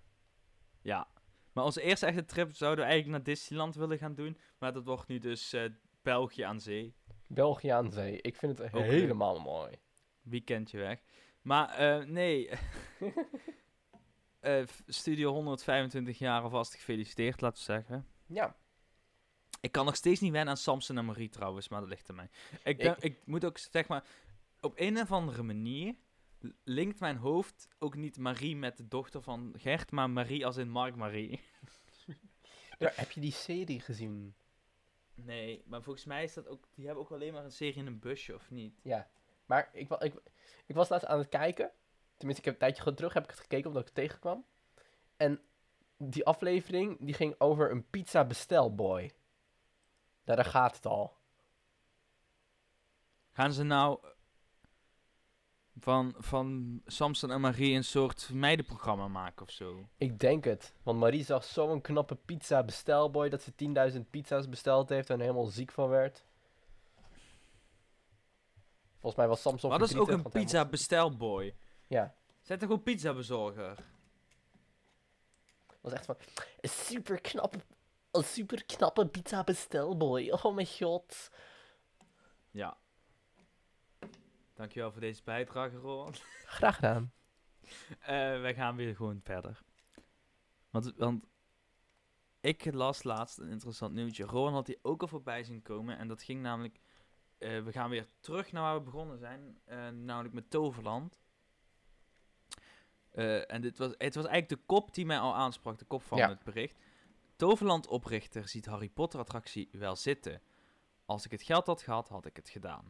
Ja. 0.82 1.06
Maar 1.52 1.64
onze 1.64 1.82
eerste 1.82 2.06
echte 2.06 2.24
trip 2.24 2.54
zouden 2.54 2.84
we 2.84 2.90
eigenlijk 2.90 3.24
naar 3.24 3.34
Disneyland 3.34 3.74
willen 3.74 3.98
gaan 3.98 4.14
doen. 4.14 4.38
Maar 4.58 4.72
dat 4.72 4.84
wordt 4.84 5.08
nu 5.08 5.18
dus 5.18 5.52
eh, 5.52 5.64
België 6.02 6.42
aan 6.42 6.60
zee. 6.60 6.94
België 7.26 7.68
aan 7.68 7.90
zee. 7.92 8.20
Ik 8.20 8.36
vind 8.36 8.58
het 8.58 8.72
leuk. 8.72 8.82
helemaal 8.84 9.40
mooi. 9.40 9.78
Weekendje 10.22 10.78
weg. 10.78 11.02
Maar 11.42 11.68
eh, 11.68 12.04
nee. 12.06 12.50
Studio 14.86 15.32
125 15.32 16.18
jaar 16.18 16.42
alvast 16.42 16.74
gefeliciteerd, 16.74 17.40
laten 17.40 17.58
we 17.58 17.64
zeggen. 17.64 18.06
Ja. 18.26 18.56
Ik 19.60 19.72
kan 19.72 19.84
nog 19.84 19.96
steeds 19.96 20.20
niet 20.20 20.32
wennen 20.32 20.50
aan 20.50 20.56
Samson 20.60 20.98
en 20.98 21.04
Marie 21.04 21.28
trouwens, 21.28 21.68
maar 21.68 21.80
dat 21.80 21.88
ligt 21.88 22.10
aan 22.10 22.16
mij. 22.16 22.28
Ik, 22.64 22.76
ben, 22.76 22.96
ik... 22.98 23.18
moet 23.24 23.44
ook 23.44 23.58
zeg 23.58 23.88
maar, 23.88 24.04
op 24.60 24.72
een 24.76 24.98
of 24.98 25.12
andere 25.12 25.42
manier 25.42 25.94
linkt 26.64 27.00
mijn 27.00 27.16
hoofd 27.16 27.68
ook 27.78 27.94
niet 27.94 28.18
Marie 28.18 28.56
met 28.56 28.76
de 28.76 28.88
dochter 28.88 29.22
van 29.22 29.54
Gert, 29.56 29.90
maar 29.90 30.10
Marie 30.10 30.46
als 30.46 30.56
in 30.56 30.68
Mark 30.68 30.96
Marie. 30.96 31.40
Heb 32.78 33.10
je 33.10 33.20
die 33.20 33.32
serie 33.32 33.80
gezien? 33.80 34.34
Nee, 35.14 35.62
maar 35.66 35.82
volgens 35.82 36.04
mij 36.04 36.24
is 36.24 36.34
dat 36.34 36.48
ook, 36.48 36.64
die 36.74 36.86
hebben 36.86 37.04
ook 37.04 37.10
alleen 37.10 37.32
maar 37.32 37.44
een 37.44 37.52
serie 37.52 37.74
in 37.74 37.86
een 37.86 37.98
busje, 37.98 38.34
of 38.34 38.50
niet? 38.50 38.80
Ja. 38.82 39.10
Maar 39.46 39.70
ik, 39.72 39.90
ik, 39.90 40.14
ik 40.66 40.74
was 40.74 40.88
laatst 40.88 41.06
aan 41.06 41.18
het 41.18 41.28
kijken. 41.28 41.70
Tenminste, 42.16 42.48
ik 42.48 42.52
heb 42.52 42.54
een 42.54 42.72
tijdje 42.74 42.94
terug 42.94 43.12
heb 43.12 43.24
ik 43.24 43.30
het 43.30 43.40
gekeken 43.40 43.66
omdat 43.66 43.82
ik 43.82 43.88
het 43.88 44.04
tegenkwam. 44.04 44.44
En 45.16 45.40
die 45.96 46.24
aflevering 46.24 46.96
die 47.00 47.14
ging 47.14 47.34
over 47.38 47.70
een 47.70 47.90
pizza 47.90 48.24
bestelboy. 48.24 49.12
Daar 50.24 50.44
gaat 50.44 50.76
het 50.76 50.86
al. 50.86 51.16
Gaan 53.32 53.52
ze 53.52 53.62
nou 53.62 53.98
van, 55.78 56.14
van 56.18 56.80
Samson 56.86 57.30
en 57.30 57.40
Marie 57.40 57.74
een 57.74 57.84
soort 57.84 58.30
meidenprogramma 58.32 59.08
maken 59.08 59.46
of 59.46 59.50
zo? 59.50 59.88
Ik 59.96 60.18
denk 60.18 60.44
het. 60.44 60.74
Want 60.82 60.98
Marie 60.98 61.24
zag 61.24 61.44
zo'n 61.44 61.80
knappe 61.80 62.14
pizza 62.14 62.62
bestelboy 62.62 63.28
dat 63.28 63.42
ze 63.42 63.52
10.000 63.92 64.00
pizza's 64.10 64.48
besteld 64.48 64.88
heeft 64.88 65.10
en 65.10 65.14
er 65.14 65.20
helemaal 65.20 65.46
ziek 65.46 65.72
van 65.72 65.88
werd. 65.88 66.24
Volgens 68.92 69.16
mij 69.16 69.28
was 69.28 69.40
Samson 69.42 69.70
Wat 69.70 69.82
is 69.82 69.96
ook 69.96 70.08
een 70.08 70.30
pizza 70.30 70.64
bestelboy? 70.64 71.54
Ja, 71.86 72.14
Zet 72.42 72.58
toch 72.58 72.68
gewoon 72.68 72.82
pizza 72.82 73.14
bezorger? 73.14 73.78
was 75.80 75.92
echt 75.92 76.04
van 76.04 76.16
een 76.60 76.68
super 76.68 77.20
knappe, 77.20 77.58
een 78.10 78.24
super 78.24 78.64
knappe 78.64 79.06
pizza 79.06 79.44
bestelboy. 79.44 80.30
Oh 80.30 80.54
mijn 80.54 80.66
god. 80.66 81.30
Ja. 82.50 82.76
Dankjewel 84.54 84.92
voor 84.92 85.00
deze 85.00 85.22
bijdrage, 85.24 85.76
Roland. 85.76 86.22
Graag 86.44 86.74
gedaan. 86.74 87.12
Eh, 88.00 88.06
wij 88.40 88.54
gaan 88.54 88.76
weer 88.76 88.96
gewoon 88.96 89.20
verder. 89.22 89.62
Want, 90.70 90.92
want 90.96 91.24
ik 92.40 92.72
las 92.74 93.02
laatst 93.02 93.38
een 93.38 93.48
interessant 93.48 93.94
nieuwtje. 93.94 94.24
Rowan 94.24 94.52
had 94.52 94.66
die 94.66 94.78
ook 94.82 95.00
al 95.02 95.08
voorbij 95.08 95.44
zien 95.44 95.62
komen. 95.62 95.98
En 95.98 96.08
dat 96.08 96.22
ging 96.22 96.42
namelijk... 96.42 96.78
eh, 97.38 97.62
we 97.62 97.72
gaan 97.72 97.90
weer 97.90 98.06
terug 98.20 98.52
naar 98.52 98.62
waar 98.62 98.74
we 98.74 98.80
begonnen 98.84 99.18
zijn. 99.18 99.58
eh, 99.64 99.88
namelijk 99.88 100.34
met 100.34 100.50
Toverland. 100.50 101.20
En 103.46 103.60
dit 103.60 103.78
was, 103.78 103.88
het 103.98 104.14
was 104.14 104.26
eigenlijk 104.26 104.48
de 104.48 104.66
kop 104.66 104.94
die 104.94 105.06
mij 105.06 105.18
al 105.18 105.34
aansprak. 105.34 105.78
De 105.78 105.84
kop 105.84 106.02
van 106.02 106.18
Ja. 106.18 106.28
het 106.28 106.42
bericht. 106.44 106.78
Toverland-oprichter 107.36 108.48
ziet 108.48 108.66
Harry 108.66 108.88
Potter-attractie 108.88 109.68
wel 109.72 109.96
zitten. 109.96 110.42
Als 111.04 111.24
ik 111.24 111.30
het 111.30 111.42
geld 111.42 111.66
had 111.66 111.82
gehad, 111.82 112.08
had 112.08 112.26
ik 112.26 112.36
het 112.36 112.48
gedaan. 112.48 112.86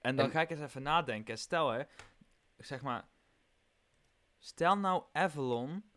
En 0.00 0.16
dan 0.16 0.24
En- 0.24 0.30
ga 0.30 0.40
ik 0.40 0.50
eens 0.50 0.60
even 0.60 0.82
nadenken. 0.82 1.38
Stel 1.38 1.68
hè, 1.68 1.82
zeg 2.56 2.82
maar... 2.82 3.08
Stel 4.38 4.76
nou 4.76 5.04
Avalon, 5.12 5.90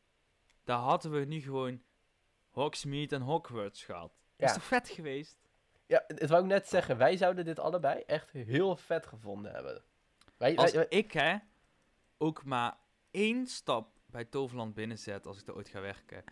daar 0.63 0.77
hadden 0.79 1.11
we 1.11 1.25
nu 1.25 1.41
gewoon 1.41 1.81
Hogsmeade 2.49 3.15
en 3.15 3.21
Hogwarts 3.21 3.83
gehad. 3.83 4.13
Is 4.37 4.53
toch 4.53 4.63
vet 4.63 4.89
geweest? 4.89 5.37
Ja, 5.85 6.03
het 6.07 6.29
wou 6.29 6.41
ik 6.43 6.47
net 6.49 6.67
zeggen. 6.67 6.97
Wij 6.97 7.17
zouden 7.17 7.45
dit 7.45 7.59
allebei 7.59 7.99
echt 8.05 8.31
heel 8.31 8.75
vet 8.75 9.05
gevonden 9.05 9.51
hebben. 9.51 9.83
Wij, 10.37 10.55
Als 10.57 10.71
wij- 10.71 10.87
wij- 10.89 10.99
ik 10.99 11.11
hè, 11.11 11.37
ook 12.17 12.45
maar 12.45 12.77
één 13.11 13.47
stap 13.47 13.99
bij 14.05 14.25
Toverland 14.25 14.73
binnenzet 14.73 15.25
als 15.25 15.41
ik 15.41 15.47
er 15.47 15.55
ooit 15.55 15.69
ga 15.69 15.81
werken. 15.81 16.23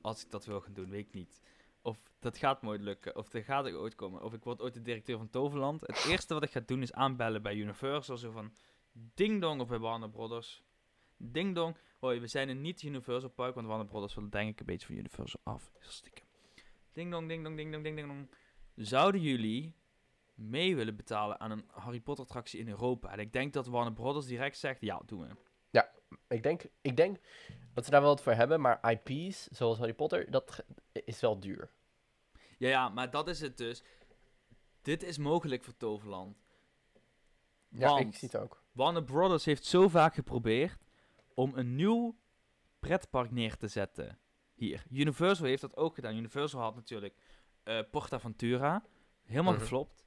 Als 0.00 0.24
ik 0.24 0.30
dat 0.30 0.44
wil 0.44 0.60
gaan 0.60 0.72
doen, 0.72 0.90
weet 0.90 1.06
ik 1.06 1.12
niet. 1.12 1.40
Of 1.82 1.98
dat 2.18 2.38
gaat 2.38 2.62
me 2.62 2.78
lukken, 2.78 3.16
of 3.16 3.28
dat 3.28 3.44
gaat 3.44 3.66
ik 3.66 3.74
ooit 3.74 3.94
komen. 3.94 4.22
Of 4.22 4.32
ik 4.32 4.44
word 4.44 4.60
ooit 4.60 4.74
de 4.74 4.82
directeur 4.82 5.16
van 5.16 5.30
Toverland. 5.30 5.80
Het 5.80 6.06
eerste 6.08 6.34
wat 6.34 6.42
ik 6.42 6.50
ga 6.50 6.60
doen 6.66 6.82
is 6.82 6.92
aanbellen 6.92 7.42
bij 7.42 7.54
Universal. 7.54 8.16
Zo 8.16 8.30
van, 8.30 8.52
ding 8.92 9.40
dong, 9.40 9.60
of 9.60 9.68
bij 9.68 9.78
Warner 9.78 10.10
Brothers. 10.10 10.62
Ding 11.16 11.54
dong. 11.54 11.76
Hoi, 11.98 12.20
we 12.20 12.26
zijn 12.26 12.48
een 12.48 12.60
niet 12.60 12.82
Universal 12.82 13.30
park, 13.30 13.54
want 13.54 13.66
Warner 13.66 13.86
Brothers 13.86 14.14
wil 14.14 14.30
denk 14.30 14.50
ik 14.50 14.60
een 14.60 14.66
beetje 14.66 14.86
van 14.86 14.96
Universal 14.96 15.40
af. 15.42 15.70
Stiekem. 15.80 16.26
Ding 16.92 17.10
dong, 17.10 17.28
ding 17.28 17.44
dong, 17.44 17.56
ding 17.56 17.72
dong, 17.72 17.84
ding 17.84 17.96
ding 17.96 18.08
dong. 18.08 18.30
Zouden 18.74 19.20
jullie 19.20 19.74
mee 20.34 20.76
willen 20.76 20.96
betalen 20.96 21.40
aan 21.40 21.50
een 21.50 21.64
Harry 21.66 22.00
Potter 22.00 22.24
attractie 22.24 22.60
in 22.60 22.68
Europa? 22.68 23.12
En 23.12 23.18
ik 23.18 23.32
denk 23.32 23.52
dat 23.52 23.66
Warner 23.66 23.92
Brothers 23.92 24.26
direct 24.26 24.58
zegt, 24.58 24.80
ja, 24.80 25.02
doen 25.06 25.20
we. 25.20 25.28
ik, 26.28 26.42
denk, 26.42 26.62
ik 26.80 26.96
denk 26.96 27.18
dat 27.74 27.84
ze 27.84 27.90
daar 27.90 28.00
wel 28.00 28.10
wat 28.10 28.22
voor 28.22 28.32
hebben, 28.32 28.60
maar 28.60 28.90
IP's, 28.90 29.46
zoals 29.46 29.78
Harry 29.78 29.94
Potter, 29.94 30.30
dat 30.30 30.64
is 30.92 31.20
wel 31.20 31.40
duur. 31.40 31.70
Ja, 32.60 32.68
ja, 32.68 32.88
maar 32.88 33.10
dat 33.10 33.28
is 33.28 33.40
het 33.40 33.56
dus. 33.56 33.82
Dit 34.82 35.02
is 35.02 35.18
mogelijk 35.18 35.64
voor 35.64 35.76
Toverland. 35.76 36.36
Ja, 37.68 37.88
Want- 37.88 38.00
ik 38.00 38.14
zie 38.14 38.28
het 38.32 38.40
ook. 38.40 38.62
Warner 38.72 39.04
Brothers 39.04 39.44
heeft 39.44 39.64
zo 39.64 39.88
vaak 39.88 40.14
geprobeerd 40.14 40.78
om 41.34 41.52
een 41.54 41.74
nieuw 41.76 42.16
pretpark 42.78 43.30
neer 43.30 43.56
te 43.56 43.68
zetten. 43.68 44.18
Hier. 44.54 44.82
Universal 44.90 45.46
heeft 45.46 45.60
dat 45.60 45.76
ook 45.76 45.94
gedaan. 45.94 46.16
Universal 46.16 46.60
had 46.60 46.74
natuurlijk 46.74 47.14
eh 47.62 47.80
PortAventura. 47.90 48.84
Helemaal 49.24 49.52
Mhm. 49.52 49.62
geflopt. 49.62 50.04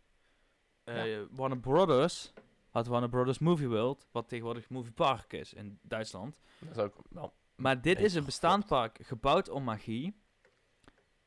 Eh, 0.84 1.22
Warner 1.32 1.60
Brothers 1.60 2.34
had 2.70 2.88
Warner 2.88 3.10
Brothers 3.10 3.40
Movie 3.40 3.68
World, 3.68 4.08
wat 4.12 4.28
tegenwoordig 4.28 4.70
Movie 4.70 4.92
Park 4.92 5.34
is 5.34 5.54
in 5.54 5.80
Duitsland. 5.82 6.42
Dat 6.60 6.70
is 6.78 6.84
ook 6.84 6.96
wel... 7.10 7.34
Maar 7.56 7.82
dit 7.82 8.00
is 8.00 8.14
een 8.14 8.26
bestaand 8.26 8.66
park 8.66 8.98
gebouwd 9.02 9.50
om 9.50 9.64
magie. 9.64 10.22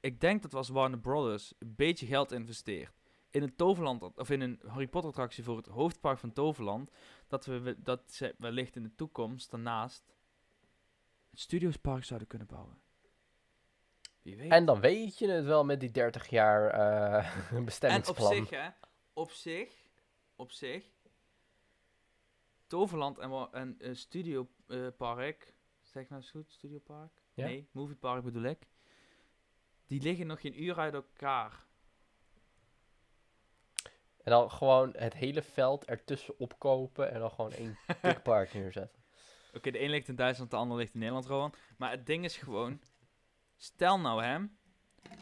Ik 0.06 0.20
denk 0.20 0.42
dat 0.42 0.54
als 0.54 0.68
Warner 0.68 0.98
Brothers 0.98 1.54
een 1.58 1.74
beetje 1.76 2.06
geld 2.06 2.32
investeert 2.32 2.92
in 3.30 3.42
een 3.42 3.56
Toverland, 3.56 4.02
of 4.16 4.30
in 4.30 4.40
een 4.40 4.60
Harry 4.66 4.86
Potter 4.86 5.10
attractie 5.10 5.44
voor 5.44 5.56
het 5.56 5.66
hoofdpark 5.66 6.18
van 6.18 6.32
Toverland, 6.32 6.90
dat 7.28 7.44
we 7.46 7.76
dat 7.82 8.12
ze 8.12 8.34
wellicht 8.38 8.76
in 8.76 8.82
de 8.82 8.94
toekomst 8.94 9.50
daarnaast 9.50 10.04
een 11.30 11.38
Studiospark 11.38 12.04
zouden 12.04 12.28
kunnen 12.28 12.46
bouwen. 12.46 12.78
Wie 14.22 14.36
weet. 14.36 14.50
En 14.50 14.64
dan 14.64 14.80
weet 14.80 15.18
je 15.18 15.28
het 15.30 15.44
wel 15.44 15.64
met 15.64 15.80
die 15.80 15.90
30 15.90 16.28
jaar 16.28 16.70
eh 16.70 17.36
En 17.50 17.58
op 17.58 17.64
bestemmingsplan. 17.64 18.32
zich, 18.34 18.50
hè, 18.50 18.68
op 19.12 19.30
zich, 19.30 19.74
op 20.36 20.50
zich, 20.52 20.84
Toverland 22.66 23.18
en, 23.18 23.30
wa- 23.30 23.48
en 23.52 23.78
eh, 23.78 23.94
Studio 23.94 24.48
eh, 24.66 24.86
Park, 24.96 25.54
zeg 25.82 26.08
nou 26.08 26.20
eens 26.22 26.30
goed, 26.30 26.50
Studio 26.50 26.78
Park? 26.78 27.22
Ja. 27.34 27.44
Nee, 27.46 27.68
Movie 27.72 27.96
Park 27.96 28.24
bedoel 28.24 28.42
ik. 28.42 28.66
Die 29.86 30.02
liggen 30.02 30.26
nog 30.26 30.40
geen 30.40 30.62
uur 30.62 30.78
uit 30.78 30.94
elkaar. 30.94 31.64
En 34.22 34.32
dan 34.32 34.50
gewoon 34.50 34.92
het 34.96 35.14
hele 35.14 35.42
veld 35.42 35.84
ertussen 35.84 36.38
opkopen 36.38 37.10
en 37.12 37.20
dan 37.20 37.30
gewoon 37.30 37.52
één 37.52 37.78
dik 38.02 38.22
park 38.22 38.52
neerzetten. 38.54 39.02
Oké, 39.54 39.70
de 39.70 39.82
een 39.82 39.90
ligt 39.90 40.08
in 40.08 40.16
Duitsland, 40.16 40.50
de 40.50 40.56
ander 40.56 40.76
ligt 40.76 40.92
in 40.94 40.98
Nederland, 40.98 41.26
Rowan. 41.26 41.54
Maar 41.78 41.90
het 41.90 42.06
ding 42.06 42.24
is 42.24 42.36
gewoon, 42.36 42.80
stel 43.56 44.00
nou 44.00 44.22
hè, 44.24 44.38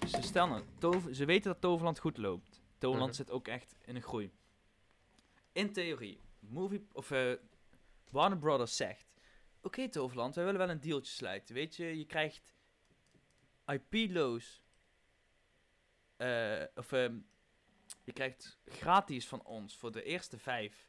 ze, 0.06 0.22
stel 0.22 0.46
nou, 0.48 0.62
Tover- 0.78 1.14
ze 1.14 1.24
weten 1.24 1.52
dat 1.52 1.60
Toverland 1.60 1.98
goed 1.98 2.16
loopt. 2.16 2.62
Toverland 2.78 3.10
Mhm. 3.10 3.20
zit 3.20 3.30
ook 3.30 3.48
echt 3.48 3.76
in 3.84 3.96
een 3.96 4.02
groei. 4.02 4.32
In 5.52 5.72
theorie, 5.72 6.20
movie, 6.38 6.86
of 6.92 7.10
eh, 7.10 7.32
Warner 8.10 8.38
Brothers 8.38 8.76
zegt, 8.76 9.06
oké 9.62 9.88
Toverland, 9.88 10.34
wij 10.34 10.44
willen 10.44 10.60
wel 10.60 10.70
een 10.70 10.80
dealtje 10.80 11.12
sluiten. 11.12 11.54
Weet 11.54 11.76
je, 11.76 11.98
je 11.98 12.04
krijgt 12.06 12.54
IP-loos, 13.66 14.62
eh, 16.16 16.62
of 16.74 16.92
ehm, 16.92 17.18
je 18.04 18.12
krijgt 18.12 18.58
gratis 18.64 19.28
van 19.28 19.44
ons 19.44 19.76
voor 19.76 19.92
de 19.92 20.02
eerste 20.02 20.38
vijf, 20.38 20.88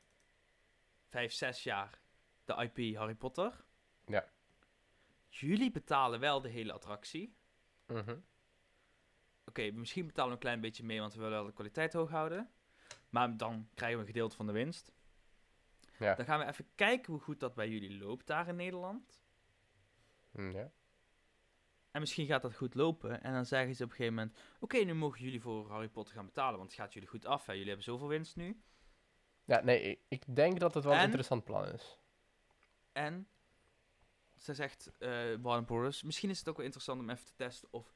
vijf, 1.10 1.32
zes 1.34 1.64
jaar 1.64 2.02
de 2.46 2.70
IP 2.72 2.96
Harry 2.96 3.16
Potter. 3.16 3.64
Ja. 4.06 4.30
Jullie 5.30 5.72
betalen 5.72 6.20
wel 6.20 6.42
de 6.42 6.50
hele 6.50 6.74
attractie. 6.74 7.36
Mhm. 7.88 8.18
Oké, 9.46 9.72
misschien 9.72 10.06
betalen 10.06 10.30
we 10.30 10.36
een 10.36 10.42
klein 10.42 10.62
beetje 10.62 10.84
mee, 10.84 11.00
want 11.00 11.14
we 11.14 11.20
willen 11.20 11.38
wel 11.38 11.46
de 11.46 11.54
kwaliteit 11.54 11.94
hoog 11.94 12.10
houden. 12.10 12.50
Maar 13.10 13.38
dan 13.38 13.70
krijgen 13.74 13.98
we 13.98 14.04
een 14.04 14.12
gedeelte 14.14 14.36
van 14.36 14.46
de 14.46 14.52
winst. 14.52 14.92
Ja. 16.00 16.16
Dan 16.16 16.26
gaan 16.26 16.40
we 16.40 16.46
even 16.46 16.68
kijken 16.76 17.14
hoe 17.14 17.22
goed 17.22 17.40
dat 17.40 17.56
bij 17.56 17.70
jullie 17.70 17.98
loopt 17.98 18.28
daar 18.28 18.48
in 18.48 18.56
Nederland. 18.56 19.24
Mm, 20.32 20.52
ja. 20.52 20.72
En 21.96 22.02
misschien 22.02 22.26
gaat 22.26 22.42
dat 22.42 22.56
goed 22.56 22.74
lopen. 22.74 23.24
En 23.24 23.34
dan 23.34 23.46
zeggen 23.46 23.76
ze 23.76 23.84
op 23.84 23.90
een 23.90 23.96
gegeven 23.96 24.18
moment... 24.18 24.38
Oké, 24.60 24.78
nu 24.78 24.94
mogen 24.94 25.22
jullie 25.24 25.42
voor 25.42 25.70
Harry 25.70 25.88
Potter 25.88 26.16
gaan 26.16 26.26
betalen, 26.26 26.58
want 26.58 26.70
het 26.72 26.80
gaat 26.80 26.94
jullie 26.94 27.10
goed 27.10 27.26
af. 27.26 27.46
Hè? 27.46 27.52
Jullie 27.52 27.68
hebben 27.68 27.86
zoveel 27.86 28.08
winst 28.08 28.36
nu. 28.36 28.62
ja, 29.46 29.62
nee, 29.62 30.00
ik, 30.08 30.36
denk 30.36 30.60
dat 30.60 30.74
het 30.74 30.84
wel 30.84 30.94
een 30.94 31.00
En? 31.00 31.06
interessant 31.06 31.44
plan 31.44 31.66
is. 31.66 32.00
En 32.92 33.28
ze 34.36 34.54
zegt 34.54 34.92
eh 35.00 35.36
Warner 35.42 35.66
Bros. 35.66 36.04
Misschien 36.04 36.30
is 36.30 36.40
het 36.40 36.50
ook 36.50 36.56
wel 36.56 36.66
interessant 36.66 37.00
om 37.00 37.10
even 37.10 37.26
te 37.26 37.36
testen 37.36 37.68
of 37.72 37.94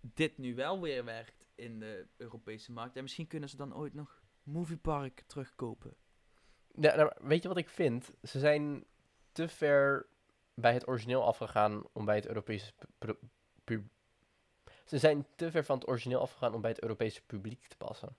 dit 0.00 0.38
nu 0.38 0.54
wel 0.54 0.80
weer 0.80 1.04
werkt 1.04 1.48
in 1.54 1.78
de 1.78 2.06
Europese 2.16 2.72
markt. 2.72 2.96
En 2.96 3.02
misschien 3.02 3.26
kunnen 3.26 3.48
ze 3.48 3.56
dan 3.56 3.74
ooit 3.74 3.94
nog 3.94 4.22
Movie 4.42 4.76
Park 4.76 5.24
terugkopen. 5.26 5.96
Ja, 6.74 6.96
nou, 6.96 7.12
weet 7.20 7.42
je 7.42 7.48
wat 7.48 7.56
ik 7.56 7.68
vind? 7.68 8.12
Ze 8.22 8.38
zijn 8.38 8.84
te 9.32 9.48
ver 9.48 10.06
bij 10.54 10.72
het 10.72 10.88
origineel 10.88 11.24
afgegaan 11.24 11.84
om 11.92 12.04
bij 12.04 12.14
het 12.14 12.26
Europese 12.26 12.72
Ze 14.84 14.98
zijn 14.98 15.26
te 15.36 15.50
ver 15.50 15.64
van 15.64 15.78
het 15.78 15.88
origineel 15.88 16.20
afgegaan 16.20 16.54
om 16.54 16.60
bij 16.60 16.70
het 16.70 16.82
Europese 16.82 17.22
publiek 17.22 17.66
te 17.66 17.76
passen. 17.76 18.16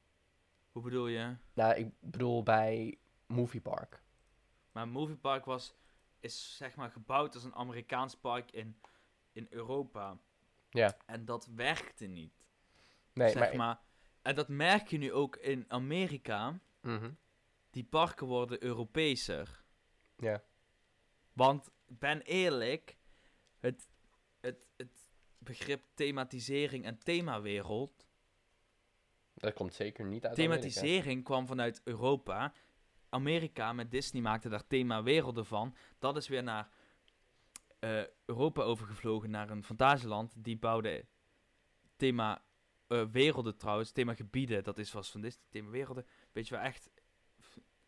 Hoe 0.71 0.83
bedoel 0.83 1.07
je? 1.07 1.36
Nou, 1.53 1.75
ik 1.75 1.91
bedoel 1.99 2.43
bij 2.43 2.97
Movie 3.25 3.61
Park. 3.61 4.03
Maar 4.71 4.88
Movie 4.88 5.15
Park 5.15 5.45
was, 5.45 5.75
is 6.19 6.57
zeg 6.57 6.75
maar 6.75 6.91
gebouwd 6.91 7.33
als 7.33 7.43
een 7.43 7.55
Amerikaans 7.55 8.15
park 8.15 8.51
in, 8.51 8.79
in 9.31 9.47
Europa. 9.49 10.17
Ja. 10.69 10.97
En 11.05 11.25
dat 11.25 11.45
werkte 11.55 12.05
niet. 12.05 12.45
Nee, 13.13 13.29
zeg 13.29 13.47
maar... 13.49 13.55
maar. 13.55 13.79
En 14.21 14.36
dat 14.36 14.47
merk 14.47 14.88
je 14.88 14.97
nu 14.97 15.13
ook 15.13 15.36
in 15.36 15.65
Amerika. 15.67 16.59
Mhm. 16.81 17.11
Die 17.69 17.83
parken 17.83 18.27
worden 18.27 18.63
Europeeser. 18.63 19.63
Ja. 20.17 20.43
Want, 21.33 21.71
ben 21.88 22.21
eerlijk, 22.21 22.97
het, 23.59 23.88
het, 24.41 24.67
het 24.77 25.11
begrip 25.38 25.83
thematisering 25.93 26.86
en 26.86 26.97
themawereld. 26.97 28.05
Dat 29.33 29.53
komt 29.53 29.73
zeker 29.73 30.05
niet 30.05 30.25
uit 30.25 30.39
Amerika. 30.39 30.55
Thematisering 30.55 31.23
kwam 31.23 31.47
vanuit 31.47 31.81
Europa. 31.83 32.53
Amerika 33.09 33.73
met 33.73 33.91
Disney 33.91 34.21
maakte 34.21 34.49
daar 34.49 34.67
themawerelden 34.67 35.45
van. 35.45 35.75
Dat 35.99 36.17
is 36.17 36.27
weer 36.27 36.43
naar 36.43 36.69
eh, 37.79 38.03
Europa 38.25 38.61
overgevlogen, 38.61 39.29
naar 39.29 39.49
een 39.49 39.63
fantasieland. 39.63 40.33
Die 40.38 40.57
bouwde 40.57 41.05
thema 41.95 42.43
eh, 42.88 43.03
werelden 43.11 43.57
trouwens, 43.57 43.91
thema 43.91 44.13
gebieden. 44.13 44.63
Dat 44.63 44.77
is 44.77 44.91
was 44.91 45.11
van 45.11 45.21
Disney, 45.21 45.45
thema 45.49 45.69
werelden. 45.69 46.05
Weet 46.31 46.47
je 46.47 46.55
wel, 46.55 46.63
echt 46.63 46.89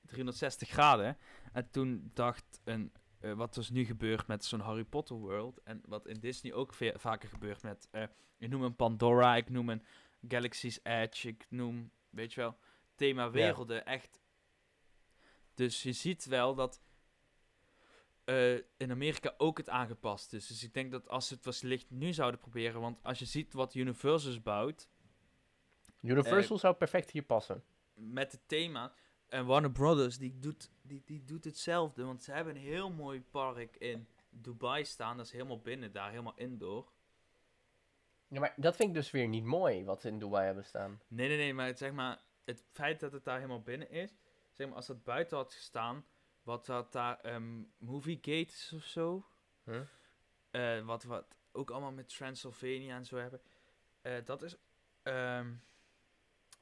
360 0.02 0.70
graden. 0.70 1.18
En 1.54 1.70
toen 1.72 2.12
dacht 2.14 2.62
een, 2.64 2.91
eh, 3.20 3.34
wat 3.34 3.53
dus 3.53 3.70
nu 3.70 3.86
gebeurt 3.86 4.28
met 4.28 4.45
zo'n 4.45 4.59
Harry 4.59 4.84
Potter 4.84 5.15
world. 5.15 5.61
En 5.63 5.82
wat 5.86 6.07
in 6.07 6.20
Disney 6.20 6.53
ook 6.53 6.74
vaker 6.95 7.30
gebeurt 7.30 7.63
met, 7.63 7.88
eh, 7.91 8.03
ik 8.38 8.49
noem 8.49 8.63
een 8.63 8.76
Pandora, 8.76 9.36
ik 9.36 9.49
noem 9.49 9.70
een 9.70 9.84
Galaxy's 10.28 10.80
Edge, 10.84 11.28
ik 11.28 11.45
noem, 11.49 11.91
weet 12.09 12.34
je 12.34 12.41
wel, 12.41 12.57
thema 12.95 13.32
werelden. 13.32 13.86
Echt. 13.86 14.20
Dus 15.53 15.84
je 15.84 15.91
ziet 15.91 16.26
wel 16.26 16.55
dat 16.55 16.82
eh, 18.24 18.53
in 18.53 18.91
Amerika 18.91 19.34
ook 19.38 19.57
het 19.57 19.70
aangepast 19.70 20.34
is. 20.34 20.47
Dus 20.47 20.63
ik 20.63 20.74
denk 20.74 20.91
dat 20.91 21.09
als 21.09 21.28
ze 21.28 21.34
het 21.34 21.61
wellicht 21.61 21.89
nu 21.89 22.13
zouden 22.13 22.39
proberen, 22.39 22.82
want 22.82 23.03
als 23.03 23.20
je 23.20 23.26
ziet 23.26 23.53
wat 23.53 23.74
Universal 23.74 24.39
bouwt, 24.39 24.88
Universal 26.01 26.57
zou 26.57 26.76
perfect 26.76 27.11
hier 27.11 27.24
passen. 27.24 27.63
met 27.93 28.32
het 28.32 28.41
thema. 28.45 28.93
En 29.28 29.45
Warner 29.45 29.72
Brothers, 29.72 30.18
die 30.18 30.39
doet, 30.39 30.70
die, 30.88 31.02
die 31.06 31.24
doet 31.24 31.44
hetzelfde. 31.44 32.04
Want 32.04 32.24
ze 32.24 32.32
hebben 32.32 32.56
een 32.56 32.62
heel 32.62 32.92
mooi 32.92 33.22
park 33.22 33.76
in 33.76 34.08
Dubai 34.30 34.86
staan. 34.86 35.18
Dat 35.18 35.26
is 35.26 35.32
helemaal 35.32 35.62
binnen 35.62 35.92
daar, 35.92 36.10
helemaal 36.10 36.38
indoor. 36.38 36.92
Ja, 38.28 38.40
maar 38.40 38.54
dat 38.56 38.76
vind 38.76 38.90
ik 38.90 38.96
dus 38.96 39.12
weer 39.12 39.28
niet 39.28 39.44
mooi, 39.44 39.86
wat 39.86 40.02
ze 40.02 40.08
in 40.08 40.20
Dubai 40.20 40.46
hebben 40.46 40.66
staan. 40.66 41.02
Nee, 41.08 41.28
nee, 41.28 41.38
nee, 41.38 41.54
maar 41.54 41.68
het, 41.68 41.78
zeg 41.78 41.92
maar, 41.92 42.22
het 42.46 42.64
feit 42.72 43.00
dat 43.00 43.12
het 43.12 43.24
daar 43.24 43.36
helemaal 43.36 43.62
binnen 43.62 43.90
is. 43.90 44.16
Zeg 44.54 44.68
maar, 44.68 44.76
als 44.76 44.88
dat 44.88 45.04
buiten 45.04 45.38
had 45.38 45.54
gestaan, 45.54 46.06
wat 46.44 46.66
dat 46.66 46.92
daar, 46.92 47.20
ehm 47.20 47.64
Movie 47.78 48.18
Gate 48.22 48.52
is 48.52 48.72
of 48.76 48.84
zo. 48.84 49.26
Huh? 49.64 49.82
eh, 50.52 50.86
wat, 50.86 51.04
wat 51.04 51.36
ook 51.52 51.72
allemaal 51.72 51.92
met 51.92 52.10
Transylvania 52.10 52.96
en 52.96 53.06
zo 53.06 53.18
hebben. 53.18 53.42
Eh, 54.02 54.26
dat 54.26 54.42
is 54.42 54.56
ehm, 55.04 55.54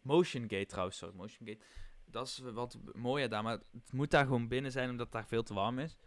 Motion 0.02 0.42
Gate 0.42 0.66
trouwens, 0.66 0.98
sorry, 0.98 1.16
Motion 1.16 1.48
Gate. 1.48 1.66
Dat 2.06 2.28
is 2.28 2.38
wat 2.38 2.78
mooier 2.94 3.30
daar, 3.30 3.44
maar 3.44 3.54
het 3.54 3.92
moet 3.92 4.12
daar 4.12 4.24
gewoon 4.26 4.48
binnen 4.48 4.72
zijn 4.72 4.90
omdat 4.90 5.06
het 5.06 5.16
daar 5.16 5.26
veel 5.26 5.44
te 5.44 5.54
warm 5.54 5.80
is. 5.80 5.98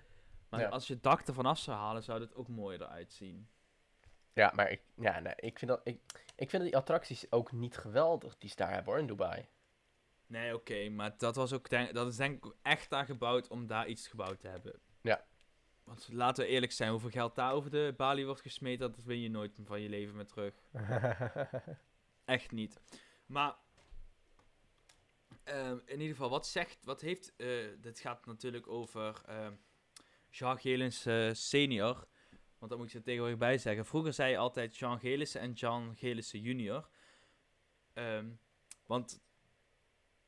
Maar 0.48 0.60
Ja. 0.60 0.68
als 0.68 0.86
je 0.86 0.94
het 0.94 1.02
dak 1.02 1.20
ervan 1.20 1.46
af 1.46 1.58
zou 1.58 1.76
halen, 1.76 2.02
zou 2.02 2.20
het 2.20 2.34
ook 2.34 2.48
mooier 2.48 2.82
eruit 2.82 3.12
zien. 3.12 3.48
Ja, 4.32 4.52
maar 4.54 4.70
ik, 4.70 4.80
ja, 4.94 5.20
nee, 5.20 5.34
ik, 5.36 5.58
vind 5.58 5.70
dat, 5.70 5.80
ik, 5.84 6.00
ik 6.36 6.50
vind 6.50 6.62
die 6.62 6.76
attracties 6.76 7.32
ook 7.32 7.52
niet 7.52 7.76
geweldig 7.76 8.38
die 8.38 8.50
ze 8.50 8.56
daar 8.56 8.72
hebben 8.72 8.92
hoor, 8.92 8.98
in 9.02 9.06
Dubai. 9.06 9.48
Nee, 10.26 10.54
oké, 10.54 10.88
maar 10.88 11.14
dat, 11.18 11.36
was 11.36 11.52
ook 11.52 11.68
denk, 11.68 11.94
dat 11.94 12.06
is 12.06 12.16
denk 12.16 12.44
ik 12.44 12.52
echt 12.62 12.92
aan 12.92 13.06
gebouwd 13.06 13.48
om 13.48 13.66
daar 13.66 13.86
iets 13.86 14.08
gebouwd 14.08 14.40
te 14.40 14.48
hebben. 14.48 14.80
Ja. 15.00 15.24
Want 15.84 16.08
laten 16.12 16.44
we 16.44 16.50
eerlijk 16.50 16.72
zijn, 16.72 16.90
hoeveel 16.90 17.10
geld 17.10 17.34
daar 17.34 17.52
over 17.52 17.70
de 17.70 17.94
balie 17.96 18.26
wordt 18.26 18.40
gesmeten, 18.40 18.92
dat 18.92 19.04
win 19.04 19.20
je 19.20 19.30
nooit 19.30 19.60
van 19.64 19.80
je 19.80 19.88
leven 19.88 20.16
meer 20.16 20.26
terug. 20.26 20.54
Echt 22.24 22.50
niet. 22.52 22.80
Maar 23.26 23.54
ehm, 25.48 25.78
in 25.84 26.00
ieder 26.00 26.16
geval, 26.16 26.30
wat 26.30 26.46
zegt, 26.46 26.84
wat 26.84 27.00
heeft, 27.00 27.36
eh, 27.36 27.48
dit 27.80 28.00
gaat 28.00 28.26
natuurlijk 28.26 28.68
over 28.68 29.22
ehm 29.26 29.52
Jean 30.30 30.58
Gelens 30.58 31.06
eh, 31.06 31.32
senior. 31.32 32.08
Want 32.58 32.70
dat 32.70 32.78
moet 32.78 32.88
ik 32.88 32.94
er 32.94 33.02
tegenwoordig 33.02 33.38
bij 33.38 33.58
zeggen. 33.58 33.86
Vroeger 33.86 34.12
zei 34.12 34.30
je 34.30 34.38
altijd 34.38 34.76
Jean 34.76 35.00
Gelissen 35.00 35.40
en 35.40 35.52
Jean 35.52 35.96
Gelissen 35.96 36.40
junior. 36.40 36.88
Ehm, 37.92 38.30
want, 38.86 39.20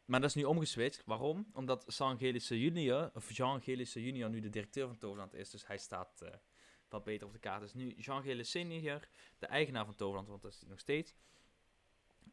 maar 0.05 0.21
dat 0.21 0.29
is 0.29 0.35
nu 0.35 0.45
omgeswitcht. 0.45 1.03
Waarom? 1.05 1.51
Omdat 1.53 1.85
Jean 1.97 2.19
Gelissen 2.19 2.59
junior, 2.59 3.11
of 3.15 3.33
Jean 3.33 3.63
Gelissen 3.63 4.03
junior 4.03 4.31
nu 4.31 4.41
de 4.41 4.51
directeur 4.51 4.87
van 4.87 4.99
Toverland 4.99 5.35
is. 5.35 5.51
Dus 5.51 5.67
hij 5.67 5.79
staat 5.79 6.21
eh, 6.23 6.35
wat 6.89 7.05
beter 7.05 7.27
op 7.27 7.33
de 7.33 7.39
kaart. 7.39 7.61
Dus 7.61 7.75
nu 7.75 7.95
Jean 7.95 8.23
Gelissen 8.23 8.61
senior, 8.61 9.09
de 9.39 9.47
eigenaar 9.47 9.85
van 9.85 9.95
Toverland, 9.95 10.29
want 10.29 10.43
dat 10.43 10.53
is 10.53 10.61
hij 10.61 10.69
nog 10.69 10.81
steeds. 10.81 11.15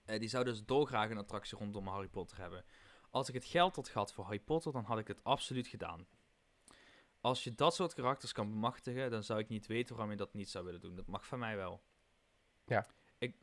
Eh, 0.07 0.19
die 0.19 0.29
zou 0.29 0.43
dus 0.43 0.65
dolgraag 0.65 1.09
een 1.09 1.17
attractie 1.17 1.57
rondom 1.57 1.87
Harry 1.87 2.07
Potter 2.07 2.37
hebben. 2.37 2.65
Als 3.09 3.27
ik 3.27 3.33
het 3.33 3.45
geld 3.45 3.75
had 3.75 3.89
gehad 3.89 4.13
voor 4.13 4.23
Harry 4.23 4.39
Potter, 4.39 4.71
dan 4.71 4.83
had 4.83 4.99
ik 4.99 5.07
het 5.07 5.23
absoluut 5.23 5.67
gedaan. 5.67 6.07
Als 7.21 7.43
je 7.43 7.55
dat 7.55 7.75
soort 7.75 7.93
karakters 7.93 8.31
kan 8.31 8.49
bemachtigen, 8.49 9.11
dan 9.11 9.23
zou 9.23 9.39
ik 9.39 9.47
niet 9.47 9.67
weten 9.67 9.95
waarom 9.95 10.11
je 10.11 10.17
dat 10.17 10.33
niet 10.33 10.49
zou 10.49 10.65
willen 10.65 10.81
doen. 10.81 10.95
Dat 10.95 11.07
mag 11.07 11.27
van 11.27 11.39
mij 11.39 11.55
wel. 11.55 11.81
Ja. 12.65 12.87
Ik, 13.17 13.35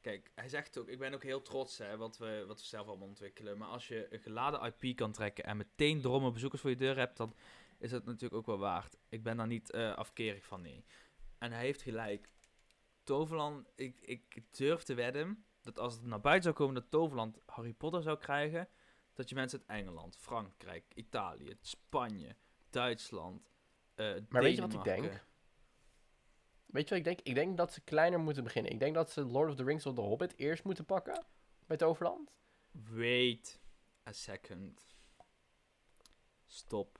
Kijk, 0.00 0.30
hij 0.34 0.48
zegt 0.48 0.78
ook, 0.78 0.88
ik 0.88 0.98
ben 0.98 1.14
ook 1.14 1.22
heel 1.22 1.42
trots 1.42 1.78
hè, 1.78 1.96
wat, 1.96 2.18
we, 2.18 2.44
wat 2.46 2.60
we 2.60 2.66
zelf 2.66 2.86
allemaal 2.86 3.08
ontwikkelen. 3.08 3.58
Maar 3.58 3.68
als 3.68 3.88
je 3.88 4.06
een 4.10 4.20
geladen 4.20 4.74
IP 4.78 4.96
kan 4.96 5.12
trekken 5.12 5.44
en 5.44 5.56
meteen 5.56 6.00
dromme 6.00 6.30
bezoekers 6.30 6.60
voor 6.60 6.70
je 6.70 6.76
deur 6.76 6.96
hebt, 6.96 7.16
dan 7.16 7.34
is 7.78 7.90
dat 7.90 8.04
natuurlijk 8.04 8.34
ook 8.34 8.46
wel 8.46 8.58
waard. 8.58 8.96
Ik 9.08 9.22
ben 9.22 9.36
daar 9.36 9.46
niet 9.46 9.74
uh, 9.74 9.94
afkerig 9.94 10.44
van, 10.44 10.60
nee. 10.62 10.84
En 11.38 11.52
hij 11.52 11.64
heeft 11.64 11.82
gelijk. 11.82 12.28
Toverland, 13.02 13.68
ik, 13.74 14.00
ik 14.00 14.42
durf 14.50 14.82
te 14.82 14.94
wedden 14.94 15.44
dat 15.60 15.78
als 15.78 15.94
het 15.94 16.04
naar 16.04 16.20
buiten 16.20 16.42
zou 16.42 16.54
komen 16.54 16.74
dat 16.74 16.90
Toverland 16.90 17.38
Harry 17.46 17.72
Potter 17.72 18.02
zou 18.02 18.18
krijgen, 18.18 18.68
dat 19.14 19.28
je 19.28 19.34
mensen 19.34 19.62
uit 19.66 19.80
Engeland, 19.80 20.16
Frankrijk, 20.16 20.84
Italië, 20.94 21.56
Spanje, 21.60 22.36
Duitsland, 22.70 23.50
uh, 23.96 24.16
Maar 24.28 24.42
weet 24.42 24.54
je 24.54 24.60
wat 24.60 24.72
ik 24.72 24.84
denk? 24.84 25.24
Weet 26.66 26.88
je 26.88 26.88
wat 26.88 26.98
ik 26.98 27.04
denk? 27.04 27.20
Ik 27.20 27.34
denk 27.34 27.56
dat 27.56 27.72
ze 27.72 27.80
kleiner 27.80 28.20
moeten 28.20 28.44
beginnen. 28.44 28.72
Ik 28.72 28.78
denk 28.78 28.94
dat 28.94 29.10
ze 29.10 29.24
Lord 29.24 29.50
of 29.50 29.56
the 29.56 29.64
Rings 29.64 29.86
of 29.86 29.94
the 29.94 30.00
Hobbit 30.00 30.34
eerst 30.36 30.64
moeten 30.64 30.84
pakken 30.84 31.24
bij 31.66 31.76
Toverland. 31.76 32.32
Wait 32.70 33.60
a 34.08 34.12
second. 34.12 34.96
Stop. 36.46 36.98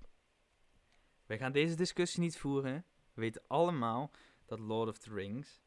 Wij 1.27 1.39
gaan 1.39 1.53
deze 1.53 1.75
discussie 1.75 2.21
niet 2.21 2.39
voeren. 2.39 2.85
We 3.13 3.21
weten 3.21 3.43
allemaal 3.47 4.11
dat 4.45 4.59
Lord 4.59 4.89
of 4.89 4.99
the 4.99 5.13
Rings 5.15 5.60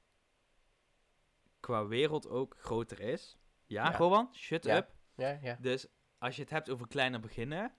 qua 1.64 1.88
wereld 1.88 2.30
ook 2.30 2.56
groter 2.58 3.00
is. 3.00 3.38
Ja, 3.66 3.84
ja. 3.84 3.92
gewoon, 3.92 4.30
shut 4.34 4.64
ja. 4.64 4.78
up. 4.78 4.90
Ja, 5.16 5.40
ja. 5.42 5.58
Dus 5.60 5.88
als 6.18 6.36
je 6.36 6.42
het 6.42 6.52
hebt 6.52 6.70
over 6.70 6.88
kleiner 6.88 7.20
beginnen, 7.20 7.74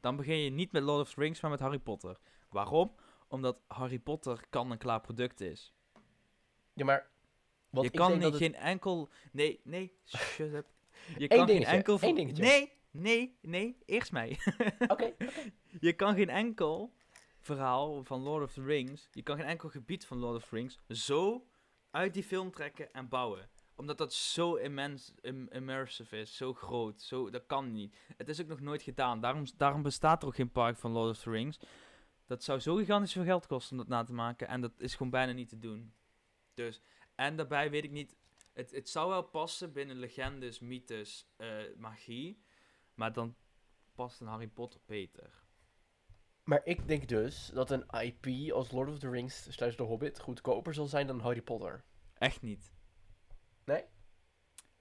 dan 0.00 0.16
begin 0.16 0.38
je 0.38 0.50
niet 0.50 0.72
met 0.72 0.82
Lord 0.82 1.00
of 1.00 1.14
the 1.14 1.20
Rings, 1.20 1.40
maar 1.40 1.50
met 1.50 1.60
Harry 1.60 1.78
Potter. 1.78 2.18
Waarom? 2.50 2.94
Omdat 3.28 3.58
Harry 3.66 3.98
Potter 3.98 4.44
kan 4.50 4.70
een 4.70 4.78
klaar 4.78 5.00
product 5.00 5.40
is. 5.40 5.74
Ja, 6.72 6.84
maar... 6.84 7.10
Je 7.70 7.90
kan 7.90 8.18
niet, 8.18 8.34
geen 8.34 8.54
enkel... 8.54 9.08
Nee, 9.32 9.60
nee, 9.64 9.98
shut 10.04 10.52
up. 10.52 10.66
Je 11.18 11.28
kan 11.28 11.46
geen 11.46 11.64
enkel... 11.64 11.98
Dingetje. 11.98 12.42
Nee, 12.42 12.72
nee, 12.90 13.38
nee, 13.42 13.78
eerst 13.84 14.12
mij. 14.12 14.38
Oké, 14.88 15.14
Je 15.80 15.92
kan 15.92 16.14
geen 16.14 16.28
enkel 16.30 16.92
verhaal 17.40 18.04
van 18.04 18.20
Lord 18.20 18.44
of 18.44 18.52
the 18.52 18.62
Rings, 18.62 19.08
je 19.12 19.22
kan 19.22 19.36
geen 19.36 19.46
enkel 19.46 19.68
gebied 19.68 20.06
van 20.06 20.18
Lord 20.18 20.36
of 20.36 20.48
the 20.48 20.54
Rings 20.54 20.78
zo 20.88 21.46
uit 21.96 22.14
die 22.14 22.22
film 22.22 22.50
trekken 22.50 22.92
en 22.92 23.08
bouwen. 23.08 23.48
Omdat 23.74 23.98
dat 23.98 24.12
zo 24.12 24.54
immens, 24.54 25.12
im 25.20 25.48
immersive 25.48 26.18
is, 26.18 26.36
zo 26.36 26.54
groot, 26.54 27.02
zo, 27.02 27.30
dat 27.30 27.46
kan 27.46 27.72
niet. 27.72 27.96
Het 28.16 28.28
is 28.28 28.40
ook 28.40 28.46
nog 28.46 28.60
nooit 28.60 28.82
gedaan, 28.82 29.20
daarom, 29.56 29.82
bestaat 29.82 30.22
er 30.22 30.28
ook 30.28 30.34
geen 30.34 30.50
park 30.50 30.76
van 30.76 30.92
Lord 30.92 31.10
of 31.10 31.22
the 31.22 31.30
Rings. 31.30 31.58
Dat 32.26 32.44
zou 32.44 32.58
zo 32.58 32.74
gigantisch 32.74 33.12
veel 33.12 33.24
geld 33.24 33.46
kosten 33.46 33.72
om 33.72 33.78
dat 33.78 33.88
na 33.88 34.04
te 34.04 34.12
maken 34.12 34.48
en 34.48 34.60
dat 34.60 34.72
is 34.78 34.92
gewoon 34.92 35.10
bijna 35.10 35.32
niet 35.32 35.48
te 35.48 35.58
doen. 35.58 35.94
Dus, 36.54 36.82
en 37.14 37.36
daarbij 37.36 37.70
weet 37.70 37.84
ik 37.84 37.90
niet, 37.90 38.16
het, 38.52 38.70
het 38.70 38.88
zou 38.88 39.08
wel 39.08 39.22
passen 39.22 39.72
binnen 39.72 39.96
legendes, 39.96 40.60
mythes, 40.60 41.28
uh, 41.38 41.76
magie, 41.76 42.42
maar 42.94 43.12
dan 43.12 43.36
past 43.94 44.20
een 44.20 44.26
Harry 44.26 44.48
Potter 44.48 44.80
beter. 44.86 45.45
Maar 46.46 46.60
ik 46.64 46.88
denk 46.88 47.08
dus 47.08 47.50
dat 47.54 47.70
een 47.70 47.86
IP 48.00 48.52
als 48.52 48.70
Lord 48.70 48.88
of 48.88 48.98
the 48.98 49.10
Rings 49.10 49.52
slash 49.52 49.74
The 49.74 49.82
Hobbit 49.82 50.20
goedkoper 50.20 50.74
zal 50.74 50.86
zijn 50.86 51.06
dan 51.06 51.20
Harry 51.20 51.42
Potter. 51.42 51.84
Echt 52.14 52.42
niet. 52.42 52.72
Nee? 53.64 53.84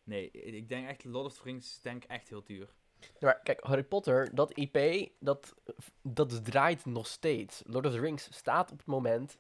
Nee, 0.03 0.31
ik 0.31 0.69
denk 0.69 0.87
echt 0.87 1.03
Lord 1.03 1.25
of 1.25 1.37
the 1.37 1.43
Rings 1.43 1.81
denk 1.81 2.03
echt 2.03 2.29
heel 2.29 2.43
duur. 2.43 2.75
Maar 3.19 3.39
kijk, 3.41 3.59
Harry 3.63 3.83
Potter, 3.83 4.35
dat 4.35 4.57
IP, 4.57 5.09
dat, 5.19 5.55
dat 6.01 6.45
draait 6.45 6.85
nog 6.85 7.07
steeds. 7.07 7.61
Lord 7.65 7.85
of 7.85 7.91
the 7.91 7.99
Rings 7.99 8.27
staat 8.37 8.71
op 8.71 8.77
het 8.77 8.87
moment 8.87 9.37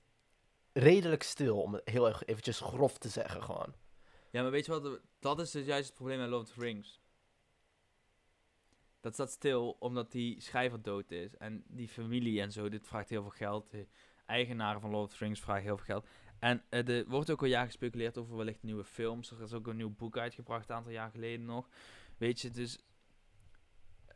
redelijk 0.73 1.23
stil, 1.23 1.61
om 1.61 1.73
het 1.73 1.89
heel 1.89 2.07
erg 2.07 2.25
eventjes 2.25 2.59
grof 2.59 2.97
te 2.97 3.09
zeggen 3.09 3.43
gewoon. 3.43 3.73
Ja, 4.31 4.41
maar 4.41 4.51
weet 4.51 4.65
je 4.65 4.79
wat, 4.79 4.99
dat 5.19 5.39
is 5.39 5.51
dus 5.51 5.65
juist 5.65 5.87
het 5.87 5.95
probleem 5.95 6.19
met 6.19 6.29
Lord 6.29 6.47
of 6.47 6.53
the 6.53 6.59
Rings. 6.59 6.99
Dat 9.05 9.13
staat 9.13 9.31
stil 9.31 9.75
omdat 9.79 10.11
die 10.11 10.41
schrijver 10.41 10.81
dood 10.81 11.11
is. 11.11 11.37
En 11.37 11.63
die 11.67 11.87
familie 11.87 12.41
en 12.41 12.51
zo, 12.51 12.69
dit 12.69 12.87
vraagt 12.87 13.09
heel 13.09 13.21
veel 13.21 13.31
geld. 13.31 13.71
De 13.71 13.87
eigenaren 14.25 14.81
van 14.81 14.89
Lord 14.89 15.11
of 15.11 15.17
the 15.17 15.23
Rings 15.23 15.39
vragen 15.39 15.63
heel 15.63 15.77
veel 15.77 15.85
geld. 15.85 16.07
En 16.39 16.63
uh, 16.69 16.87
er 16.87 17.07
wordt 17.07 17.29
ook 17.29 17.41
al 17.41 17.47
jaar 17.47 17.65
gespeculeerd 17.65 18.17
over 18.17 18.37
wellicht 18.37 18.63
nieuwe 18.63 18.83
films. 18.83 19.31
Er 19.31 19.41
is 19.41 19.53
ook 19.53 19.67
een 19.67 19.75
nieuw 19.75 19.95
boek 19.95 20.17
uitgebracht, 20.17 20.69
een 20.69 20.75
aantal 20.75 20.91
jaar 20.91 21.11
geleden 21.11 21.45
nog. 21.45 21.69
Weet 22.17 22.41
je, 22.41 22.51
dus... 22.51 22.85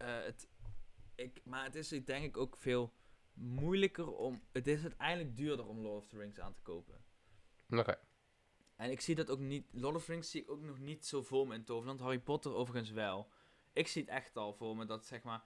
Uh, 0.01 0.23
het, 0.23 0.47
ik, 1.15 1.41
maar 1.43 1.63
het 1.63 1.75
is 1.75 1.89
denk 1.89 2.25
ik 2.25 2.37
ook 2.37 2.57
veel 2.57 2.93
moeilijker 3.33 4.11
om... 4.11 4.41
Het 4.51 4.67
is 4.67 4.81
uiteindelijk 4.81 5.37
duurder 5.37 5.67
om 5.67 5.79
Lord 5.79 5.97
of 5.97 6.07
the 6.07 6.17
Rings 6.17 6.39
aan 6.39 6.53
te 6.53 6.61
kopen. 6.61 7.01
Oké. 7.69 7.79
Okay. 7.79 7.97
En 8.75 8.91
ik 8.91 9.01
zie 9.01 9.15
dat 9.15 9.29
ook 9.29 9.39
niet... 9.39 9.65
Lord 9.71 9.95
of 9.95 10.05
the 10.05 10.11
Rings 10.11 10.31
zie 10.31 10.41
ik 10.41 10.51
ook 10.51 10.61
nog 10.61 10.79
niet 10.79 11.05
zo 11.05 11.45
me 11.45 11.55
in 11.55 11.63
Toverland. 11.63 11.99
Harry 11.99 12.19
Potter 12.19 12.53
overigens 12.53 12.91
wel 12.91 13.31
ik 13.79 13.87
zie 13.87 14.01
het 14.01 14.11
echt 14.11 14.35
al 14.35 14.53
voor 14.53 14.75
me 14.77 14.85
dat 14.85 15.05
zeg 15.05 15.23
maar 15.23 15.43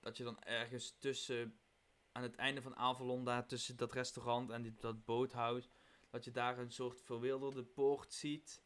dat 0.00 0.16
je 0.16 0.24
dan 0.24 0.42
ergens 0.42 0.96
tussen 0.98 1.58
aan 2.12 2.22
het 2.22 2.36
einde 2.36 2.62
van 2.62 2.76
Avalon 2.76 3.24
daar 3.24 3.46
tussen 3.46 3.76
dat 3.76 3.92
restaurant 3.92 4.50
en 4.50 4.62
die, 4.62 4.74
dat 4.78 5.04
boothuis 5.04 5.68
dat 6.10 6.24
je 6.24 6.30
daar 6.30 6.58
een 6.58 6.72
soort 6.72 7.02
verwilderde 7.02 7.64
poort 7.64 8.12
ziet 8.12 8.62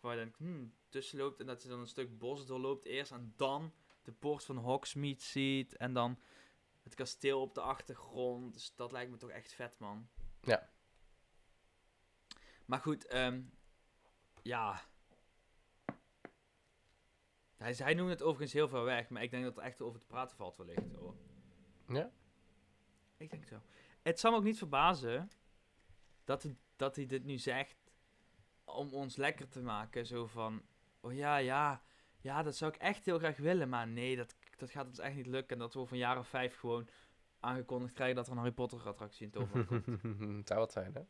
waar 0.00 0.18
je 0.18 0.24
dan 0.24 0.34
hmm, 0.36 0.74
tussen 0.88 1.18
loopt 1.18 1.40
en 1.40 1.46
dat 1.46 1.62
je 1.62 1.68
dan 1.68 1.80
een 1.80 1.86
stuk 1.86 2.18
bos 2.18 2.46
doorloopt 2.46 2.84
eerst 2.84 3.12
en 3.12 3.34
dan 3.36 3.74
de 4.02 4.12
poort 4.12 4.44
van 4.44 4.56
Hogsmeade 4.56 5.20
ziet 5.20 5.76
en 5.76 5.92
dan 5.92 6.20
het 6.82 6.94
kasteel 6.94 7.40
op 7.40 7.54
de 7.54 7.60
achtergrond. 7.60 8.52
Dus 8.52 8.74
dat 8.74 8.92
lijkt 8.92 9.10
me 9.10 9.16
toch 9.16 9.30
echt 9.30 9.52
vet 9.52 9.78
man. 9.78 10.08
Ja. 10.40 10.70
Maar 12.66 12.80
goed 12.80 13.14
um, 13.14 13.58
ja 14.42 14.84
hij, 17.56 17.74
hij 17.76 17.94
noemt 17.94 18.10
het 18.10 18.22
overigens 18.22 18.52
heel 18.52 18.68
ver 18.68 18.84
weg, 18.84 19.08
maar 19.08 19.22
ik 19.22 19.30
denk 19.30 19.44
dat 19.44 19.56
er 19.56 19.62
echt 19.62 19.82
over 19.82 20.00
te 20.00 20.06
praten 20.06 20.36
valt 20.36 20.56
wellicht. 20.56 20.94
Hoor. 20.94 21.14
Ja? 21.88 22.10
Ik 23.16 23.30
denk 23.30 23.46
zo. 23.46 23.60
Het 24.02 24.20
zal 24.20 24.30
me 24.30 24.36
ook 24.36 24.44
niet 24.44 24.58
verbazen 24.58 25.30
dat, 26.24 26.42
het, 26.42 26.56
dat 26.76 26.96
hij 26.96 27.06
dit 27.06 27.24
nu 27.24 27.38
zegt 27.38 27.92
om 28.64 28.92
ons 28.92 29.16
lekker 29.16 29.48
te 29.48 29.62
maken. 29.62 30.06
Zo 30.06 30.26
van, 30.26 30.62
oh 31.00 31.14
ja, 31.14 31.36
ja, 31.36 31.82
ja, 32.20 32.42
dat 32.42 32.56
zou 32.56 32.72
ik 32.72 32.80
echt 32.80 33.04
heel 33.04 33.18
graag 33.18 33.36
willen, 33.36 33.68
maar 33.68 33.88
nee, 33.88 34.16
dat, 34.16 34.36
dat 34.56 34.70
gaat 34.70 34.86
ons 34.86 34.98
echt 34.98 35.14
niet 35.14 35.26
lukken. 35.26 35.56
En 35.56 35.58
dat 35.58 35.74
we 35.74 35.80
over 35.80 35.92
een 35.92 35.98
jaar 35.98 36.18
of 36.18 36.28
vijf 36.28 36.56
gewoon 36.56 36.88
aangekondigd 37.40 37.92
krijgen 37.92 38.16
dat 38.16 38.26
er 38.26 38.32
een 38.32 38.38
Harry 38.38 38.52
Potter 38.52 38.86
attractie 38.88 39.26
in 39.26 39.32
Toverland 39.32 39.66
komt. 39.66 39.84
zou 40.48 40.60
wat 40.60 40.72
zijn, 40.72 40.94
hè? 40.94 41.02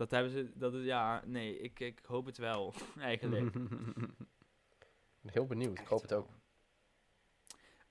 Dat 0.00 0.10
hebben 0.10 0.30
ze, 0.30 0.50
dat 0.54 0.74
is, 0.74 0.84
ja, 0.84 1.22
nee, 1.26 1.58
ik, 1.58 1.80
ik 1.80 2.00
hoop 2.06 2.26
het 2.26 2.38
wel, 2.38 2.74
eigenlijk. 2.98 3.54
ik 3.54 3.92
ben 5.20 5.32
heel 5.32 5.46
benieuwd, 5.46 5.78
ik 5.78 5.86
hoop 5.86 6.02
het 6.02 6.12
ook. 6.12 6.28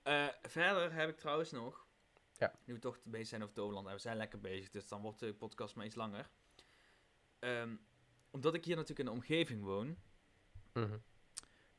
Uh, 0.04 0.28
verder 0.42 0.92
heb 0.92 1.08
ik 1.08 1.16
trouwens 1.16 1.50
nog, 1.50 1.86
ja. 2.36 2.54
nu 2.64 2.74
we 2.74 2.80
toch 2.80 2.98
bezig 3.04 3.28
zijn 3.28 3.42
over 3.42 3.54
Toverland, 3.54 3.86
en 3.86 3.92
we 3.92 3.98
zijn 3.98 4.16
lekker 4.16 4.40
bezig, 4.40 4.70
dus 4.70 4.88
dan 4.88 5.02
wordt 5.02 5.18
de 5.18 5.34
podcast 5.34 5.74
maar 5.74 5.86
iets 5.86 5.94
langer. 5.94 6.30
Um, 7.40 7.80
omdat 8.30 8.54
ik 8.54 8.64
hier 8.64 8.76
natuurlijk 8.76 9.08
in 9.08 9.14
de 9.14 9.20
omgeving 9.20 9.62
woon, 9.62 9.86
mm 9.86 10.84
-hmm. 10.84 11.02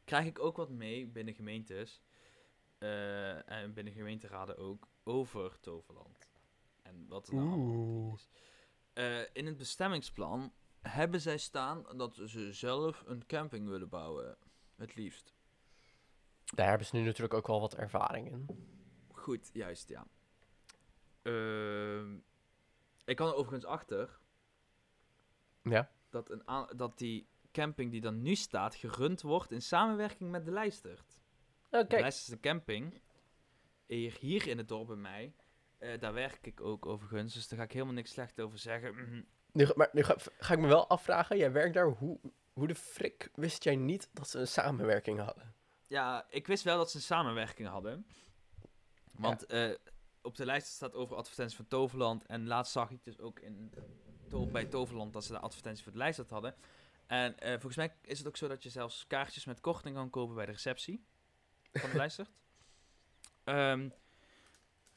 krijg 0.03 0.25
ik 0.25 0.39
ook 0.39 0.57
wat 0.57 0.69
mee 0.69 1.07
binnen 1.07 1.33
gemeentes, 1.33 2.01
uh, 2.79 3.49
en 3.49 3.73
binnen 3.73 3.93
gemeenteraden 3.93 4.57
ook, 4.57 4.87
over 5.03 5.59
Toverland. 5.59 6.29
En 6.81 7.07
wat 7.07 7.27
er 7.27 7.35
nou 7.35 7.47
allemaal 7.47 8.13
is. 8.15 8.29
Uh, 8.93 9.19
in 9.33 9.45
het 9.45 9.57
bestemmingsplan 9.57 10.53
hebben 10.81 11.21
zij 11.21 11.37
staan 11.37 11.85
dat 11.95 12.15
ze 12.25 12.53
zelf 12.53 13.03
een 13.05 13.25
camping 13.25 13.67
willen 13.67 13.89
bouwen. 13.89 14.37
Het 14.75 14.95
liefst. 14.95 15.33
Daar 16.55 16.69
hebben 16.69 16.87
ze 16.87 16.95
nu 16.95 17.03
natuurlijk 17.03 17.33
ook 17.33 17.49
al 17.49 17.59
wat 17.59 17.75
ervaring 17.75 18.31
in. 18.31 18.47
Goed, 19.11 19.49
juist, 19.53 19.89
ja. 19.89 20.07
Uh, 21.23 22.13
ik 23.05 23.15
kan 23.15 23.27
er 23.27 23.35
overigens 23.35 23.65
achter. 23.65 24.19
Ja. 25.61 25.91
Dat, 26.09 26.29
een 26.29 26.67
dat 26.75 26.97
die 26.97 27.27
camping 27.51 27.91
die 27.91 28.01
dan 28.01 28.21
nu 28.21 28.35
staat 28.35 28.75
gerund 28.75 29.21
wordt 29.21 29.51
in 29.51 29.61
samenwerking 29.61 30.31
met 30.31 30.45
de 30.45 30.51
Lijstert. 30.51 31.19
Oké. 31.69 31.87
De 31.87 31.99
Lijstertse 31.99 32.39
camping, 32.39 33.01
hier, 33.85 34.17
hier 34.19 34.47
in 34.47 34.57
het 34.57 34.67
dorp 34.67 34.87
bij 34.87 34.95
mij, 34.95 35.33
uh, 35.81 35.99
daar 35.99 36.13
werk 36.13 36.47
ik 36.47 36.61
ook 36.61 36.85
overigens, 36.85 37.33
dus 37.33 37.47
daar 37.47 37.59
ga 37.59 37.65
ik 37.65 37.71
helemaal 37.71 37.93
niks 37.93 38.11
slecht 38.11 38.41
over 38.41 38.57
zeggen. 38.57 38.93
Mhm. 38.95 39.21
Nu, 39.51 39.67
maar 39.75 39.89
nu 39.91 40.03
ga, 40.03 40.15
ga, 40.39 40.53
ik 40.53 40.59
me 40.59 40.67
wel 40.67 40.87
afvragen, 40.87 41.37
jij 41.37 41.51
werkt 41.51 41.73
daar, 41.73 41.87
hoe, 41.87 42.19
hoe 42.53 42.67
de 42.67 42.75
frik 42.75 43.29
wist 43.35 43.63
jij 43.63 43.75
niet 43.75 44.09
dat 44.13 44.29
ze 44.29 44.39
een 44.39 44.47
samenwerking 44.47 45.19
hadden? 45.19 45.53
Ja, 45.87 46.25
ik 46.29 46.47
wist 46.47 46.63
wel 46.63 46.77
dat 46.77 46.91
ze 46.91 46.97
een 46.97 47.03
samenwerking 47.03 47.67
hadden. 47.67 48.05
Want 49.11 49.45
ja. 49.47 49.69
uh, 49.69 49.75
op 50.21 50.35
de 50.35 50.45
lijst 50.45 50.67
staat 50.67 50.93
over 50.93 51.15
advertenties 51.15 51.55
van 51.55 51.67
Toverland. 51.67 52.25
En 52.25 52.47
laatst 52.47 52.71
zag 52.71 52.91
ik 52.91 53.03
dus 53.03 53.19
ook 53.19 53.39
in, 53.39 53.73
to 54.29 54.45
bij 54.45 54.65
Toverland 54.65 55.13
dat 55.13 55.25
ze 55.25 55.31
de 55.31 55.39
advertenties 55.39 55.83
voor 55.83 55.91
de 55.91 55.97
lijst 55.97 56.29
hadden. 56.29 56.55
En 57.07 57.35
uh, 57.43 57.49
volgens 57.49 57.75
mij 57.75 57.95
is 58.01 58.17
het 58.17 58.27
ook 58.27 58.37
zo 58.37 58.47
dat 58.47 58.63
je 58.63 58.69
zelfs 58.69 59.07
kaartjes 59.07 59.45
met 59.45 59.59
korting 59.59 59.95
kan 59.95 60.09
kopen 60.09 60.35
bij 60.35 60.45
de 60.45 60.51
receptie 60.51 61.05
van 61.73 61.89
de 61.89 61.97
lijst. 62.03 62.19
Um, 63.43 63.93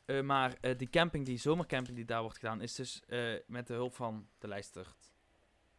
uh, 0.07 0.23
maar 0.23 0.57
uh, 0.61 0.79
die 0.79 0.91
camping, 0.91 1.27
die 1.27 1.39
zomercamping 1.39 1.97
die 1.97 2.05
daar 2.05 2.23
wordt 2.23 2.39
gedaan, 2.39 2.61
is 2.61 2.75
dus 2.75 3.03
uh, 3.09 3.39
met 3.47 3.67
de 3.67 3.75
hulp 3.75 3.95
van 3.95 4.29
de 4.39 4.49
lijstert 4.49 5.13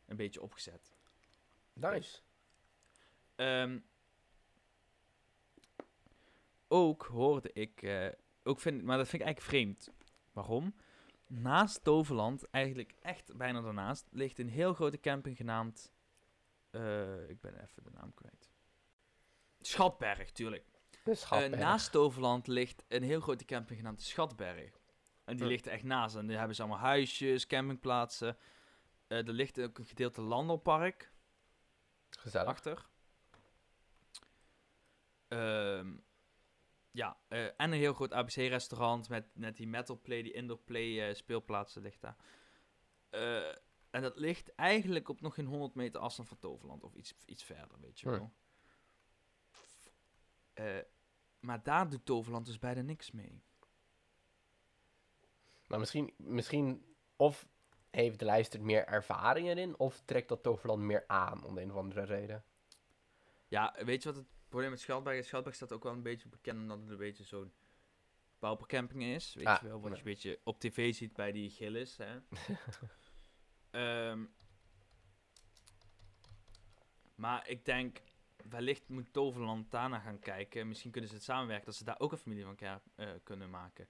een 0.06 0.16
beetje 0.16 0.42
opgezet. 0.42 0.94
Nice. 1.74 2.22
Ehm, 3.36 3.80
ook 6.68 7.04
hoorde 7.04 7.54
ik, 7.54 7.82
eh, 7.82 8.08
ook 8.44 8.60
vind, 8.60 8.84
maar 8.84 8.98
dat 8.98 9.08
vind 9.08 9.22
ik 9.22 9.28
eigenlijk 9.28 9.42
vreemd. 9.42 9.90
Waarom? 10.34 10.76
Naast 11.28 11.84
Toverland, 11.84 12.50
eigenlijk 12.50 12.94
echt 13.02 13.36
bijna 13.38 13.62
daarnaast, 13.62 14.08
ligt 14.12 14.40
een 14.40 14.50
heel 14.50 14.74
grote 14.74 15.00
camping 15.00 15.38
genaamd. 15.38 15.94
eh, 16.70 17.30
ik 17.30 17.42
ben 17.42 17.62
even 17.64 17.84
de 17.84 17.90
naam 17.92 18.14
kwijt. 18.14 18.50
Schatberg, 19.62 20.32
tuurlijk. 20.32 20.75
Naast 21.50 21.92
Toverland 21.92 22.48
ligt 22.48 22.84
een 22.88 23.04
heel 23.04 23.20
grote 23.20 23.46
camping 23.46 23.80
genaamd 23.80 24.02
Schatberg. 24.02 24.80
En 25.26 25.38
die 25.38 25.46
ligt 25.46 25.66
er 25.66 25.72
echt 25.72 25.84
naast. 25.84 26.16
En 26.16 26.28
die 26.28 26.38
hebben 26.38 26.56
ze 26.56 26.62
allemaal 26.62 26.80
huisjes, 26.80 27.48
campingplaatsen. 27.48 28.38
Eh, 29.08 29.18
er 29.28 29.34
ligt 29.34 29.60
ook 29.60 29.78
een 29.78 29.86
gedeelte 29.86 30.22
landelpark 30.22 31.12
Gezellig. 32.10 32.48
achter. 32.48 32.90
Ehm, 35.28 35.98
ja, 36.92 37.18
eh, 37.28 37.46
en 37.46 37.54
een 37.58 37.72
heel 37.72 37.94
groot 37.94 38.14
ABC-restaurant 38.14 39.10
met, 39.10 39.26
met 39.34 39.58
die 39.58 39.68
metal 39.68 40.00
play, 40.02 40.22
die 40.22 40.34
indoor 40.34 40.58
play 40.58 41.08
eh, 41.10 41.16
speelplaatsen 41.16 41.82
ligt 41.82 42.02
daar. 42.02 42.16
En 43.90 44.02
dat 44.02 44.18
ligt 44.18 44.56
eigenlijk 44.56 45.10
op 45.10 45.22
nog 45.22 45.34
geen 45.34 45.46
100 45.46 45.76
meter 45.76 46.00
afstand 46.00 46.28
van 46.28 46.40
Toverland. 46.40 46.84
Of 46.84 46.94
iets, 46.94 47.16
iets 47.26 47.44
verder, 47.44 47.80
weet 47.80 48.00
je 48.00 48.10
wel. 48.10 48.34
Maar 51.46 51.64
daar 51.64 51.90
doet 51.90 52.06
Toverland 52.06 52.46
dus 52.46 52.60
bijna 52.60 52.82
niks 52.82 53.12
mee. 53.12 53.42
Maar 55.68 55.80
misschien, 55.80 56.14
misschien 56.18 56.96
of 57.16 57.48
heeft 57.90 58.20
de 58.20 58.26
lijster 58.26 58.62
meer 58.62 58.86
ervaring 58.86 59.48
erin, 59.48 59.78
of 59.80 60.02
trekt 60.06 60.30
dat 60.30 60.44
Toverland 60.44 60.82
meer 60.82 61.04
aan 61.08 61.44
om 61.44 61.56
de 61.56 61.62
een 61.62 61.72
of 61.72 61.78
andere 61.78 62.04
reden. 62.04 62.44
Ja, 63.48 63.76
weet 63.86 64.04
je 64.04 64.10
wat 64.10 64.18
het 64.18 64.28
probleem 64.50 64.70
met 64.70 64.80
Schalberg 64.80 65.18
is? 65.18 65.28
Schalberg 65.28 65.56
staat 65.56 65.72
ook 65.72 65.84
wel 65.84 65.92
een 65.92 66.02
beetje 66.02 66.28
bekend 66.28 66.62
omdat 66.62 66.80
het 66.80 66.90
een 66.90 66.98
beetje 66.98 67.24
zo'n 67.24 67.54
paupercamping 68.40 69.04
is. 69.04 69.34
Weet 69.34 69.46
Ah, 69.46 69.62
je 69.62 69.68
wel, 69.68 69.82
wat 69.82 69.92
je 69.92 69.98
een 69.98 70.04
beetje 70.04 70.40
op 70.44 70.60
tv 70.60 70.94
ziet 70.94 71.14
bij 71.14 71.32
die 71.32 71.50
Gillis, 71.50 71.98
hè. 71.98 72.20
Ehm, 73.72 74.26
maar 77.16 77.48
ik 77.48 77.66
denk, 77.66 78.02
wellicht 78.50 78.90
moet 78.90 79.14
Toverland 79.14 79.72
daarna 79.72 80.00
gaan 80.00 80.20
kijken. 80.20 80.68
Misschien 80.68 80.92
kunnen 80.92 81.10
ze 81.10 81.16
het 81.16 81.26
samenwerken, 81.26 81.66
dat 81.66 81.76
ze 81.76 81.84
daar 81.84 82.00
ook 82.00 82.12
een 82.12 82.18
familie 82.18 82.44
van 82.44 82.58
eh, 82.96 83.10
kunnen 83.24 83.50
maken. 83.50 83.88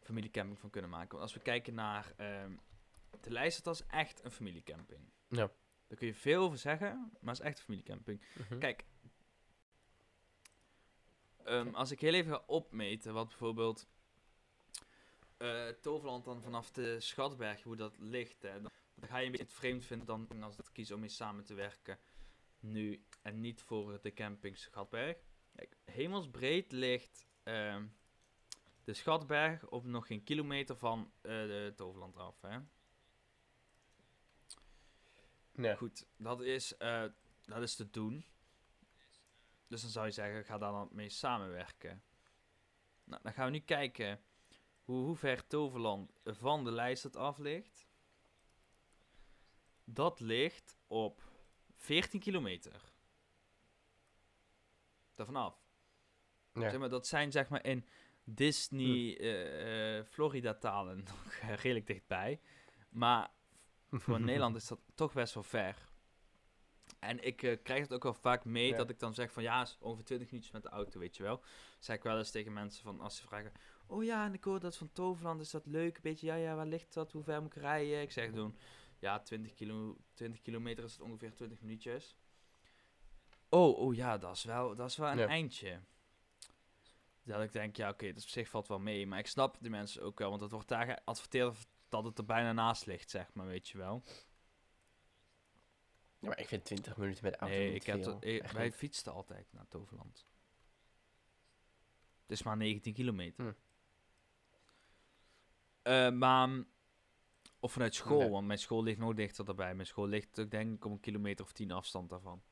Familiecamping 0.00 0.58
van 0.58 0.70
kunnen 0.70 0.90
maken. 0.90 1.10
Want 1.10 1.22
als 1.22 1.34
we 1.34 1.40
kijken 1.40 1.74
naar 1.74 2.12
ehm 2.16 2.52
de 3.20 3.30
lijst, 3.30 3.64
dat 3.64 3.74
is 3.74 3.86
echt 3.86 4.24
een 4.24 4.30
familiecamping. 4.30 5.00
Ja. 5.28 5.50
Daar 5.86 5.98
kun 5.98 6.06
je 6.06 6.14
veel 6.14 6.42
over 6.42 6.58
zeggen, 6.58 7.10
maar 7.20 7.34
het 7.34 7.42
is 7.42 7.48
echt 7.48 7.58
een 7.58 7.64
familiecamping. 7.64 8.22
Mhm. 8.38 8.58
Kijk, 8.58 8.84
ehm, 11.44 11.74
als 11.74 11.90
ik 11.90 12.00
heel 12.00 12.14
even 12.14 12.32
ga 12.32 12.42
opmeten 12.46 13.14
wat 13.14 13.28
bijvoorbeeld 13.28 13.86
eh, 15.36 15.68
Toverland 15.68 16.24
dan 16.24 16.42
vanaf 16.42 16.70
de 16.70 17.00
Schatberg, 17.00 17.62
hoe 17.62 17.76
dat 17.76 17.98
ligt, 17.98 18.42
hè, 18.42 18.60
dan, 18.60 18.70
dan 18.94 19.08
ga 19.08 19.18
je 19.18 19.24
een 19.24 19.30
beetje 19.30 19.46
het 19.46 19.54
vreemd 19.54 19.84
vinden 19.84 20.06
dan 20.06 20.42
als 20.42 20.56
het 20.56 20.72
kiezen 20.72 20.94
om 20.94 21.00
mee 21.00 21.10
samen 21.10 21.44
te 21.44 21.54
werken 21.54 21.98
nu 22.62 23.04
en 23.22 23.40
niet 23.40 23.62
voor 23.62 24.00
de 24.02 24.12
camping 24.12 24.58
Schatberg. 24.58 25.16
Kijk, 25.54 25.76
hemelsbreed 25.84 26.72
ligt 26.72 27.26
ehm, 27.42 27.86
de 28.84 28.94
Schatberg 28.94 29.68
op 29.68 29.84
nog 29.84 30.06
geen 30.06 30.24
kilometer 30.24 30.76
van 30.76 31.12
eh, 31.20 31.30
de 31.32 31.72
Toverland 31.76 32.16
af. 32.16 32.40
Hè? 32.40 32.58
Goed, 35.76 36.06
dat 36.16 36.40
is, 36.40 36.76
eh, 36.76 37.04
dat 37.44 37.62
is 37.62 37.74
te 37.74 37.90
doen. 37.90 38.24
Dus 39.66 39.80
dan 39.80 39.90
zou 39.90 40.06
je 40.06 40.12
zeggen, 40.12 40.44
ga 40.44 40.58
daar 40.58 40.72
dan 40.72 40.88
mee 40.92 41.08
samenwerken. 41.08 42.02
Nou, 43.04 43.22
dan 43.22 43.32
gaan 43.32 43.46
we 43.46 43.52
nu 43.52 43.60
kijken 43.60 44.20
hoe, 44.82 45.04
hoe 45.04 45.16
ver 45.16 45.46
Toverland 45.46 46.12
van 46.24 46.64
de 46.64 46.72
lijst 46.72 47.02
het 47.02 47.16
af 47.16 47.38
ligt. 47.38 47.86
Dat 49.84 50.20
ligt 50.20 50.78
op 50.86 51.31
14 51.82 52.20
kilometer. 52.20 52.92
Daarvan 55.14 55.36
af. 55.36 55.54
Ja. 56.52 56.70
Zeg 56.70 56.78
maar, 56.78 56.88
dat 56.88 57.06
zijn 57.06 57.32
zeg 57.32 57.48
maar 57.48 57.64
in 57.64 57.86
Disney, 58.24 59.18
eh, 59.18 59.98
eh, 59.98 60.04
Florida 60.06 60.54
talen 60.54 61.04
nog 61.08 61.34
redelijk 61.60 61.86
dichtbij. 61.86 62.40
Maar 62.88 63.30
voor 63.90 64.20
Nederland 64.20 64.56
is 64.56 64.68
dat 64.68 64.80
toch 64.94 65.12
best 65.12 65.34
wel 65.34 65.42
ver. 65.42 65.90
En 66.98 67.24
ik 67.24 67.42
eh, 67.42 67.56
krijg 67.62 67.80
het 67.80 67.92
ook 67.92 68.02
wel 68.02 68.14
vaak 68.14 68.44
mee 68.44 68.68
Ja. 68.68 68.76
dat 68.76 68.90
ik 68.90 68.98
dan 68.98 69.14
zeg 69.14 69.32
van 69.32 69.42
ja, 69.42 69.66
ongeveer 69.80 70.04
20 70.04 70.30
minuutjes 70.30 70.52
met 70.52 70.62
de 70.62 70.68
auto, 70.68 70.98
weet 70.98 71.16
je 71.16 71.22
wel. 71.22 71.42
Zeg 71.78 71.96
ik 71.96 72.02
wel 72.02 72.18
eens 72.18 72.30
tegen 72.30 72.52
mensen 72.52 72.82
van 72.82 73.00
als 73.00 73.16
ze 73.16 73.22
vragen, 73.22 73.52
oh 73.86 74.04
ja, 74.04 74.24
en 74.26 74.34
ik 74.34 74.44
hoor 74.44 74.60
dat 74.60 74.76
van 74.76 74.92
Toverland, 74.92 75.40
is 75.40 75.50
dat 75.50 75.66
leuk? 75.66 75.96
Een 75.96 76.02
beetje, 76.02 76.26
ja, 76.26 76.34
ja, 76.34 76.54
waar 76.54 76.66
ligt 76.66 76.94
dat? 76.94 77.12
Hoe 77.12 77.22
ver 77.22 77.42
moet 77.42 77.56
ik 77.56 77.62
rijden? 77.62 78.00
Ik 78.00 78.12
zeg 78.12 78.32
doen, 78.32 78.56
ja, 79.02 79.18
20, 79.20 79.54
kilo, 79.54 79.96
20 80.14 80.40
kilometer 80.40 80.84
is 80.84 80.92
het 80.92 81.00
ongeveer 81.00 81.34
20 81.34 81.60
minuutjes. 81.60 82.16
Oh, 83.48 83.78
oh 83.78 83.94
ja, 83.94 84.18
dat 84.18 84.36
is 84.36 84.44
wel, 84.44 84.74
dat 84.74 84.90
is 84.90 84.96
wel 84.96 85.10
een 85.10 85.18
Ja. 85.18 85.26
eindje. 85.26 85.80
Dat 87.22 87.42
ik 87.42 87.52
denk, 87.52 87.76
ja, 87.76 87.88
oké, 87.88 88.12
dat 88.12 88.22
op 88.22 88.28
zich 88.28 88.48
valt 88.48 88.68
wel 88.68 88.78
mee. 88.78 89.06
Maar 89.06 89.18
ik 89.18 89.26
snap 89.26 89.56
die 89.60 89.70
mensen 89.70 90.02
ook 90.02 90.18
wel, 90.18 90.28
want 90.30 90.40
het 90.40 90.50
wordt 90.50 90.68
daar 90.68 90.86
geadverteerd 90.86 91.66
dat 91.88 92.04
het 92.04 92.18
er 92.18 92.24
bijna 92.24 92.52
naast 92.52 92.86
ligt, 92.86 93.10
zeg 93.10 93.34
maar, 93.34 93.46
weet 93.46 93.68
je 93.68 93.78
wel. 93.78 94.02
Ja, 96.18 96.28
maar 96.28 96.38
ik 96.38 96.48
vind 96.48 96.64
20 96.64 96.96
minuten 96.96 97.24
met 97.24 97.32
de 97.32 97.38
auto 97.38 97.56
Nee, 97.56 97.74
ik 97.74 97.82
heb 97.82 98.02
veel. 98.02 98.16
ik- 98.20 98.46
wij 98.46 98.64
niet. 98.64 98.74
fietsten 98.74 99.12
altijd 99.12 99.52
naar 99.52 99.68
Toverland. 99.68 100.26
Het 102.22 102.30
is 102.30 102.42
maar 102.42 102.56
19 102.56 102.92
kilometer. 102.94 103.44
Hm. 103.44 103.52
Eh, 105.82 106.10
maar, 106.10 106.48
mm, 106.48 106.66
of 107.62 107.72
vanuit 107.72 107.94
school, 107.94 108.30
want 108.30 108.46
mijn 108.46 108.58
school 108.58 108.82
ligt 108.82 108.98
nog 108.98 109.14
dichter 109.14 109.44
daarbij. 109.44 109.74
Mijn 109.74 109.86
school 109.86 110.06
ligt 110.06 110.40
ook 110.40 110.50
denk 110.50 110.74
ik 110.74 110.84
op 110.84 110.92
een 110.92 111.00
kilometer 111.00 111.44
of 111.44 111.52
10 111.52 111.70
afstand 111.70 112.10
daarvan. 112.10 112.42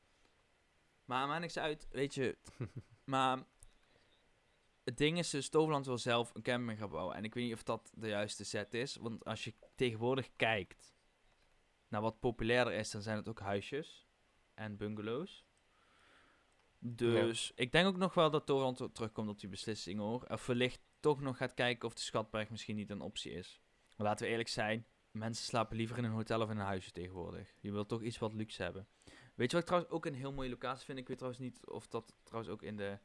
Maar 1.05 1.27
maakt 1.27 1.41
niks 1.41 1.57
uit, 1.57 1.87
weet 1.91 2.13
je. 2.13 2.37
maar 3.03 3.43
het 4.83 4.97
ding 4.97 5.17
is 5.17 5.29
dus, 5.29 5.49
Toverland 5.49 5.85
wil 5.85 5.97
zelf 5.97 6.35
een 6.35 6.41
camping 6.41 6.79
gaan 6.79 6.89
bouwen. 6.89 7.15
En 7.15 7.23
ik 7.23 7.33
weet 7.33 7.43
niet 7.43 7.53
of 7.53 7.63
dat 7.63 7.91
de 7.93 8.07
juiste 8.07 8.43
set 8.43 8.73
is. 8.73 8.95
Want 8.95 9.25
als 9.25 9.43
je 9.43 9.53
tegenwoordig 9.75 10.29
kijkt 10.35 10.95
naar 11.87 12.01
wat 12.01 12.19
populairder 12.19 12.73
is, 12.73 12.91
dan 12.91 13.01
zijn 13.01 13.17
het 13.17 13.27
ook 13.27 13.39
huisjes 13.39 14.07
en 14.53 14.77
bungalows. 14.77 15.45
Dus 16.79 17.51
ik 17.55 17.71
denk 17.71 17.87
ook 17.87 17.97
nog 17.97 18.13
wel 18.13 18.31
dat 18.31 18.45
Toverland 18.45 18.95
terugkomt 18.95 19.29
op 19.29 19.39
die 19.39 19.49
beslissing 19.49 19.99
hoor. 19.99 20.25
Of 20.27 20.45
wellicht 20.45 20.81
toch 20.99 21.21
nog 21.21 21.37
gaat 21.37 21.53
kijken 21.53 21.87
of 21.87 21.93
de 21.93 22.01
Schatberg 22.01 22.49
misschien 22.49 22.75
niet 22.75 22.89
een 22.89 23.01
optie 23.01 23.31
is. 23.31 23.61
Maar 23.97 24.07
laten 24.07 24.25
we 24.25 24.31
eerlijk 24.31 24.49
zijn, 24.49 24.85
mensen 25.11 25.45
slapen 25.45 25.77
liever 25.77 25.97
in 25.97 26.03
een 26.03 26.11
hotel 26.11 26.41
of 26.41 26.49
in 26.49 26.57
een 26.57 26.65
huisje 26.65 26.91
tegenwoordig. 26.91 27.53
Je 27.59 27.71
wilt 27.71 27.87
toch 27.87 28.01
iets 28.01 28.17
wat 28.17 28.33
luxe 28.33 28.63
hebben. 28.63 28.87
Weet 29.35 29.51
je 29.51 29.57
wat 29.57 29.61
ik 29.61 29.65
trouwens 29.65 29.91
ook 29.91 30.05
een 30.05 30.13
heel 30.13 30.33
mooie 30.33 30.49
locatie 30.49 30.85
vind? 30.85 30.97
Ik 30.97 31.07
weet 31.07 31.17
trouwens 31.17 31.43
niet 31.43 31.65
of 31.65 31.87
dat 31.87 32.15
trouwens 32.23 32.53
ook 32.53 32.61
in 32.61 32.77
de 32.77 32.99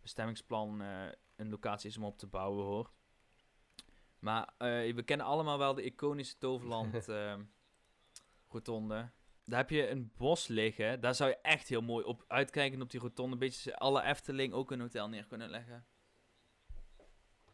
bestemmingsplan 0.00 0.82
eh, 0.82 1.06
een 1.36 1.48
locatie 1.48 1.90
is 1.90 1.96
om 1.96 2.04
op 2.04 2.18
te 2.18 2.26
bouwen 2.26 2.64
hoor. 2.64 2.90
Maar 4.18 4.54
eh, 4.58 4.94
we 4.94 5.02
kennen 5.02 5.26
allemaal 5.26 5.58
wel 5.58 5.74
de 5.74 5.82
iconische 5.82 6.38
Toverland 6.38 6.94
eh, 7.08 7.38
rotonde. 8.48 9.10
Daar 9.44 9.58
heb 9.58 9.70
je 9.70 9.88
een 9.88 10.12
bos 10.16 10.46
liggen. 10.46 11.00
Daar 11.00 11.14
zou 11.14 11.30
je 11.30 11.36
echt 11.36 11.68
heel 11.68 11.82
mooi 11.82 12.04
op 12.04 12.24
uitkijken 12.28 12.82
op 12.82 12.90
die 12.90 13.00
rotonde. 13.00 13.32
Een 13.32 13.38
beetje 13.38 13.76
alle 13.76 14.02
Efteling 14.02 14.52
ook 14.52 14.70
een 14.70 14.80
hotel 14.80 15.08
neer 15.08 15.26
kunnen 15.26 15.50
leggen. 15.50 15.86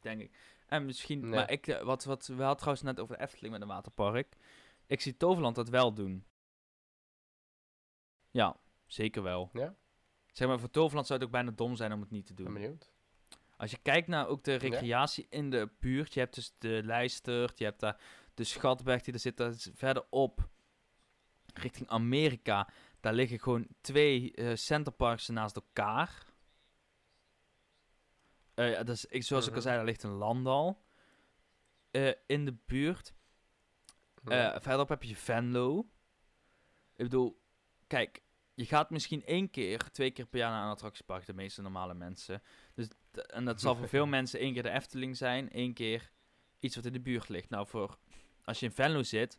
Denk 0.01 0.21
ik. 0.21 0.56
En 0.67 0.85
misschien, 0.85 1.21
Nee. 1.21 1.31
maar 1.31 1.51
ik, 1.51 1.67
eh, 1.67 1.83
wat, 1.83 2.05
wat, 2.05 2.27
we 2.27 2.35
hadden 2.35 2.57
trouwens 2.57 2.83
net 2.85 3.01
over 3.01 3.17
de 3.17 3.23
Efteling 3.23 3.53
met 3.53 3.63
een 3.63 3.69
waterpark. 3.69 4.37
Ik 4.87 5.01
zie 5.01 5.17
Toverland 5.17 5.55
dat 5.55 5.69
wel 5.69 5.95
doen. 5.95 6.25
Ja, 8.31 8.57
zeker 8.87 9.23
wel. 9.23 9.51
Ja? 9.53 9.75
Zeg 10.33 10.49
maar, 10.49 10.59
voor 10.59 10.71
Toverland 10.71 11.07
zou 11.07 11.19
het 11.19 11.29
ook 11.29 11.35
bijna 11.35 11.51
dom 11.51 11.77
zijn 11.77 11.93
om 11.93 12.01
het 12.01 12.11
niet 12.11 12.27
te 12.27 12.35
ben 12.35 12.45
doen. 12.45 12.55
benieuwd. 12.55 12.91
Als 13.57 13.71
je 13.71 13.79
kijkt 13.83 14.09
naar 14.09 14.27
ook 14.27 14.45
de 14.45 14.55
recreatie 14.55 15.27
in 15.31 15.51
de 15.51 15.71
buurt. 15.81 16.15
Je 16.15 16.21
hebt 16.21 16.35
dus 16.35 16.55
de 16.59 16.81
Lijstert, 16.85 17.59
je 17.59 17.65
hebt 17.65 17.81
daar 17.81 18.01
de 18.35 18.45
Schatberg 18.45 19.03
die 19.03 19.15
er 19.15 19.21
zit. 19.21 19.37
Dat 19.37 19.55
is 19.55 19.71
verderop, 19.75 20.49
richting 21.55 21.89
Amerika. 21.89 22.69
Daar 23.01 23.15
liggen 23.15 23.41
gewoon 23.41 23.67
twee 23.81 24.33
eh 24.33 24.55
centerparks 24.55 25.29
naast 25.29 25.57
elkaar. 25.57 26.25
Ja, 28.57 28.83
dat 28.83 28.89
is, 28.97 29.05
ik, 29.07 29.23
zoals 29.23 29.45
ik 29.45 29.51
al 29.51 29.57
Mhm. 29.57 29.65
zei, 29.67 29.77
daar 29.77 29.87
ligt 29.87 30.03
een 30.03 30.11
landal 30.11 30.85
eh, 31.91 32.13
in 32.27 32.45
de 32.45 32.57
buurt. 32.67 33.15
Eh, 34.25 34.51
verderop 34.53 34.89
heb 34.89 35.03
je 35.03 35.17
Venlo. 35.17 35.79
Ik 36.97 37.05
bedoel, 37.05 37.43
kijk, 37.87 38.23
je 38.55 38.67
gaat 38.67 38.91
misschien 38.91 39.25
één 39.25 39.51
keer, 39.51 39.91
twee 39.91 40.11
keer 40.11 40.27
per 40.27 40.39
jaar 40.39 40.51
naar 40.51 40.65
een 40.65 40.71
attractiepark, 40.71 41.27
de 41.27 41.35
meeste 41.35 41.63
normale 41.63 41.95
mensen. 41.95 42.43
Dus, 42.75 42.89
en 43.27 43.45
dat 43.45 43.61
zal 43.61 43.77
voor 43.77 43.89
veel 43.89 44.07
mensen 44.17 44.41
één 44.41 44.53
keer 44.53 44.63
de 44.63 44.71
Efteling 44.71 45.17
zijn, 45.17 45.51
één 45.51 45.75
keer 45.75 46.11
iets 46.59 46.77
wat 46.77 46.85
in 46.85 46.93
de 46.93 47.01
buurt 47.01 47.29
ligt. 47.29 47.51
Nou, 47.51 47.67
voor 47.67 47.99
als 48.45 48.61
je 48.61 48.67
in 48.67 48.73
Venlo 48.73 49.03
zit 49.03 49.39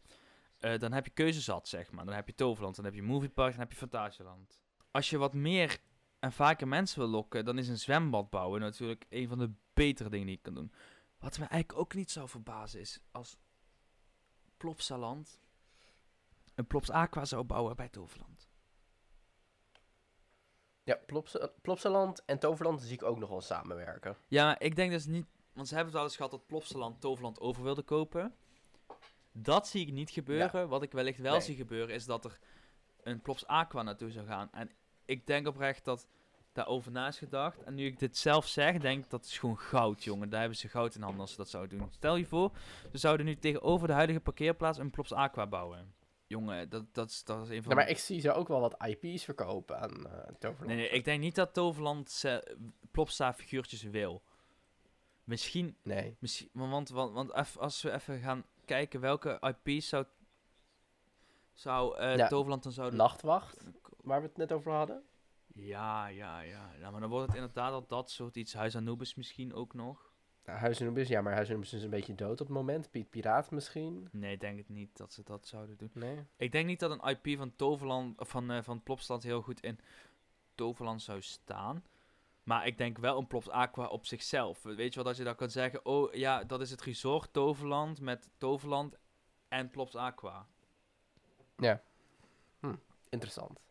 dan 0.57 0.91
heb 0.93 1.05
je 1.05 1.11
keuze 1.11 1.41
zat, 1.41 1.68
zeg 1.68 1.91
maar. 1.91 2.05
Dan 2.05 2.13
heb 2.13 2.28
je 2.28 2.36
Toverland, 2.36 2.76
dan 2.76 2.86
heb 2.86 2.93
je 2.93 3.01
Moviepark, 3.03 3.51
dan 3.51 3.59
heb 3.59 3.72
je 3.72 3.78
Fantasieland. 3.78 4.59
Als 4.91 5.09
je 5.09 5.18
wat 5.18 5.34
meer 5.34 5.78
en 6.20 6.32
vaker 6.32 6.68
mensen 6.68 6.99
wil 6.99 7.07
lokken, 7.07 7.45
dan 7.45 7.57
is 7.57 7.68
een 7.68 7.78
zwembad 7.78 8.30
bouwen 8.30 8.59
natuurlijk 8.61 9.05
een 9.09 9.28
van 9.28 9.38
de 9.38 9.51
betere 9.74 10.09
dingen 10.09 10.26
die 10.26 10.36
je 10.36 10.41
kan 10.41 10.53
doen. 10.53 10.72
Wat 11.20 11.39
me 11.39 11.45
eigenlijk 11.45 11.80
ook 11.80 11.93
niet 11.93 12.11
zou 12.11 12.30
verbazen 12.30 12.80
is 12.80 12.99
als 13.11 13.38
Plopsaland 14.57 15.39
een 16.55 16.68
Plops 16.68 16.89
Aqua 16.89 17.26
zou 17.26 17.43
bouwen 17.43 17.76
bij 17.76 17.89
Toverland. 17.89 18.49
Ja, 20.84 20.99
Plops, 21.05 21.38
Plopsaland 21.61 22.26
en 22.26 22.39
Toverland 22.39 22.82
zie 22.82 22.93
ik 22.93 23.03
ook 23.03 23.18
nog 23.20 23.30
wel 23.30 23.41
samenwerken. 23.41 24.18
Ja, 24.28 24.59
ik 24.59 24.76
denk 24.76 24.91
dus 24.91 25.05
niet, 25.05 25.26
want 25.53 25.68
ze 25.68 25.76
hebben 25.76 25.93
het 25.93 26.01
wel 26.01 26.03
eens 26.03 26.15
gehad 26.15 26.32
dat 26.32 26.47
Plopsaland 26.47 27.01
Toverland 27.01 27.39
over 27.39 27.63
wilde 27.63 27.82
kopen. 27.82 28.36
Dat 29.32 29.68
zie 29.68 29.88
ik 29.88 29.93
niet 29.93 30.09
gebeuren. 30.09 30.68
Wat 30.70 30.84
ik 30.84 30.91
wellicht 30.91 31.20
wel 31.20 31.32
Nee. 31.32 31.41
zie 31.41 31.55
gebeuren 31.55 31.95
is 31.95 32.05
dat 32.05 32.26
er 32.26 32.39
een 33.01 33.22
Plops 33.22 33.45
Aqua 33.45 33.82
naartoe 33.82 34.11
zou 34.11 34.26
gaan. 34.26 34.51
En 34.51 34.72
ik 35.08 35.26
denk 35.28 35.47
oprecht 35.47 35.86
dat 35.86 36.08
daarover 36.51 36.91
na 36.91 37.08
is 37.08 37.18
gedacht. 37.18 37.64
En 37.64 37.74
nu 37.76 37.86
ik 37.86 37.99
dit 37.99 38.18
zelf 38.18 38.47
zeg, 38.47 38.78
denk 38.78 39.03
ik 39.03 39.10
dat 39.10 39.26
is 39.26 39.38
gewoon 39.38 39.60
goud, 39.60 40.03
jongen. 40.03 40.30
Daar 40.30 40.39
hebben 40.39 40.58
ze 40.58 40.68
goud 40.68 40.95
in 40.95 41.01
handen 41.01 41.22
als 41.22 41.32
ze 41.32 41.38
dat 41.38 41.49
zouden 41.49 41.78
doen. 41.78 41.88
Stel 41.91 42.16
je 42.16 42.26
voor, 42.26 42.51
ze 42.91 42.97
zouden 42.97 43.26
nu 43.26 43.36
tegenover 43.38 43.88
de 43.88 43.93
huidige 43.93 44.20
parkeerplaats 44.20 44.78
een 44.78 44.89
Plops 44.89 45.12
Aqua 45.14 45.47
bouwen. 45.47 45.95
Jongen, 46.28 46.70
dat, 46.70 46.93
dat, 46.93 47.10
is, 47.10 47.24
dat 47.24 47.43
is 47.43 47.49
een 47.49 47.64
van 47.64 47.70
Ja, 47.72 47.76
maar 47.78 47.89
ik 47.89 47.97
zie 47.97 48.20
ze 48.22 48.34
ook 48.34 48.47
wel 48.47 48.60
wat 48.60 48.76
IP's 48.88 49.24
verkopen 49.24 49.80
aan 49.80 50.08
eh 50.08 50.28
Toverland. 50.39 50.68
Nee, 50.68 50.76
nee, 50.78 50.89
ik 50.89 51.03
denk 51.05 51.20
niet 51.22 51.36
dat 51.36 51.53
Toverland 51.53 52.12
ze- 52.12 52.58
Plopsa 52.91 53.34
figuurtjes 53.34 53.84
wil. 53.84 54.22
Misschien 55.24 55.78
Nee. 55.84 56.16
Misschien, 56.20 56.49
want, 56.51 56.89
want, 56.89 57.14
want, 57.14 57.32
eff- 57.32 57.58
als 57.58 57.82
we 57.82 57.91
even 57.93 58.20
gaan 58.20 58.45
kijken 58.66 58.99
welke 58.99 59.53
IP's 59.64 59.88
zou, 59.88 60.05
zou 61.53 61.97
eh, 61.97 62.16
Ja, 62.16 62.28
Toverland 62.28 62.64
dan 62.64 62.72
zouden... 62.72 62.97
Nachtwacht, 62.99 63.64
waar 64.08 64.22
we 64.22 64.28
het 64.28 64.38
net 64.38 64.51
over 64.51 64.72
hadden. 64.72 65.03
Ja, 65.53 66.08
ja, 66.08 66.41
ja. 66.41 66.72
ja. 66.80 66.91
Maar 66.91 66.99
dan 66.99 67.10
wordt 67.10 67.28
het 67.28 67.36
inderdaad 67.36 67.74
al 67.74 67.88
dat 67.88 68.12
soort 68.12 68.36
iets. 68.36 68.53
Huis 68.53 68.76
Anubis 68.76 69.16
misschien 69.16 69.53
ook 69.53 69.74
nog. 69.74 70.12
Nou, 70.45 70.60
Huis 70.60 70.82
Anubis, 70.82 71.08
ja, 71.08 71.22
maar 71.22 71.34
Huis 71.34 71.49
Anubis 71.49 71.74
is 71.74 71.84
een 71.84 71.89
beetje 71.89 72.16
dood 72.16 72.41
op 72.41 72.47
het 72.47 72.55
moment. 72.55 72.91
Piet 72.91 73.10
Piraat 73.10 73.51
misschien. 73.51 74.08
Nee, 74.12 74.34
ik 74.34 74.39
denk 74.39 74.58
het 74.58 74.70
niet 74.70 74.97
dat 74.97 75.14
ze 75.14 75.24
dat 75.24 75.47
zouden 75.47 75.78
doen. 75.78 75.91
Nee. 75.93 76.26
Ik 76.36 76.51
denk 76.51 76.66
niet 76.66 76.80
dat 76.80 76.91
een 76.91 77.10
IP 77.10 77.38
van 77.38 77.55
Toverland, 77.55 78.16
van, 78.18 78.51
eh 78.51 78.64
van 78.64 78.84
Plopsland 78.84 79.24
heel 79.24 79.41
goed 79.41 79.60
in 79.60 79.80
Toverland 80.55 81.01
zou 81.01 81.22
staan. 81.22 81.84
Maar 82.43 82.68
ik 82.68 82.78
denk 82.78 82.97
wel 82.97 83.18
een 83.18 83.28
Plops 83.28 83.49
Aqua 83.49 83.88
op 83.88 84.05
zichzelf. 84.05 84.64
Weet 84.64 84.93
je 84.93 84.95
wel, 84.95 85.03
dat 85.03 85.18
je 85.18 85.24
dan 85.24 85.36
kan 85.36 85.49
zeggen, 85.49 85.86
oh 85.86 86.14
ja, 86.14 86.43
dat 86.43 86.62
is 86.62 86.72
het 86.72 86.82
resort 86.82 87.34
Toverland 87.34 88.01
met 88.01 88.30
Toverland 88.38 88.97
en 89.47 89.70
Plops 89.70 89.95
Aqua. 89.95 90.47
Interessant. 93.10 93.66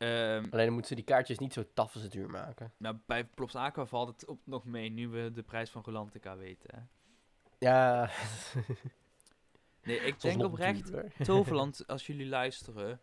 Ehm, 0.00 0.44
Alleen 0.50 0.64
dan 0.64 0.72
moeten 0.72 0.86
ze 0.86 0.94
die 0.94 1.04
kaartjes 1.04 1.38
niet 1.38 1.52
zo 1.52 1.64
taf 1.74 1.94
als 1.94 2.02
het 2.02 2.12
duur 2.12 2.30
maken. 2.30 2.72
Nou, 2.76 2.96
bij 3.06 3.24
Plops 3.24 3.54
Aqua 3.54 3.86
valt 3.86 4.08
het 4.08 4.26
op 4.26 4.40
nog 4.44 4.64
mee, 4.64 4.88
nu 4.90 5.08
we 5.08 5.30
de 5.32 5.42
prijs 5.42 5.70
van 5.70 5.82
Rolantica 5.84 6.36
weten. 6.36 6.70
Hè. 6.74 6.80
Ja. 7.58 8.10
Nee, 9.82 9.98
ik 10.00 10.20
denk 10.20 10.42
oprecht. 10.42 10.92
Toverland, 11.24 11.86
als 11.86 12.06
jullie 12.06 12.26
luisteren, 12.26 13.00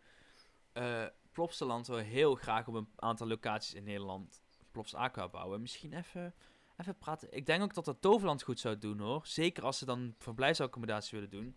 eh 0.72 1.06
Plopsaland 1.32 1.86
wil 1.86 1.96
heel 1.96 2.34
graag 2.34 2.68
op 2.68 2.74
een 2.74 2.88
aantal 2.96 3.26
locaties 3.26 3.74
in 3.74 3.84
Nederland 3.84 4.42
Plops 4.70 4.94
Aqua 4.94 5.28
bouwen. 5.28 5.60
Misschien 5.60 5.92
even, 5.92 6.34
even 6.76 6.98
praten. 6.98 7.32
Ik 7.32 7.46
denk 7.46 7.62
ook 7.62 7.74
dat 7.74 7.84
dat 7.84 8.00
Toverland 8.00 8.42
goed 8.42 8.60
zou 8.60 8.78
doen 8.78 8.98
hoor. 8.98 9.26
Zeker 9.26 9.64
als 9.64 9.78
ze 9.78 9.84
dan 9.84 10.14
verblijfsaccommodatie 10.18 11.18
willen 11.18 11.30
doen. 11.30 11.56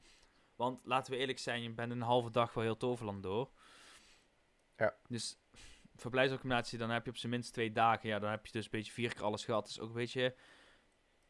Want 0.56 0.86
laten 0.86 1.14
we 1.14 1.20
eerlijk 1.20 1.39
zijn, 1.39 1.62
je 1.62 1.74
bent 1.74 1.92
een 1.92 2.02
halve 2.02 2.32
dag 2.32 2.54
wel 2.54 2.64
heel 2.64 2.78
Toverland 2.78 3.24
door. 3.24 3.52
Ja. 4.82 4.96
Dus 5.08 5.38
verblijfsaccommodatie, 5.96 6.78
dan 6.78 6.90
heb 6.90 7.06
je 7.06 7.12
op 7.12 7.18
zijn 7.18 7.32
minst 7.32 7.54
twee 7.54 7.72
dagen. 7.72 8.10
Ja, 8.10 8.20
dan 8.20 8.30
heb 8.30 8.46
je 8.46 8.52
dus 8.52 8.66
een 8.66 8.72
beetje 8.72 8.92
vier 8.92 9.14
keer 9.14 9.24
alles 9.24 9.46
gehad. 9.46 9.66
Dus 9.66 9.80
ook 9.80 9.90
een 9.90 9.96
beetje... 9.96 10.36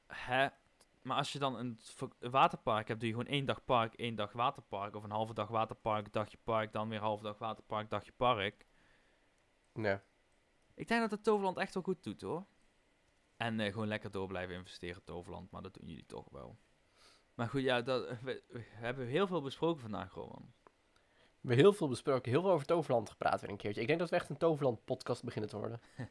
Hè? 0.07 0.47
Maar 1.01 1.17
als 1.17 1.33
je 1.33 1.39
dan 1.39 1.55
een, 1.55 1.79
waterpark 2.19 2.87
hebt, 2.87 2.99
doe 2.99 3.09
je 3.09 3.15
gewoon 3.15 3.31
één 3.31 3.45
dag 3.45 3.65
park, 3.65 3.93
één 3.93 4.15
dag 4.15 4.31
waterpark. 4.31 4.95
Of 4.95 5.03
een 5.03 5.11
halve 5.11 5.33
dag 5.33 5.47
waterpark, 5.47 6.13
dagje 6.13 6.37
park, 6.43 6.73
dan 6.73 6.89
weer 6.89 6.99
halve 6.99 7.23
dag 7.23 7.37
waterpark, 7.37 7.89
dagje 7.89 8.11
park. 8.11 8.65
Ja. 9.73 10.03
Ik 10.73 10.87
denk 10.87 11.01
dat 11.01 11.11
het 11.11 11.23
Toverland 11.23 11.57
echt 11.57 11.73
wel 11.73 11.83
goed 11.83 12.03
doet 12.03 12.21
hoor. 12.21 12.45
En 13.37 13.59
eh, 13.59 13.71
gewoon 13.71 13.87
lekker 13.87 14.11
door 14.11 14.27
blijven 14.27 14.55
investeren 14.55 14.95
in 14.95 15.03
Toverland, 15.03 15.51
maar 15.51 15.61
dat 15.61 15.73
doen 15.73 15.87
jullie 15.87 16.05
toch 16.05 16.29
wel. 16.29 16.57
Maar 17.33 17.49
goed, 17.49 17.61
ja, 17.61 17.81
dat, 17.81 18.19
we, 18.21 18.43
we 18.47 18.63
hebben 18.63 19.07
heel 19.07 19.27
veel 19.27 19.41
besproken 19.41 19.81
vandaag, 19.81 20.13
Roman. 20.13 20.53
We 21.41 21.47
hebben 21.47 21.65
heel 21.65 21.73
veel 21.73 21.87
besproken, 21.87 22.31
heel 22.31 22.41
veel 22.41 22.51
over 22.51 22.65
Toverland 22.65 23.09
gepraat 23.09 23.41
weer 23.41 23.49
een 23.49 23.57
keertje. 23.57 23.81
Ik 23.81 23.87
denk 23.87 23.99
dat 23.99 24.09
we 24.09 24.15
echt 24.15 24.29
een 24.29 24.37
Toverland 24.37 24.85
podcast 24.85 25.23
beginnen 25.23 25.49
te 25.49 25.57
worden. 25.57 25.81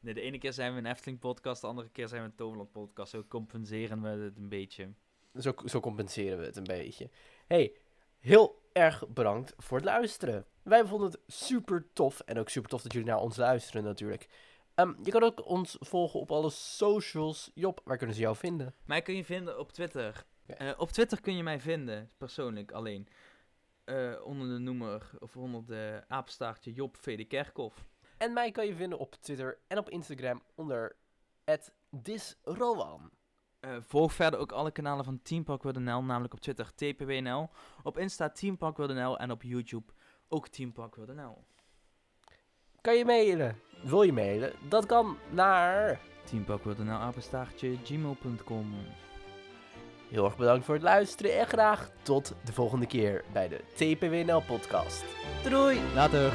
Nee, 0.00 0.14
de 0.14 0.20
ene 0.20 0.38
keer 0.38 0.52
zijn 0.52 0.72
we 0.72 0.78
een 0.78 0.86
Efteling 0.86 1.18
podcast, 1.18 1.60
de 1.60 1.66
andere 1.66 1.88
keer 1.88 2.08
zijn 2.08 2.22
we 2.22 2.28
een 2.28 2.34
Toverland 2.34 2.72
podcast. 2.72 3.10
Zo 3.10 3.24
compenseren 3.28 4.02
we 4.02 4.08
het 4.08 4.36
een 4.36 4.48
beetje. 4.48 4.92
Zo, 5.38 5.52
zo 5.64 5.80
compenseren 5.80 6.38
we 6.38 6.44
het 6.44 6.56
een 6.56 6.64
beetje. 6.64 7.10
hey, 7.46 7.76
heel 8.18 8.62
erg 8.72 9.08
bedankt 9.08 9.54
voor 9.56 9.76
het 9.76 9.86
luisteren. 9.86 10.46
Wij 10.62 10.86
vonden 10.86 11.10
het 11.10 11.20
super 11.26 11.86
tof. 11.92 12.20
En 12.20 12.38
ook 12.38 12.48
super 12.48 12.70
tof 12.70 12.82
dat 12.82 12.92
jullie 12.92 13.08
naar 13.08 13.20
ons 13.20 13.36
luisteren 13.36 13.84
natuurlijk. 13.84 14.28
Ehm, 14.74 14.94
je 15.02 15.10
kan 15.10 15.22
ook 15.22 15.46
ons 15.46 15.76
volgen 15.80 16.20
op 16.20 16.32
alle 16.32 16.50
socials. 16.50 17.50
Job, 17.54 17.80
waar 17.84 17.96
kunnen 17.96 18.16
ze 18.16 18.22
jou 18.22 18.36
vinden? 18.36 18.74
Mij 18.84 19.02
kun 19.02 19.16
je 19.16 19.24
vinden 19.24 19.58
op 19.58 19.72
Twitter. 19.72 20.24
Eh, 20.46 20.70
op 20.76 20.90
Twitter 20.90 21.20
kun 21.20 21.36
je 21.36 21.42
mij 21.42 21.60
vinden, 21.60 22.10
persoonlijk 22.16 22.72
alleen. 22.72 23.08
Eh, 23.88 24.24
onder 24.24 24.48
de 24.48 24.58
noemer, 24.58 25.10
of 25.18 25.36
onder 25.36 25.66
de 25.66 26.04
apenstaartje 26.08 26.72
Job 26.72 26.96
V. 26.96 27.16
de 27.16 27.24
Kerkhoff. 27.24 27.84
En 28.16 28.32
mij 28.32 28.50
kan 28.50 28.66
je 28.66 28.74
vinden 28.74 28.98
op 28.98 29.14
Twitter 29.14 29.58
en 29.66 29.78
op 29.78 29.88
Instagram 29.88 30.42
onder 30.54 30.96
@disrowan. 31.90 33.10
Eh, 33.60 33.76
volg 33.80 34.12
verder 34.12 34.40
ook 34.40 34.52
alle 34.52 34.70
kanalen 34.70 35.04
van 35.04 35.22
Team 35.22 35.44
Park 35.44 35.62
WNL, 35.62 36.02
namelijk 36.02 36.32
op 36.32 36.40
Twitter 36.40 36.74
TPWNL, 36.74 37.50
op 37.82 37.98
Insta 37.98 38.30
Team 38.30 38.56
Park 38.56 38.76
WNL 38.76 39.18
en 39.18 39.30
op 39.30 39.42
YouTube 39.42 39.92
ook 40.28 40.48
Team 40.48 40.72
Park 40.72 40.94
WNL. 40.94 41.44
Kan 42.80 42.96
je 42.96 43.04
mailen? 43.04 43.60
Wil 43.82 44.02
je 44.02 44.12
mailen? 44.12 44.52
Dat 44.68 44.86
kan 44.86 45.18
naar... 45.30 46.00
Apenstaartje 46.88 47.76
gmail.com. 47.84 48.74
Heel 50.08 50.24
erg 50.24 50.36
bedankt 50.36 50.64
voor 50.64 50.74
het 50.74 50.82
luisteren 50.82 51.38
en 51.38 51.46
graag 51.46 51.90
tot 52.02 52.34
de 52.44 52.52
volgende 52.52 52.86
keer 52.86 53.24
bij 53.32 53.48
de 53.48 53.60
TPWNL 53.74 54.42
podcast. 54.46 55.04
Doei! 55.42 55.78
Later. 55.94 56.32